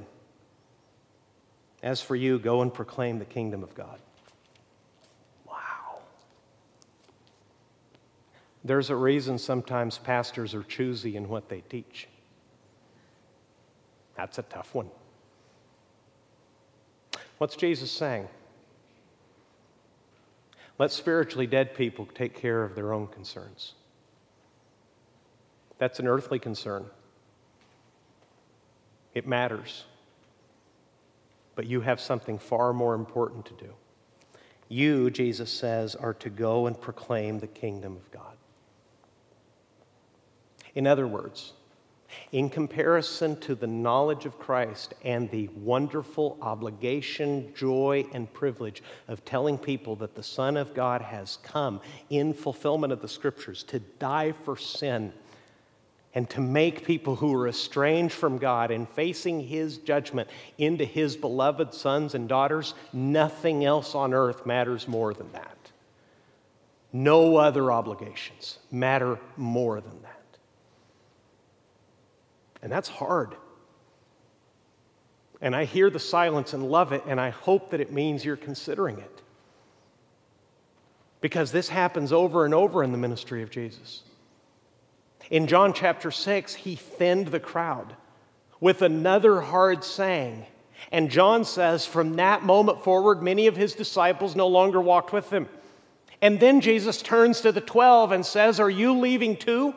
As 1.85 2.01
for 2.01 2.15
you, 2.15 2.39
go 2.39 2.63
and 2.63 2.73
proclaim 2.73 3.19
the 3.19 3.25
kingdom 3.25 3.61
of 3.61 3.75
God. 3.75 3.99
Wow. 5.47 5.99
There's 8.63 8.89
a 8.89 8.95
reason 8.95 9.37
sometimes 9.37 9.99
pastors 9.99 10.55
are 10.55 10.63
choosy 10.63 11.15
in 11.15 11.29
what 11.29 11.47
they 11.47 11.61
teach. 11.69 12.07
That's 14.17 14.39
a 14.39 14.41
tough 14.41 14.73
one. 14.73 14.89
What's 17.37 17.55
Jesus 17.55 17.91
saying? 17.91 18.29
Let 20.79 20.91
spiritually 20.91 21.45
dead 21.45 21.75
people 21.75 22.07
take 22.15 22.33
care 22.33 22.63
of 22.63 22.73
their 22.73 22.93
own 22.93 23.05
concerns. 23.07 23.73
That's 25.77 25.99
an 25.99 26.07
earthly 26.07 26.39
concern. 26.39 26.85
It 29.13 29.27
matters 29.27 29.83
but 31.55 31.65
you 31.65 31.81
have 31.81 31.99
something 31.99 32.37
far 32.37 32.73
more 32.73 32.93
important 32.93 33.45
to 33.45 33.53
do. 33.53 33.73
You, 34.67 35.09
Jesus 35.09 35.51
says, 35.51 35.95
are 35.95 36.13
to 36.15 36.29
go 36.29 36.67
and 36.67 36.79
proclaim 36.79 37.39
the 37.39 37.47
kingdom 37.47 37.95
of 37.95 38.11
God. 38.11 38.35
In 40.73 40.87
other 40.87 41.07
words, 41.07 41.53
in 42.31 42.49
comparison 42.49 43.39
to 43.41 43.55
the 43.55 43.67
knowledge 43.67 44.25
of 44.25 44.39
Christ 44.39 44.93
and 45.03 45.29
the 45.31 45.47
wonderful 45.49 46.37
obligation, 46.41 47.53
joy, 47.55 48.05
and 48.13 48.31
privilege 48.31 48.83
of 49.07 49.23
telling 49.25 49.57
people 49.57 49.95
that 49.97 50.15
the 50.15 50.23
Son 50.23 50.57
of 50.57 50.73
God 50.73 51.01
has 51.01 51.37
come 51.43 51.81
in 52.09 52.33
fulfillment 52.33 52.93
of 52.93 53.01
the 53.01 53.07
Scriptures 53.07 53.63
to 53.63 53.79
die 53.79 54.31
for 54.31 54.57
sin 54.57 55.13
and 56.15 56.29
to 56.29 56.39
make 56.39 56.85
people 56.85 57.17
who 57.17 57.35
are 57.35 57.47
estranged 57.47 58.13
from 58.13 58.37
God 58.37 58.71
and 58.71 58.87
facing 58.87 59.41
His 59.41 59.77
judgment 59.77 60.29
into 60.57 60.85
His 60.85 61.17
beloved 61.17 61.73
sons 61.73 62.15
and 62.15 62.29
daughters, 62.29 62.73
nothing 62.93 63.65
else 63.65 63.93
on 63.93 64.13
earth 64.13 64.45
matters 64.45 64.87
more 64.87 65.13
than 65.13 65.29
that. 65.33 65.57
No 66.93 67.35
other 67.35 67.69
obligations 67.69 68.57
matter 68.71 69.19
more 69.35 69.81
than 69.81 70.01
that. 70.03 70.11
And 72.61 72.71
that's 72.71 72.87
hard. 72.87 73.35
And 75.41 75.53
I 75.53 75.65
hear 75.65 75.89
the 75.89 75.99
silence 75.99 76.53
and 76.53 76.71
love 76.71 76.93
it, 76.93 77.03
and 77.05 77.19
I 77.19 77.31
hope 77.31 77.71
that 77.71 77.81
it 77.81 77.91
means 77.91 78.23
you're 78.23 78.37
considering 78.37 78.99
it. 78.99 79.21
Because 81.19 81.51
this 81.51 81.67
happens 81.67 82.13
over 82.13 82.45
and 82.45 82.53
over 82.53 82.83
in 82.83 82.93
the 82.93 82.97
ministry 82.97 83.43
of 83.43 83.51
Jesus. 83.51 84.04
In 85.29 85.47
John 85.47 85.73
chapter 85.73 86.11
6, 86.11 86.55
he 86.55 86.75
thinned 86.75 87.27
the 87.27 87.39
crowd 87.39 87.95
with 88.59 88.81
another 88.81 89.41
hard 89.41 89.83
saying. 89.83 90.45
And 90.91 91.09
John 91.09 91.45
says, 91.45 91.85
from 91.85 92.15
that 92.15 92.43
moment 92.43 92.83
forward, 92.83 93.23
many 93.23 93.47
of 93.47 93.55
his 93.55 93.73
disciples 93.73 94.35
no 94.35 94.47
longer 94.47 94.79
walked 94.79 95.13
with 95.13 95.29
him. 95.31 95.47
And 96.21 96.39
then 96.39 96.61
Jesus 96.61 97.01
turns 97.01 97.41
to 97.41 97.51
the 97.51 97.61
12 97.61 98.11
and 98.11 98.25
says, 98.25 98.59
Are 98.59 98.69
you 98.69 98.97
leaving 98.97 99.35
too? 99.35 99.73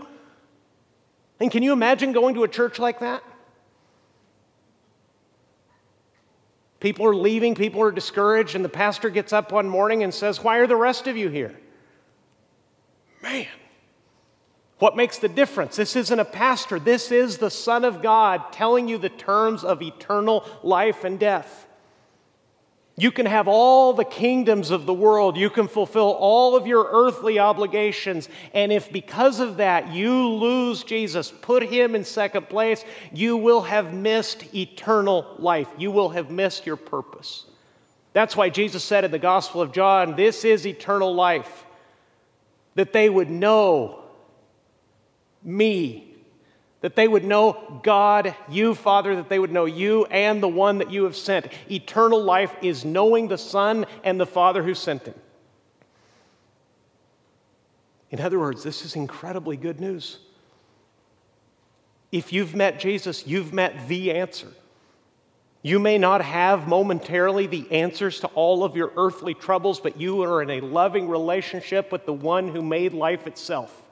And 1.41 1.51
can 1.51 1.63
you 1.63 1.73
imagine 1.73 2.13
going 2.13 2.35
to 2.35 2.45
a 2.45 2.49
church 2.49 2.79
like 2.79 3.01
that? 3.01 3.23
People 6.81 7.07
are 7.07 7.15
leaving, 7.15 7.55
people 7.55 7.83
are 7.83 7.91
discouraged, 7.91 8.55
and 8.55 8.65
the 8.65 8.69
pastor 8.69 9.11
gets 9.11 9.33
up 9.33 9.51
one 9.51 9.69
morning 9.69 10.05
and 10.05 10.15
says, 10.15 10.43
Why 10.43 10.59
are 10.59 10.67
the 10.67 10.77
rest 10.77 11.07
of 11.07 11.17
you 11.17 11.29
here? 11.29 11.59
Man, 13.23 13.47
what 14.79 14.97
makes 14.97 15.19
the 15.19 15.29
difference? 15.29 15.77
This 15.77 15.97
isn't 15.97 16.21
a 16.21 16.25
pastor, 16.25 16.79
this 16.79 17.11
is 17.11 17.39
the 17.39 17.51
Son 17.51 17.85
of 17.85 18.03
God 18.03 18.53
telling 18.53 18.89
you 18.89 18.99
the 18.99 19.09
terms 19.09 19.65
of 19.65 19.83
eternal 19.83 20.45
life 20.63 21.05
and 21.05 21.19
death. 21.19 21.67
You 22.99 23.13
can 23.13 23.27
have 23.27 23.47
all 23.47 23.93
the 23.93 24.05
kingdoms 24.05 24.73
of 24.73 24.85
the 24.85 24.93
world. 24.93 25.37
You 25.37 25.51
can 25.51 25.69
fulfill 25.69 26.17
all 26.19 26.57
of 26.57 26.67
your 26.67 26.85
earthly 26.91 27.39
obligations. 27.39 28.29
And 28.53 28.73
if 28.73 28.91
because 28.91 29.39
of 29.39 29.59
that 29.59 29.93
you 29.93 30.27
lose 30.27 30.83
Jesus, 30.83 31.31
put 31.31 31.63
him 31.63 31.95
in 31.95 32.03
second 32.03 32.49
place, 32.49 32.85
you 33.13 33.37
will 33.37 33.63
have 33.63 33.95
missed 33.95 34.53
eternal 34.53 35.37
life. 35.39 35.69
You 35.79 35.93
will 35.93 36.09
have 36.09 36.33
missed 36.33 36.67
your 36.67 36.75
purpose. 36.75 37.45
That's 38.15 38.37
why 38.37 38.49
Jesus 38.49 38.83
said 38.83 39.05
in 39.05 39.13
the 39.13 39.19
Gospel 39.21 39.63
of 39.63 39.71
John, 39.71 40.17
This 40.17 40.45
is 40.45 40.67
eternal 40.67 41.15
life, 41.15 41.67
that 42.75 42.93
they 42.93 43.09
would 43.09 43.31
know 43.31 44.08
me 45.43 46.09
that 46.81 46.95
they 46.95 47.09
would 47.09 47.25
know 47.25 47.81
God, 47.83 48.35
you, 48.49 48.75
Father, 48.75 49.17
that 49.17 49.29
they 49.29 49.39
would 49.39 49.51
know 49.51 49.65
you 49.65 50.05
and 50.07 50.43
the 50.43 50.49
one 50.49 50.79
that 50.79 50.91
you 50.91 51.05
have 51.05 51.17
sent. 51.17 51.49
Eternal 51.71 52.23
life 52.23 52.55
is 52.63 52.85
knowing 52.85 53.29
the 53.29 53.39
Son 53.39 53.85
and 54.05 54.21
the 54.21 54.27
Father 54.27 54.63
who 54.63 54.75
sent 54.75 55.07
him. 55.07 55.15
In 58.11 58.21
other 58.21 58.39
words, 58.39 58.63
this 58.63 58.85
is 58.85 58.97
incredibly 58.97 59.57
good 59.57 59.81
news. 59.81 60.19
If 62.11 62.33
you've 62.33 62.55
met 62.55 62.81
Jesus, 62.81 63.27
you've 63.27 63.53
met 63.53 63.89
the 63.89 64.13
answer. 64.13 64.49
You 65.61 65.79
may 65.79 65.99
not 65.99 66.23
have 66.23 66.69
momentarily 66.69 67.49
the 67.49 67.71
answers 67.73 68.21
to 68.21 68.29
all 68.29 68.65
of 68.65 68.77
your 68.77 68.93
earthly 68.97 69.35
troubles, 69.35 69.81
but 69.81 70.01
you 70.01 70.23
are 70.23 70.41
in 70.41 70.51
a 70.51 70.61
loving 70.61 71.09
relationship 71.09 71.91
with 71.93 72.07
the 72.07 72.13
one 72.13 72.49
who 72.49 72.63
made 72.63 72.95
life 72.95 73.27
itself. 73.27 73.83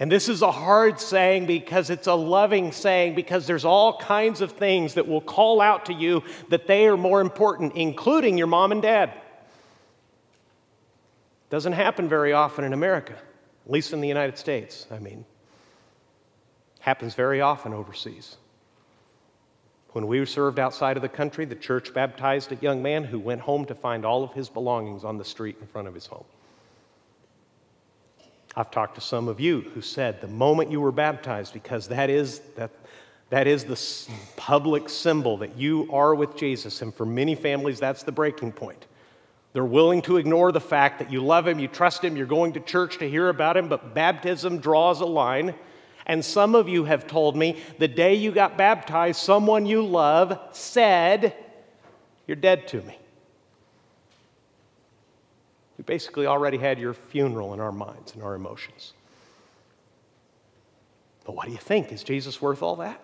And 0.00 0.10
this 0.10 0.30
is 0.30 0.40
a 0.40 0.50
hard 0.50 0.98
saying 0.98 1.44
because 1.44 1.90
it's 1.90 2.06
a 2.06 2.14
loving 2.14 2.72
saying, 2.72 3.14
because 3.14 3.46
there's 3.46 3.66
all 3.66 3.98
kinds 3.98 4.40
of 4.40 4.52
things 4.52 4.94
that 4.94 5.06
will 5.06 5.20
call 5.20 5.60
out 5.60 5.86
to 5.86 5.92
you 5.92 6.24
that 6.48 6.66
they 6.66 6.86
are 6.88 6.96
more 6.96 7.20
important, 7.20 7.76
including 7.76 8.38
your 8.38 8.46
mom 8.46 8.72
and 8.72 8.80
dad. 8.80 9.12
Doesn't 11.50 11.74
happen 11.74 12.08
very 12.08 12.32
often 12.32 12.64
in 12.64 12.72
America, 12.72 13.12
at 13.12 13.70
least 13.70 13.92
in 13.92 14.00
the 14.00 14.08
United 14.08 14.38
States. 14.38 14.86
I 14.90 14.98
mean, 14.98 15.26
happens 16.78 17.14
very 17.14 17.42
often 17.42 17.74
overseas. 17.74 18.38
When 19.90 20.06
we 20.06 20.24
served 20.24 20.58
outside 20.58 20.96
of 20.96 21.02
the 21.02 21.10
country, 21.10 21.44
the 21.44 21.56
church 21.56 21.92
baptized 21.92 22.52
a 22.52 22.56
young 22.56 22.82
man 22.82 23.04
who 23.04 23.18
went 23.18 23.42
home 23.42 23.66
to 23.66 23.74
find 23.74 24.06
all 24.06 24.24
of 24.24 24.32
his 24.32 24.48
belongings 24.48 25.04
on 25.04 25.18
the 25.18 25.24
street 25.26 25.58
in 25.60 25.66
front 25.66 25.88
of 25.88 25.94
his 25.94 26.06
home. 26.06 26.24
I've 28.60 28.70
talked 28.70 28.96
to 28.96 29.00
some 29.00 29.26
of 29.26 29.40
you 29.40 29.62
who 29.72 29.80
said 29.80 30.20
the 30.20 30.28
moment 30.28 30.70
you 30.70 30.82
were 30.82 30.92
baptized, 30.92 31.54
because 31.54 31.88
that 31.88 32.10
is, 32.10 32.40
that, 32.56 32.70
that 33.30 33.46
is 33.46 33.64
the 33.64 34.12
public 34.36 34.90
symbol 34.90 35.38
that 35.38 35.56
you 35.56 35.88
are 35.90 36.14
with 36.14 36.36
Jesus. 36.36 36.82
And 36.82 36.94
for 36.94 37.06
many 37.06 37.34
families, 37.34 37.80
that's 37.80 38.02
the 38.02 38.12
breaking 38.12 38.52
point. 38.52 38.84
They're 39.54 39.64
willing 39.64 40.02
to 40.02 40.18
ignore 40.18 40.52
the 40.52 40.60
fact 40.60 40.98
that 40.98 41.10
you 41.10 41.24
love 41.24 41.48
Him, 41.48 41.58
you 41.58 41.68
trust 41.68 42.04
Him, 42.04 42.18
you're 42.18 42.26
going 42.26 42.52
to 42.52 42.60
church 42.60 42.98
to 42.98 43.08
hear 43.08 43.30
about 43.30 43.56
Him, 43.56 43.70
but 43.70 43.94
baptism 43.94 44.58
draws 44.58 45.00
a 45.00 45.06
line. 45.06 45.54
And 46.04 46.22
some 46.22 46.54
of 46.54 46.68
you 46.68 46.84
have 46.84 47.06
told 47.06 47.38
me 47.38 47.62
the 47.78 47.88
day 47.88 48.12
you 48.12 48.30
got 48.30 48.58
baptized, 48.58 49.22
someone 49.22 49.64
you 49.64 49.82
love 49.82 50.38
said, 50.52 51.34
You're 52.26 52.36
dead 52.36 52.68
to 52.68 52.82
me. 52.82 52.98
We 55.80 55.84
basically 55.84 56.26
already 56.26 56.58
had 56.58 56.78
your 56.78 56.92
funeral 56.92 57.54
in 57.54 57.60
our 57.60 57.72
minds 57.72 58.12
and 58.12 58.22
our 58.22 58.34
emotions. 58.34 58.92
But 61.24 61.34
what 61.34 61.46
do 61.46 61.52
you 61.52 61.56
think? 61.56 61.90
Is 61.90 62.04
Jesus 62.04 62.42
worth 62.42 62.62
all 62.62 62.76
that? 62.76 63.02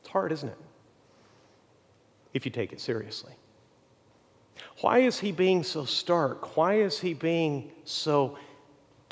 It's 0.00 0.08
hard, 0.08 0.32
isn't 0.32 0.48
it? 0.48 0.56
If 2.32 2.46
you 2.46 2.50
take 2.50 2.72
it 2.72 2.80
seriously. 2.80 3.34
Why 4.80 5.00
is 5.00 5.20
he 5.20 5.30
being 5.30 5.62
so 5.62 5.84
stark? 5.84 6.56
Why 6.56 6.76
is 6.76 6.98
he 6.98 7.12
being 7.12 7.70
so 7.84 8.38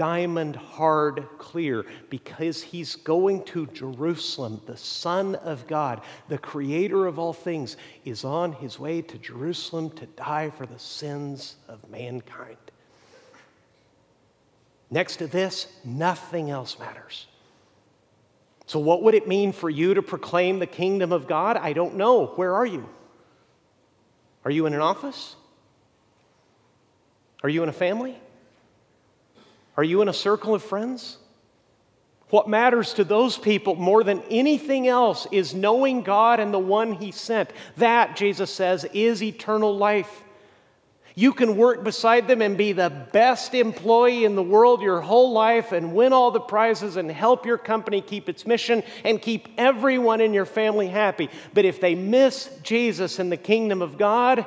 diamond 0.03 0.57
hard 0.57 1.29
clear 1.39 1.87
because 2.11 2.61
he's 2.61 2.97
going 2.97 3.45
to 3.45 3.69
Jerusalem. 3.69 4.61
The 4.67 4.77
Son 4.77 5.37
of 5.37 5.69
God, 5.69 6.01
the 6.27 6.39
creator 6.39 7.07
of 7.07 7.21
all 7.21 7.33
things, 7.33 7.77
is 8.05 8.25
on 8.25 8.53
his 8.55 8.81
way 8.81 9.01
to 9.01 9.17
Jerusalem 9.19 9.91
to 9.91 10.07
die 10.07 10.51
for 10.51 10.67
the 10.67 10.79
sins 10.81 11.55
of 11.69 11.89
mankind. 11.89 12.57
Next 14.91 15.19
to 15.19 15.29
this, 15.29 15.69
nothing 15.85 16.51
else 16.51 16.81
matters. 16.81 17.29
So, 18.67 18.81
what 18.81 19.05
would 19.05 19.15
it 19.15 19.29
mean 19.29 19.53
for 19.53 19.71
you 19.71 19.95
to 19.95 20.03
proclaim 20.03 20.59
the 20.59 20.67
kingdom 20.67 21.13
of 21.13 21.29
God? 21.29 21.57
I 21.57 21.75
don't 21.75 21.95
know. 21.95 22.27
Where 22.27 22.57
are 22.57 22.67
you? 22.67 22.89
Are 24.45 24.51
you 24.51 24.67
in 24.67 24.75
an 24.75 24.81
office? 24.81 25.37
Are 27.45 27.49
you 27.49 27.63
in 27.63 27.69
a 27.69 27.73
family? 27.73 28.21
Are 29.77 29.85
you 29.85 30.03
in 30.03 30.09
a 30.09 30.12
circle 30.12 30.55
of 30.55 30.62
friends? 30.62 31.18
What 32.31 32.49
matters 32.49 32.95
to 32.95 33.05
those 33.05 33.37
people 33.37 33.75
more 33.75 34.03
than 34.03 34.23
anything 34.31 34.89
else 34.89 35.27
is 35.31 35.55
knowing 35.55 36.03
God 36.03 36.41
and 36.41 36.53
the 36.53 36.59
one 36.59 36.95
He 36.95 37.11
sent. 37.12 37.51
That, 37.77 38.16
Jesus 38.16 38.51
says, 38.51 38.87
is 38.95 39.23
eternal 39.23 39.77
life. 39.77 40.25
You 41.14 41.35
can 41.35 41.59
work 41.59 41.85
beside 41.85 42.27
them 42.27 42.41
and 42.41 42.57
be 42.57 42.73
the 42.73 42.89
best 43.12 43.55
employee 43.55 44.25
in 44.25 44.35
the 44.35 44.43
world 44.43 44.81
your 44.81 45.03
whole 45.03 45.33
life 45.33 45.73
and 45.73 45.95
win 45.95 46.14
all 46.14 46.31
the 46.31 46.41
prizes 46.41 46.97
and 46.97 47.11
help 47.11 47.45
your 47.45 47.59
company 47.59 48.01
keep 48.01 48.31
its 48.31 48.47
mission 48.47 48.83
and 49.05 49.20
keep 49.20 49.49
everyone 49.59 50.23
in 50.23 50.33
your 50.33 50.47
family 50.47 50.89
happy. 50.89 51.29
But 51.53 51.66
if 51.66 51.83
they 51.83 51.95
miss 51.95 52.49
Jesus 52.62 53.18
and 53.18 53.31
the 53.31 53.37
kingdom 53.37 53.83
of 53.83 53.99
God, 53.99 54.47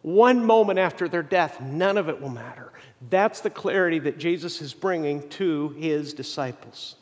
one 0.00 0.46
moment 0.46 0.78
after 0.78 1.08
their 1.08 1.22
death, 1.22 1.60
none 1.60 1.98
of 1.98 2.08
it 2.08 2.22
will 2.22 2.30
matter. 2.30 2.72
That's 3.00 3.40
the 3.40 3.50
clarity 3.50 4.00
that 4.00 4.18
Jesus 4.18 4.60
is 4.60 4.74
bringing 4.74 5.28
to 5.30 5.70
his 5.70 6.14
disciples. 6.14 6.96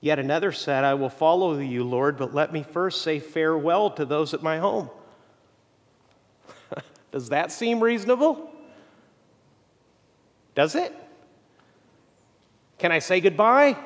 Yet 0.00 0.18
another 0.18 0.52
said, 0.52 0.84
I 0.84 0.94
will 0.94 1.08
follow 1.08 1.58
you, 1.58 1.84
Lord, 1.84 2.16
but 2.16 2.34
let 2.34 2.52
me 2.52 2.62
first 2.62 3.02
say 3.02 3.18
farewell 3.18 3.90
to 3.92 4.04
those 4.04 4.34
at 4.34 4.42
my 4.42 4.58
home. 4.58 4.90
Does 7.12 7.30
that 7.30 7.50
seem 7.52 7.80
reasonable? 7.80 8.50
Does 10.54 10.74
it? 10.74 10.94
Can 12.78 12.92
I 12.92 13.00
say 13.00 13.20
goodbye? 13.20 13.76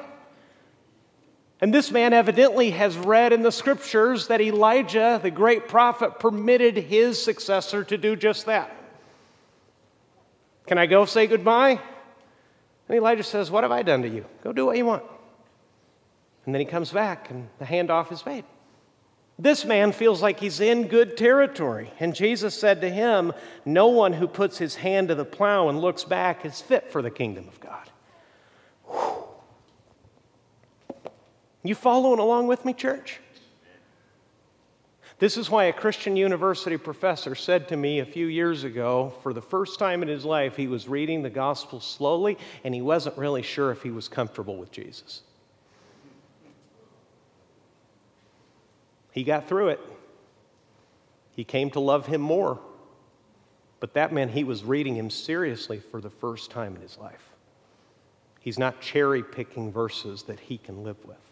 And 1.60 1.72
this 1.72 1.90
man 1.90 2.12
evidently 2.12 2.70
has 2.70 2.96
read 2.96 3.32
in 3.32 3.42
the 3.42 3.52
scriptures 3.52 4.26
that 4.26 4.40
Elijah, 4.40 5.20
the 5.22 5.30
great 5.30 5.68
prophet, 5.68 6.18
permitted 6.18 6.76
his 6.76 7.22
successor 7.22 7.84
to 7.84 7.96
do 7.96 8.16
just 8.16 8.46
that. 8.46 8.82
Can 10.66 10.78
I 10.78 10.86
go 10.86 11.04
say 11.04 11.26
goodbye? 11.26 11.80
And 12.88 12.96
Elijah 12.96 13.22
says, 13.22 13.50
What 13.50 13.64
have 13.64 13.72
I 13.72 13.82
done 13.82 14.02
to 14.02 14.08
you? 14.08 14.24
Go 14.42 14.52
do 14.52 14.66
what 14.66 14.76
you 14.76 14.86
want. 14.86 15.02
And 16.44 16.54
then 16.54 16.60
he 16.60 16.66
comes 16.66 16.90
back, 16.90 17.30
and 17.30 17.48
the 17.58 17.64
handoff 17.64 18.10
is 18.10 18.26
made. 18.26 18.44
This 19.38 19.64
man 19.64 19.92
feels 19.92 20.22
like 20.22 20.40
he's 20.40 20.60
in 20.60 20.88
good 20.88 21.16
territory. 21.16 21.90
And 21.98 22.14
Jesus 22.14 22.58
said 22.58 22.80
to 22.80 22.90
him, 22.90 23.32
No 23.64 23.88
one 23.88 24.12
who 24.12 24.28
puts 24.28 24.58
his 24.58 24.76
hand 24.76 25.08
to 25.08 25.14
the 25.14 25.24
plow 25.24 25.68
and 25.68 25.80
looks 25.80 26.04
back 26.04 26.44
is 26.44 26.60
fit 26.60 26.90
for 26.90 27.02
the 27.02 27.10
kingdom 27.10 27.48
of 27.48 27.58
God. 27.58 27.90
Whew. 28.86 29.24
You 31.64 31.74
following 31.74 32.18
along 32.18 32.48
with 32.48 32.64
me, 32.64 32.72
church? 32.72 33.20
This 35.22 35.36
is 35.36 35.48
why 35.48 35.66
a 35.66 35.72
Christian 35.72 36.16
university 36.16 36.76
professor 36.76 37.36
said 37.36 37.68
to 37.68 37.76
me 37.76 38.00
a 38.00 38.04
few 38.04 38.26
years 38.26 38.64
ago, 38.64 39.14
for 39.22 39.32
the 39.32 39.40
first 39.40 39.78
time 39.78 40.02
in 40.02 40.08
his 40.08 40.24
life, 40.24 40.56
he 40.56 40.66
was 40.66 40.88
reading 40.88 41.22
the 41.22 41.30
gospel 41.30 41.78
slowly 41.78 42.36
and 42.64 42.74
he 42.74 42.82
wasn't 42.82 43.16
really 43.16 43.42
sure 43.42 43.70
if 43.70 43.84
he 43.84 43.92
was 43.92 44.08
comfortable 44.08 44.56
with 44.56 44.72
Jesus. 44.72 45.22
He 49.12 49.22
got 49.22 49.46
through 49.46 49.68
it. 49.68 49.80
He 51.36 51.44
came 51.44 51.70
to 51.70 51.78
love 51.78 52.06
him 52.06 52.20
more. 52.20 52.58
But 53.78 53.94
that 53.94 54.12
meant 54.12 54.32
he 54.32 54.42
was 54.42 54.64
reading 54.64 54.96
him 54.96 55.08
seriously 55.08 55.78
for 55.78 56.00
the 56.00 56.10
first 56.10 56.50
time 56.50 56.74
in 56.74 56.82
his 56.82 56.98
life. 56.98 57.30
He's 58.40 58.58
not 58.58 58.80
cherry 58.80 59.22
picking 59.22 59.70
verses 59.70 60.24
that 60.24 60.40
he 60.40 60.58
can 60.58 60.82
live 60.82 60.98
with. 61.04 61.32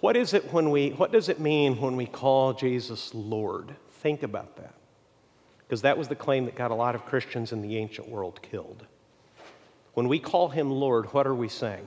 What 0.00 0.16
is 0.16 0.32
it 0.32 0.52
when 0.52 0.70
we 0.70 0.90
what 0.90 1.12
does 1.12 1.28
it 1.28 1.40
mean 1.40 1.80
when 1.80 1.96
we 1.96 2.06
call 2.06 2.54
Jesus 2.54 3.14
Lord? 3.14 3.76
Think 4.00 4.22
about 4.22 4.56
that. 4.56 4.74
Because 5.58 5.82
that 5.82 5.98
was 5.98 6.08
the 6.08 6.16
claim 6.16 6.46
that 6.46 6.56
got 6.56 6.70
a 6.70 6.74
lot 6.74 6.94
of 6.94 7.04
Christians 7.04 7.52
in 7.52 7.62
the 7.62 7.76
ancient 7.76 8.08
world 8.08 8.40
killed. 8.42 8.86
When 9.94 10.08
we 10.08 10.18
call 10.18 10.48
him 10.48 10.70
Lord, 10.70 11.12
what 11.12 11.26
are 11.26 11.34
we 11.34 11.48
saying? 11.48 11.86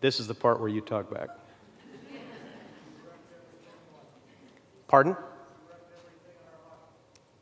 This 0.00 0.20
is 0.20 0.26
the 0.26 0.34
part 0.34 0.60
where 0.60 0.68
you 0.68 0.80
talk 0.80 1.12
back. 1.12 1.28
Pardon? 4.88 5.16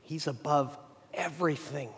He's 0.03 0.27
above 0.27 0.79
everything. 1.15 1.91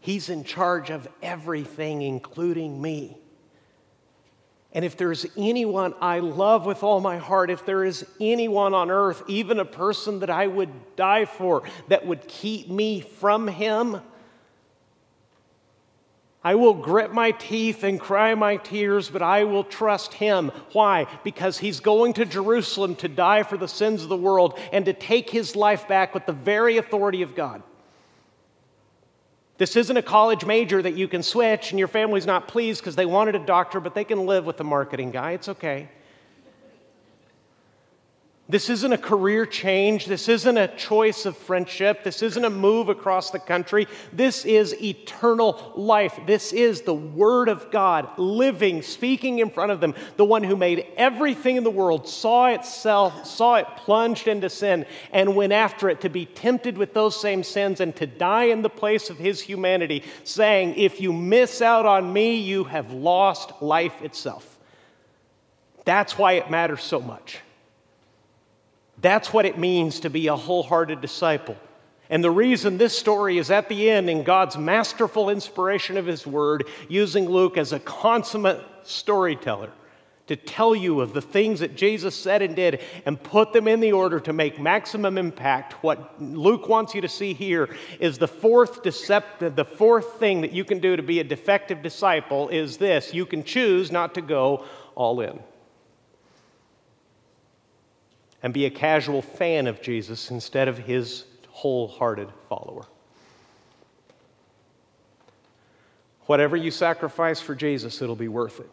He's 0.00 0.28
in 0.28 0.44
charge 0.44 0.90
of 0.90 1.08
everything, 1.22 2.02
including 2.02 2.80
me. 2.82 3.21
And 4.74 4.84
if 4.84 4.96
there's 4.96 5.26
anyone 5.36 5.94
I 6.00 6.20
love 6.20 6.64
with 6.64 6.82
all 6.82 7.00
my 7.00 7.18
heart, 7.18 7.50
if 7.50 7.66
there 7.66 7.84
is 7.84 8.06
anyone 8.20 8.72
on 8.72 8.90
earth, 8.90 9.22
even 9.28 9.60
a 9.60 9.64
person 9.64 10.20
that 10.20 10.30
I 10.30 10.46
would 10.46 10.96
die 10.96 11.26
for, 11.26 11.62
that 11.88 12.06
would 12.06 12.26
keep 12.26 12.70
me 12.70 13.00
from 13.00 13.48
him, 13.48 14.00
I 16.44 16.56
will 16.56 16.74
grit 16.74 17.12
my 17.12 17.30
teeth 17.30 17.84
and 17.84 18.00
cry 18.00 18.34
my 18.34 18.56
tears, 18.56 19.08
but 19.08 19.22
I 19.22 19.44
will 19.44 19.62
trust 19.62 20.14
him. 20.14 20.50
Why? 20.72 21.06
Because 21.22 21.58
he's 21.58 21.78
going 21.78 22.14
to 22.14 22.24
Jerusalem 22.24 22.96
to 22.96 23.08
die 23.08 23.44
for 23.44 23.56
the 23.56 23.68
sins 23.68 24.02
of 24.02 24.08
the 24.08 24.16
world 24.16 24.58
and 24.72 24.84
to 24.86 24.92
take 24.92 25.30
his 25.30 25.54
life 25.54 25.86
back 25.86 26.14
with 26.14 26.26
the 26.26 26.32
very 26.32 26.78
authority 26.78 27.22
of 27.22 27.36
God. 27.36 27.62
This 29.58 29.76
isn't 29.76 29.96
a 29.96 30.02
college 30.02 30.44
major 30.44 30.82
that 30.82 30.96
you 30.96 31.06
can 31.06 31.22
switch 31.22 31.70
and 31.70 31.78
your 31.78 31.88
family's 31.88 32.26
not 32.26 32.48
pleased 32.48 32.80
because 32.80 32.96
they 32.96 33.06
wanted 33.06 33.34
a 33.34 33.44
doctor, 33.44 33.80
but 33.80 33.94
they 33.94 34.04
can 34.04 34.26
live 34.26 34.44
with 34.44 34.56
the 34.56 34.64
marketing 34.64 35.10
guy. 35.10 35.32
It's 35.32 35.48
okay. 35.48 35.88
This 38.48 38.68
isn't 38.68 38.92
a 38.92 38.98
career 38.98 39.46
change. 39.46 40.06
This 40.06 40.28
isn't 40.28 40.58
a 40.58 40.66
choice 40.66 41.26
of 41.26 41.36
friendship. 41.36 42.02
This 42.02 42.22
isn't 42.22 42.44
a 42.44 42.50
move 42.50 42.88
across 42.88 43.30
the 43.30 43.38
country. 43.38 43.86
This 44.12 44.44
is 44.44 44.74
eternal 44.82 45.72
life. 45.76 46.18
This 46.26 46.52
is 46.52 46.82
the 46.82 46.92
Word 46.92 47.48
of 47.48 47.70
God 47.70 48.08
living, 48.18 48.82
speaking 48.82 49.38
in 49.38 49.48
front 49.48 49.70
of 49.70 49.80
them. 49.80 49.94
The 50.16 50.24
one 50.24 50.42
who 50.42 50.56
made 50.56 50.86
everything 50.96 51.54
in 51.54 51.62
the 51.62 51.70
world, 51.70 52.08
saw 52.08 52.48
itself, 52.48 53.24
saw 53.24 53.54
it 53.54 53.66
plunged 53.76 54.26
into 54.26 54.50
sin, 54.50 54.86
and 55.12 55.36
went 55.36 55.52
after 55.52 55.88
it 55.88 56.00
to 56.00 56.08
be 56.08 56.26
tempted 56.26 56.76
with 56.76 56.94
those 56.94 57.18
same 57.18 57.44
sins 57.44 57.80
and 57.80 57.94
to 57.96 58.08
die 58.08 58.44
in 58.44 58.62
the 58.62 58.68
place 58.68 59.08
of 59.08 59.18
his 59.18 59.40
humanity, 59.40 60.02
saying, 60.24 60.74
If 60.74 61.00
you 61.00 61.12
miss 61.12 61.62
out 61.62 61.86
on 61.86 62.12
me, 62.12 62.34
you 62.34 62.64
have 62.64 62.92
lost 62.92 63.62
life 63.62 64.02
itself. 64.02 64.58
That's 65.84 66.18
why 66.18 66.32
it 66.32 66.50
matters 66.50 66.82
so 66.82 67.00
much. 67.00 67.38
That's 69.02 69.32
what 69.32 69.44
it 69.44 69.58
means 69.58 70.00
to 70.00 70.10
be 70.10 70.28
a 70.28 70.36
wholehearted 70.36 71.00
disciple. 71.00 71.56
And 72.08 72.22
the 72.22 72.30
reason 72.30 72.78
this 72.78 72.96
story 72.96 73.38
is 73.38 73.50
at 73.50 73.68
the 73.68 73.90
end 73.90 74.08
in 74.08 74.22
God's 74.22 74.56
masterful 74.56 75.28
inspiration 75.28 75.96
of 75.96 76.06
His 76.06 76.26
Word, 76.26 76.68
using 76.88 77.28
Luke 77.28 77.56
as 77.58 77.72
a 77.72 77.80
consummate 77.80 78.62
storyteller 78.84 79.70
to 80.28 80.36
tell 80.36 80.74
you 80.74 81.00
of 81.00 81.14
the 81.14 81.20
things 81.20 81.60
that 81.60 81.76
Jesus 81.76 82.14
said 82.14 82.42
and 82.42 82.54
did 82.54 82.80
and 83.04 83.20
put 83.20 83.52
them 83.52 83.66
in 83.66 83.80
the 83.80 83.92
order 83.92 84.20
to 84.20 84.32
make 84.32 84.60
maximum 84.60 85.18
impact. 85.18 85.82
What 85.82 86.22
Luke 86.22 86.68
wants 86.68 86.94
you 86.94 87.00
to 87.00 87.08
see 87.08 87.34
here 87.34 87.74
is 87.98 88.18
the 88.18 88.28
fourth 88.28 88.82
deceptive, 88.82 89.56
the 89.56 89.64
fourth 89.64 90.20
thing 90.20 90.42
that 90.42 90.52
you 90.52 90.64
can 90.64 90.78
do 90.78 90.94
to 90.94 91.02
be 91.02 91.18
a 91.18 91.24
defective 91.24 91.82
disciple 91.82 92.48
is 92.50 92.76
this 92.76 93.12
you 93.12 93.26
can 93.26 93.42
choose 93.42 93.90
not 93.90 94.14
to 94.14 94.22
go 94.22 94.64
all 94.94 95.20
in 95.20 95.40
and 98.42 98.52
be 98.52 98.66
a 98.66 98.70
casual 98.70 99.22
fan 99.22 99.66
of 99.66 99.80
Jesus 99.80 100.30
instead 100.30 100.68
of 100.68 100.78
his 100.78 101.24
wholehearted 101.48 102.28
follower. 102.48 102.84
Whatever 106.26 106.56
you 106.56 106.70
sacrifice 106.70 107.40
for 107.40 107.54
Jesus, 107.54 108.00
it'll 108.00 108.16
be 108.16 108.28
worth 108.28 108.60
it. 108.60 108.70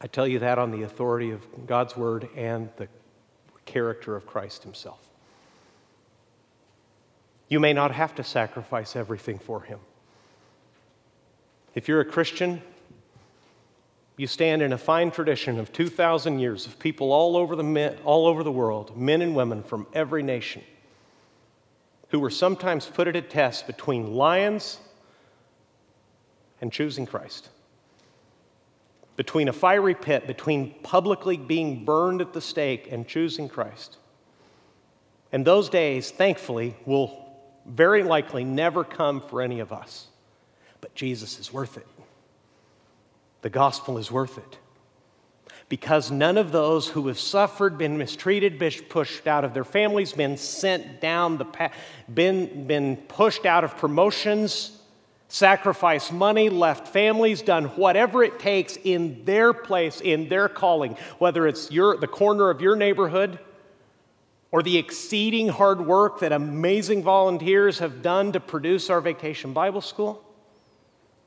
I 0.00 0.06
tell 0.06 0.26
you 0.26 0.40
that 0.40 0.58
on 0.58 0.70
the 0.70 0.82
authority 0.82 1.30
of 1.30 1.40
God's 1.66 1.96
word 1.96 2.28
and 2.36 2.68
the 2.76 2.88
character 3.64 4.16
of 4.16 4.26
Christ 4.26 4.62
himself. 4.62 4.98
You 7.48 7.60
may 7.60 7.72
not 7.72 7.92
have 7.92 8.14
to 8.16 8.24
sacrifice 8.24 8.96
everything 8.96 9.38
for 9.38 9.62
him. 9.62 9.78
If 11.74 11.88
you're 11.88 12.00
a 12.00 12.04
Christian, 12.04 12.62
you 14.16 14.26
stand 14.26 14.62
in 14.62 14.72
a 14.72 14.78
fine 14.78 15.10
tradition 15.10 15.58
of 15.58 15.72
2,000 15.72 16.38
years 16.38 16.66
of 16.66 16.78
people 16.78 17.12
all 17.12 17.36
over, 17.36 17.56
the, 17.56 17.96
all 18.04 18.26
over 18.26 18.42
the 18.44 18.52
world, 18.52 18.96
men 18.96 19.20
and 19.22 19.34
women 19.34 19.62
from 19.62 19.86
every 19.92 20.22
nation, 20.22 20.62
who 22.10 22.20
were 22.20 22.30
sometimes 22.30 22.86
put 22.86 23.08
at 23.08 23.16
a 23.16 23.22
test 23.22 23.66
between 23.66 24.14
lions 24.14 24.78
and 26.60 26.72
choosing 26.72 27.06
Christ. 27.06 27.48
Between 29.16 29.48
a 29.48 29.52
fiery 29.52 29.94
pit, 29.94 30.26
between 30.26 30.74
publicly 30.82 31.36
being 31.36 31.84
burned 31.84 32.20
at 32.20 32.32
the 32.32 32.40
stake 32.40 32.90
and 32.90 33.06
choosing 33.06 33.48
Christ. 33.48 33.96
And 35.32 35.44
those 35.44 35.68
days, 35.68 36.12
thankfully, 36.12 36.76
will 36.86 37.20
very 37.66 38.04
likely 38.04 38.44
never 38.44 38.84
come 38.84 39.20
for 39.20 39.42
any 39.42 39.58
of 39.58 39.72
us. 39.72 40.06
But 40.80 40.94
Jesus 40.94 41.40
is 41.40 41.52
worth 41.52 41.76
it 41.76 41.86
the 43.44 43.50
gospel 43.50 43.98
is 43.98 44.10
worth 44.10 44.38
it. 44.38 44.58
Because 45.68 46.10
none 46.10 46.38
of 46.38 46.50
those 46.50 46.88
who 46.88 47.08
have 47.08 47.18
suffered, 47.18 47.76
been 47.76 47.98
mistreated, 47.98 48.58
been 48.58 48.72
pushed 48.88 49.26
out 49.26 49.44
of 49.44 49.52
their 49.52 49.64
families, 49.64 50.14
been 50.14 50.38
sent 50.38 51.02
down 51.02 51.36
the 51.36 51.44
path, 51.44 51.74
been, 52.12 52.66
been 52.66 52.96
pushed 52.96 53.44
out 53.44 53.62
of 53.62 53.76
promotions, 53.76 54.80
sacrificed 55.28 56.10
money, 56.10 56.48
left 56.48 56.88
families, 56.88 57.42
done 57.42 57.66
whatever 57.76 58.24
it 58.24 58.38
takes 58.38 58.78
in 58.82 59.22
their 59.26 59.52
place, 59.52 60.00
in 60.00 60.30
their 60.30 60.48
calling, 60.48 60.96
whether 61.18 61.46
it's 61.46 61.70
your, 61.70 61.98
the 61.98 62.06
corner 62.06 62.48
of 62.48 62.62
your 62.62 62.76
neighborhood 62.76 63.38
or 64.52 64.62
the 64.62 64.78
exceeding 64.78 65.48
hard 65.48 65.82
work 65.82 66.20
that 66.20 66.32
amazing 66.32 67.02
volunteers 67.02 67.80
have 67.80 68.00
done 68.00 68.32
to 68.32 68.40
produce 68.40 68.88
our 68.88 69.02
vacation 69.02 69.52
Bible 69.52 69.82
school 69.82 70.24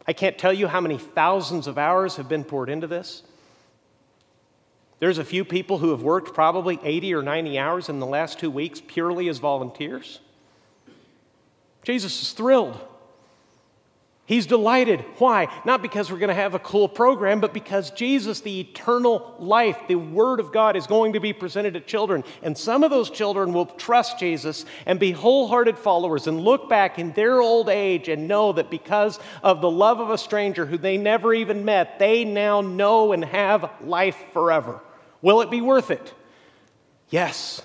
I 0.08 0.14
can't 0.14 0.38
tell 0.38 0.54
you 0.54 0.68
how 0.68 0.80
many 0.80 0.98
thousands 0.98 1.68
of 1.68 1.78
hours 1.78 2.16
have 2.16 2.30
been 2.30 2.44
poured 2.44 2.70
into 2.70 2.88
this. 2.88 3.24
There's 5.00 5.18
a 5.18 5.26
few 5.26 5.46
people 5.46 5.78
who 5.78 5.92
have 5.92 6.02
worked 6.02 6.34
probably 6.34 6.80
80 6.82 7.14
or 7.14 7.22
90 7.22 7.60
hours 7.60 7.90
in 7.90 8.00
the 8.00 8.06
last 8.06 8.40
two 8.40 8.50
weeks 8.50 8.82
purely 8.86 9.28
as 9.28 9.38
volunteers. 9.38 10.20
Jesus 11.84 12.22
is 12.22 12.32
thrilled. 12.32 12.80
He's 14.28 14.46
delighted. 14.46 15.06
Why? 15.20 15.48
Not 15.64 15.82
because 15.82 16.12
we're 16.12 16.18
going 16.18 16.28
to 16.28 16.34
have 16.34 16.54
a 16.54 16.60
cool 16.60 16.90
program, 16.90 17.40
but 17.40 17.54
because 17.54 17.92
Jesus, 17.92 18.42
the 18.42 18.60
eternal 18.60 19.34
life, 19.40 19.80
the 19.88 19.96
Word 19.96 20.42
of 20.42 20.52
God, 20.52 20.76
is 20.76 20.86
going 20.86 21.14
to 21.14 21.22
be 21.22 21.32
presented 21.32 21.76
to 21.76 21.80
children. 21.80 22.26
And 22.44 22.58
some 22.58 22.84
of 22.84 22.92
those 22.92 23.10
children 23.10 23.54
will 23.54 23.68
trust 23.68 24.20
Jesus 24.20 24.66
and 24.86 25.00
be 25.00 25.12
wholehearted 25.12 25.78
followers 25.78 26.28
and 26.28 26.42
look 26.42 26.68
back 26.68 27.00
in 27.00 27.14
their 27.14 27.42
old 27.42 27.70
age 27.70 28.10
and 28.10 28.28
know 28.28 28.52
that 28.52 28.70
because 28.70 29.18
of 29.44 29.62
the 29.62 29.72
love 29.72 30.02
of 30.02 30.10
a 30.10 30.18
stranger 30.18 30.66
who 30.66 30.78
they 30.78 30.98
never 30.98 31.34
even 31.34 31.64
met, 31.64 31.98
they 31.98 32.26
now 32.26 32.60
know 32.60 33.14
and 33.14 33.24
have 33.24 33.72
life 33.82 34.18
forever. 34.34 34.82
Will 35.22 35.40
it 35.40 35.50
be 35.50 35.62
worth 35.62 35.90
it? 35.90 36.14
Yes. 37.10 37.62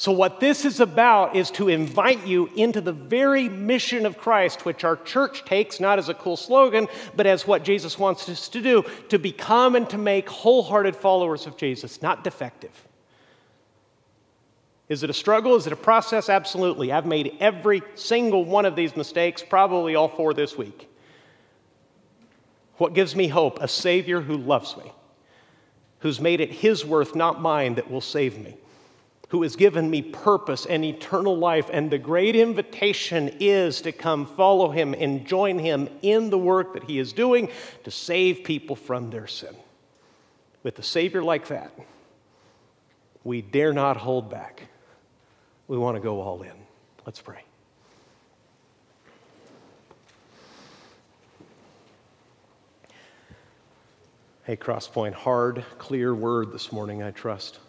So, 0.00 0.12
what 0.12 0.40
this 0.40 0.64
is 0.64 0.80
about 0.80 1.36
is 1.36 1.50
to 1.50 1.68
invite 1.68 2.26
you 2.26 2.48
into 2.56 2.80
the 2.80 2.90
very 2.90 3.50
mission 3.50 4.06
of 4.06 4.16
Christ, 4.16 4.64
which 4.64 4.82
our 4.82 4.96
church 4.96 5.44
takes 5.44 5.78
not 5.78 5.98
as 5.98 6.08
a 6.08 6.14
cool 6.14 6.38
slogan, 6.38 6.88
but 7.14 7.26
as 7.26 7.46
what 7.46 7.64
Jesus 7.64 7.98
wants 7.98 8.26
us 8.30 8.48
to 8.48 8.62
do 8.62 8.82
to 9.10 9.18
become 9.18 9.76
and 9.76 9.90
to 9.90 9.98
make 9.98 10.26
wholehearted 10.26 10.96
followers 10.96 11.46
of 11.46 11.58
Jesus, 11.58 12.00
not 12.00 12.24
defective. 12.24 12.70
Is 14.88 15.02
it 15.02 15.10
a 15.10 15.12
struggle? 15.12 15.54
Is 15.54 15.66
it 15.66 15.74
a 15.74 15.76
process? 15.76 16.30
Absolutely. 16.30 16.90
I've 16.90 17.04
made 17.04 17.36
every 17.38 17.82
single 17.94 18.46
one 18.46 18.64
of 18.64 18.76
these 18.76 18.96
mistakes, 18.96 19.44
probably 19.46 19.96
all 19.96 20.08
four 20.08 20.32
this 20.32 20.56
week. 20.56 20.88
What 22.78 22.94
gives 22.94 23.14
me 23.14 23.28
hope? 23.28 23.60
A 23.60 23.68
Savior 23.68 24.22
who 24.22 24.38
loves 24.38 24.78
me, 24.78 24.92
who's 25.98 26.22
made 26.22 26.40
it 26.40 26.50
His 26.50 26.86
worth, 26.86 27.14
not 27.14 27.42
mine, 27.42 27.74
that 27.74 27.90
will 27.90 28.00
save 28.00 28.38
me, 28.38 28.56
who 29.30 29.42
has 29.42 29.54
given 29.56 29.88
me 29.88 30.02
purpose 30.02 30.66
and 30.66 30.84
eternal 30.84 31.36
life. 31.36 31.70
And 31.72 31.90
the 31.90 31.98
great 31.98 32.34
invitation 32.36 33.36
is 33.40 33.80
to 33.82 33.92
come 33.92 34.26
follow 34.26 34.70
Him 34.70 34.92
and 34.92 35.24
join 35.26 35.58
Him 35.58 35.88
in 36.02 36.30
the 36.30 36.38
work 36.38 36.74
that 36.74 36.84
He 36.84 36.98
is 36.98 37.12
doing 37.12 37.48
to 37.84 37.90
save 37.90 38.44
people 38.44 38.76
from 38.76 39.10
their 39.10 39.26
sin. 39.26 39.54
With 40.62 40.78
a 40.78 40.82
Savior 40.82 41.22
like 41.22 41.46
that, 41.48 41.72
we 43.22 43.40
dare 43.40 43.72
not 43.72 43.96
hold 43.96 44.30
back. 44.30 44.64
We 45.68 45.78
want 45.78 45.96
to 45.96 46.00
go 46.00 46.20
all 46.20 46.42
in. 46.42 46.52
Let's 47.06 47.22
pray. 47.22 47.44
Hey, 54.42 54.56
Crosspoint, 54.56 55.12
hard, 55.12 55.64
clear 55.78 56.12
word 56.12 56.50
this 56.50 56.72
morning, 56.72 57.04
I 57.04 57.12
trust. 57.12 57.60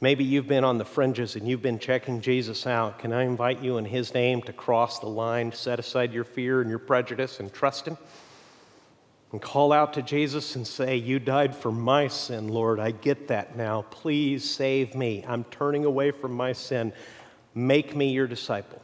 Maybe 0.00 0.24
you've 0.24 0.46
been 0.46 0.64
on 0.64 0.76
the 0.76 0.84
fringes 0.84 1.36
and 1.36 1.48
you've 1.48 1.62
been 1.62 1.78
checking 1.78 2.20
Jesus 2.20 2.66
out. 2.66 2.98
Can 2.98 3.12
I 3.12 3.24
invite 3.24 3.62
you 3.62 3.78
in 3.78 3.86
His 3.86 4.12
name 4.12 4.42
to 4.42 4.52
cross 4.52 4.98
the 4.98 5.06
line, 5.06 5.52
set 5.52 5.78
aside 5.78 6.12
your 6.12 6.24
fear 6.24 6.60
and 6.60 6.68
your 6.68 6.78
prejudice, 6.78 7.40
and 7.40 7.52
trust 7.52 7.88
Him? 7.88 7.96
And 9.32 9.40
call 9.40 9.72
out 9.72 9.94
to 9.94 10.02
Jesus 10.02 10.54
and 10.54 10.66
say, 10.66 10.96
You 10.96 11.18
died 11.18 11.56
for 11.56 11.72
my 11.72 12.08
sin, 12.08 12.48
Lord. 12.48 12.78
I 12.78 12.90
get 12.90 13.28
that 13.28 13.56
now. 13.56 13.82
Please 13.90 14.48
save 14.48 14.94
me. 14.94 15.24
I'm 15.26 15.44
turning 15.44 15.84
away 15.84 16.10
from 16.10 16.32
my 16.32 16.52
sin. 16.52 16.92
Make 17.54 17.96
me 17.96 18.10
your 18.10 18.26
disciple. 18.26 18.82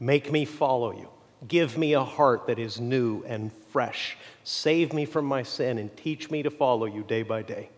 Make 0.00 0.32
me 0.32 0.44
follow 0.44 0.92
you. 0.92 1.08
Give 1.46 1.78
me 1.78 1.94
a 1.94 2.04
heart 2.04 2.48
that 2.48 2.58
is 2.58 2.80
new 2.80 3.22
and 3.24 3.52
fresh. 3.70 4.16
Save 4.44 4.92
me 4.92 5.04
from 5.06 5.24
my 5.24 5.44
sin 5.44 5.78
and 5.78 5.96
teach 5.96 6.30
me 6.30 6.42
to 6.42 6.50
follow 6.50 6.86
you 6.86 7.02
day 7.02 7.22
by 7.22 7.42
day. 7.42 7.70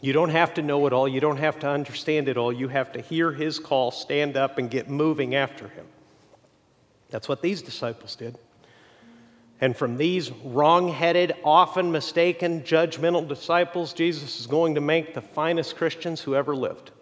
You 0.00 0.12
don't 0.12 0.30
have 0.30 0.54
to 0.54 0.62
know 0.62 0.86
it 0.86 0.92
all. 0.92 1.08
You 1.08 1.20
don't 1.20 1.38
have 1.38 1.58
to 1.60 1.68
understand 1.68 2.28
it 2.28 2.36
all. 2.36 2.52
You 2.52 2.68
have 2.68 2.92
to 2.92 3.00
hear 3.00 3.32
his 3.32 3.58
call, 3.58 3.90
stand 3.90 4.36
up, 4.36 4.58
and 4.58 4.70
get 4.70 4.88
moving 4.88 5.34
after 5.34 5.68
him. 5.68 5.86
That's 7.10 7.28
what 7.28 7.42
these 7.42 7.62
disciples 7.62 8.14
did. 8.14 8.38
And 9.60 9.76
from 9.76 9.96
these 9.96 10.30
wrong 10.30 10.88
headed, 10.88 11.34
often 11.42 11.90
mistaken, 11.90 12.62
judgmental 12.62 13.26
disciples, 13.26 13.92
Jesus 13.92 14.38
is 14.38 14.46
going 14.46 14.76
to 14.76 14.80
make 14.80 15.14
the 15.14 15.20
finest 15.20 15.74
Christians 15.76 16.20
who 16.20 16.36
ever 16.36 16.54
lived. 16.54 16.92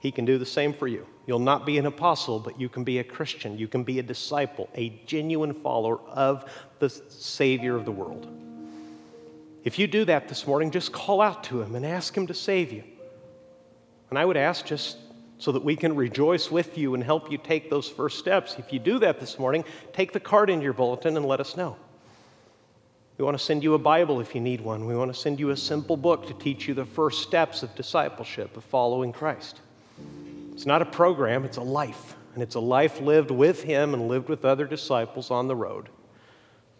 He 0.00 0.10
can 0.10 0.24
do 0.24 0.36
the 0.36 0.46
same 0.46 0.72
for 0.72 0.88
you. 0.88 1.06
You'll 1.26 1.38
not 1.38 1.64
be 1.64 1.78
an 1.78 1.86
apostle, 1.86 2.40
but 2.40 2.58
you 2.58 2.68
can 2.68 2.82
be 2.82 2.98
a 2.98 3.04
Christian. 3.04 3.56
You 3.56 3.68
can 3.68 3.84
be 3.84 4.00
a 4.00 4.02
disciple, 4.02 4.68
a 4.74 4.88
genuine 5.06 5.52
follower 5.52 6.00
of 6.08 6.50
the 6.80 6.88
Savior 6.88 7.76
of 7.76 7.84
the 7.84 7.92
world. 7.92 8.26
If 9.64 9.78
you 9.78 9.86
do 9.86 10.04
that 10.06 10.28
this 10.28 10.46
morning, 10.46 10.70
just 10.70 10.92
call 10.92 11.20
out 11.20 11.44
to 11.44 11.60
Him 11.60 11.74
and 11.74 11.84
ask 11.84 12.16
Him 12.16 12.26
to 12.28 12.34
save 12.34 12.72
you. 12.72 12.84
And 14.08 14.18
I 14.18 14.24
would 14.24 14.36
ask 14.36 14.64
just 14.64 14.96
so 15.38 15.52
that 15.52 15.64
we 15.64 15.76
can 15.76 15.96
rejoice 15.96 16.50
with 16.50 16.76
you 16.76 16.94
and 16.94 17.02
help 17.02 17.30
you 17.30 17.38
take 17.38 17.70
those 17.70 17.88
first 17.88 18.18
steps. 18.18 18.56
If 18.58 18.72
you 18.72 18.78
do 18.78 18.98
that 18.98 19.20
this 19.20 19.38
morning, 19.38 19.64
take 19.92 20.12
the 20.12 20.20
card 20.20 20.50
in 20.50 20.60
your 20.60 20.72
bulletin 20.72 21.16
and 21.16 21.24
let 21.24 21.40
us 21.40 21.56
know. 21.56 21.76
We 23.16 23.24
want 23.24 23.38
to 23.38 23.44
send 23.44 23.62
you 23.62 23.74
a 23.74 23.78
Bible 23.78 24.20
if 24.20 24.34
you 24.34 24.40
need 24.40 24.62
one. 24.62 24.86
We 24.86 24.96
want 24.96 25.12
to 25.12 25.18
send 25.18 25.38
you 25.38 25.50
a 25.50 25.56
simple 25.56 25.96
book 25.96 26.26
to 26.28 26.34
teach 26.34 26.66
you 26.66 26.74
the 26.74 26.86
first 26.86 27.22
steps 27.22 27.62
of 27.62 27.74
discipleship, 27.74 28.56
of 28.56 28.64
following 28.64 29.12
Christ. 29.12 29.60
It's 30.52 30.66
not 30.66 30.82
a 30.82 30.86
program, 30.86 31.44
it's 31.44 31.58
a 31.58 31.62
life. 31.62 32.16
And 32.34 32.42
it's 32.42 32.54
a 32.54 32.60
life 32.60 33.00
lived 33.00 33.30
with 33.30 33.62
Him 33.62 33.92
and 33.92 34.08
lived 34.08 34.28
with 34.28 34.44
other 34.44 34.66
disciples 34.66 35.30
on 35.30 35.48
the 35.48 35.56
road, 35.56 35.88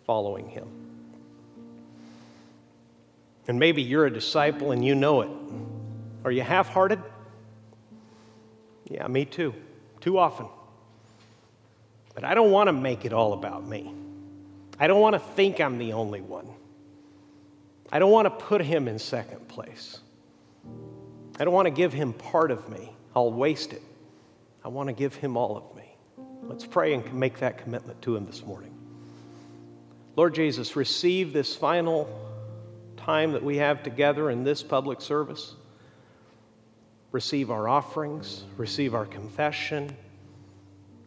following 0.07 0.49
Him. 0.49 0.90
And 3.51 3.59
maybe 3.59 3.83
you're 3.83 4.07
a 4.07 4.13
disciple 4.13 4.71
and 4.71 4.85
you 4.85 4.95
know 4.95 5.23
it. 5.23 5.31
Are 6.25 6.31
you 6.31 6.43
half 6.43 6.69
hearted? 6.69 7.03
Yeah, 8.89 9.09
me 9.09 9.25
too. 9.25 9.53
Too 10.01 10.19
often. 10.19 10.47
But 12.15 12.23
I 12.23 12.35
don't 12.35 12.53
want 12.53 12.69
to 12.69 12.73
make 12.73 13.05
it 13.05 13.13
all 13.13 13.33
about 13.33 13.67
me. 13.67 13.93
I 14.79 14.87
don't 14.87 15.01
want 15.01 15.15
to 15.15 15.19
think 15.19 15.61
I'm 15.61 15.79
the 15.79 15.95
only 15.95 16.21
one. 16.21 16.49
I 17.91 17.99
don't 17.99 18.13
want 18.13 18.27
to 18.27 18.31
put 18.31 18.61
him 18.63 18.87
in 18.87 19.01
second 19.01 19.49
place. 19.49 19.99
I 21.41 21.45
don't 21.45 21.53
want 21.53 21.67
to 21.67 21.73
give 21.73 21.93
him 21.93 22.13
part 22.13 22.53
of 22.53 22.69
me. 22.69 22.93
I'll 23.17 23.33
waste 23.33 23.73
it. 23.73 23.83
I 24.65 24.69
want 24.69 24.91
to 24.91 24.93
give 24.93 25.17
him 25.17 25.37
all 25.37 25.57
of 25.57 25.77
me. 25.77 25.97
Let's 26.45 26.67
pray 26.67 26.95
and 26.95 27.13
make 27.13 27.41
that 27.41 27.59
commitment 27.59 28.01
to 28.03 28.15
him 28.15 28.27
this 28.27 28.47
morning. 28.47 28.73
Lord 30.15 30.37
Jesus, 30.37 30.77
receive 30.77 31.33
this 31.33 31.57
final 31.57 32.30
time 33.11 33.33
that 33.33 33.43
we 33.43 33.57
have 33.57 33.83
together 33.83 34.31
in 34.31 34.45
this 34.45 34.63
public 34.63 35.01
service. 35.01 35.57
Receive 37.11 37.51
our 37.51 37.69
offerings, 37.69 38.45
receive 38.57 38.95
our 38.95 39.05
confession, 39.05 39.97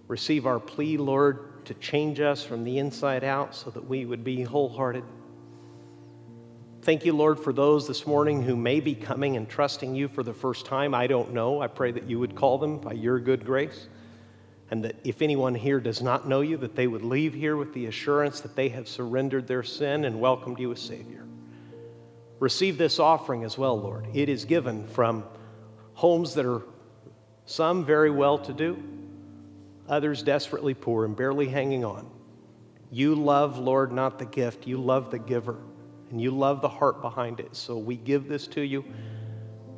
receive 0.09 0.45
our 0.45 0.59
plea, 0.59 0.97
Lord, 0.97 1.65
to 1.65 1.73
change 1.75 2.19
us 2.19 2.43
from 2.43 2.65
the 2.65 2.77
inside 2.77 3.23
out 3.23 3.55
so 3.55 3.69
that 3.69 3.87
we 3.87 4.03
would 4.03 4.21
be 4.21 4.43
wholehearted. 4.43 5.05
Thank 6.81 7.05
you, 7.05 7.13
Lord, 7.13 7.39
for 7.39 7.53
those 7.53 7.87
this 7.87 8.05
morning 8.05 8.41
who 8.41 8.57
may 8.57 8.81
be 8.81 8.95
coming 8.95 9.37
and 9.37 9.47
trusting 9.47 9.95
you 9.95 10.09
for 10.09 10.23
the 10.23 10.33
first 10.33 10.65
time. 10.65 10.93
I 10.93 11.07
don't 11.07 11.31
know. 11.31 11.61
I 11.61 11.67
pray 11.67 11.93
that 11.93 12.09
you 12.09 12.19
would 12.19 12.35
call 12.35 12.57
them 12.57 12.79
by 12.79 12.91
your 12.91 13.17
good 13.17 13.45
grace. 13.45 13.87
And 14.71 14.83
that 14.83 14.97
if 15.05 15.21
anyone 15.21 15.55
here 15.55 15.79
does 15.79 16.01
not 16.01 16.27
know 16.27 16.41
you, 16.41 16.57
that 16.57 16.75
they 16.75 16.87
would 16.87 17.03
leave 17.03 17.33
here 17.33 17.55
with 17.55 17.73
the 17.73 17.85
assurance 17.85 18.41
that 18.41 18.57
they 18.57 18.67
have 18.69 18.89
surrendered 18.89 19.47
their 19.47 19.63
sin 19.63 20.03
and 20.03 20.19
welcomed 20.19 20.59
you 20.59 20.69
as 20.73 20.81
Savior. 20.81 21.23
Receive 22.43 22.77
this 22.77 22.99
offering 22.99 23.45
as 23.45 23.57
well, 23.57 23.79
Lord. 23.79 24.05
It 24.13 24.27
is 24.27 24.43
given 24.43 24.85
from 24.85 25.23
homes 25.93 26.33
that 26.33 26.45
are 26.45 26.63
some 27.45 27.85
very 27.85 28.11
well 28.11 28.37
to 28.39 28.51
do, 28.51 28.83
others 29.87 30.21
desperately 30.23 30.73
poor 30.73 31.05
and 31.05 31.15
barely 31.15 31.47
hanging 31.47 31.85
on. 31.85 32.11
You 32.91 33.15
love, 33.15 33.59
Lord, 33.59 33.93
not 33.93 34.19
the 34.19 34.25
gift, 34.25 34.67
you 34.67 34.75
love 34.75 35.09
the 35.09 35.19
giver 35.19 35.55
and 36.11 36.19
you 36.19 36.31
love 36.31 36.59
the 36.59 36.67
heart 36.67 37.01
behind 37.01 37.39
it. 37.39 37.55
So 37.55 37.77
we 37.77 37.95
give 37.95 38.27
this 38.27 38.45
to 38.47 38.61
you 38.61 38.83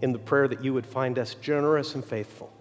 in 0.01 0.11
the 0.11 0.17
prayer 0.17 0.47
that 0.47 0.63
you 0.63 0.73
would 0.73 0.87
find 0.87 1.19
us 1.19 1.35
generous 1.35 1.93
and 1.93 2.03
faithful. 2.03 2.51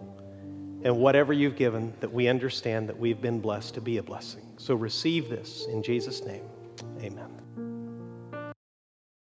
And 0.83 0.99
whatever 0.99 1.33
you've 1.33 1.55
given, 1.55 1.95
that 2.01 2.13
we 2.13 2.27
understand 2.27 2.87
that 2.89 2.99
we've 2.99 3.21
been 3.21 3.39
blessed 3.39 3.73
to 3.73 3.81
be 3.81 3.97
a 3.97 4.03
blessing. 4.03 4.45
So 4.57 4.75
receive 4.75 5.29
this 5.29 5.65
in 5.65 5.81
Jesus' 5.81 6.23
name. 6.23 6.43
Amen. 7.01 7.44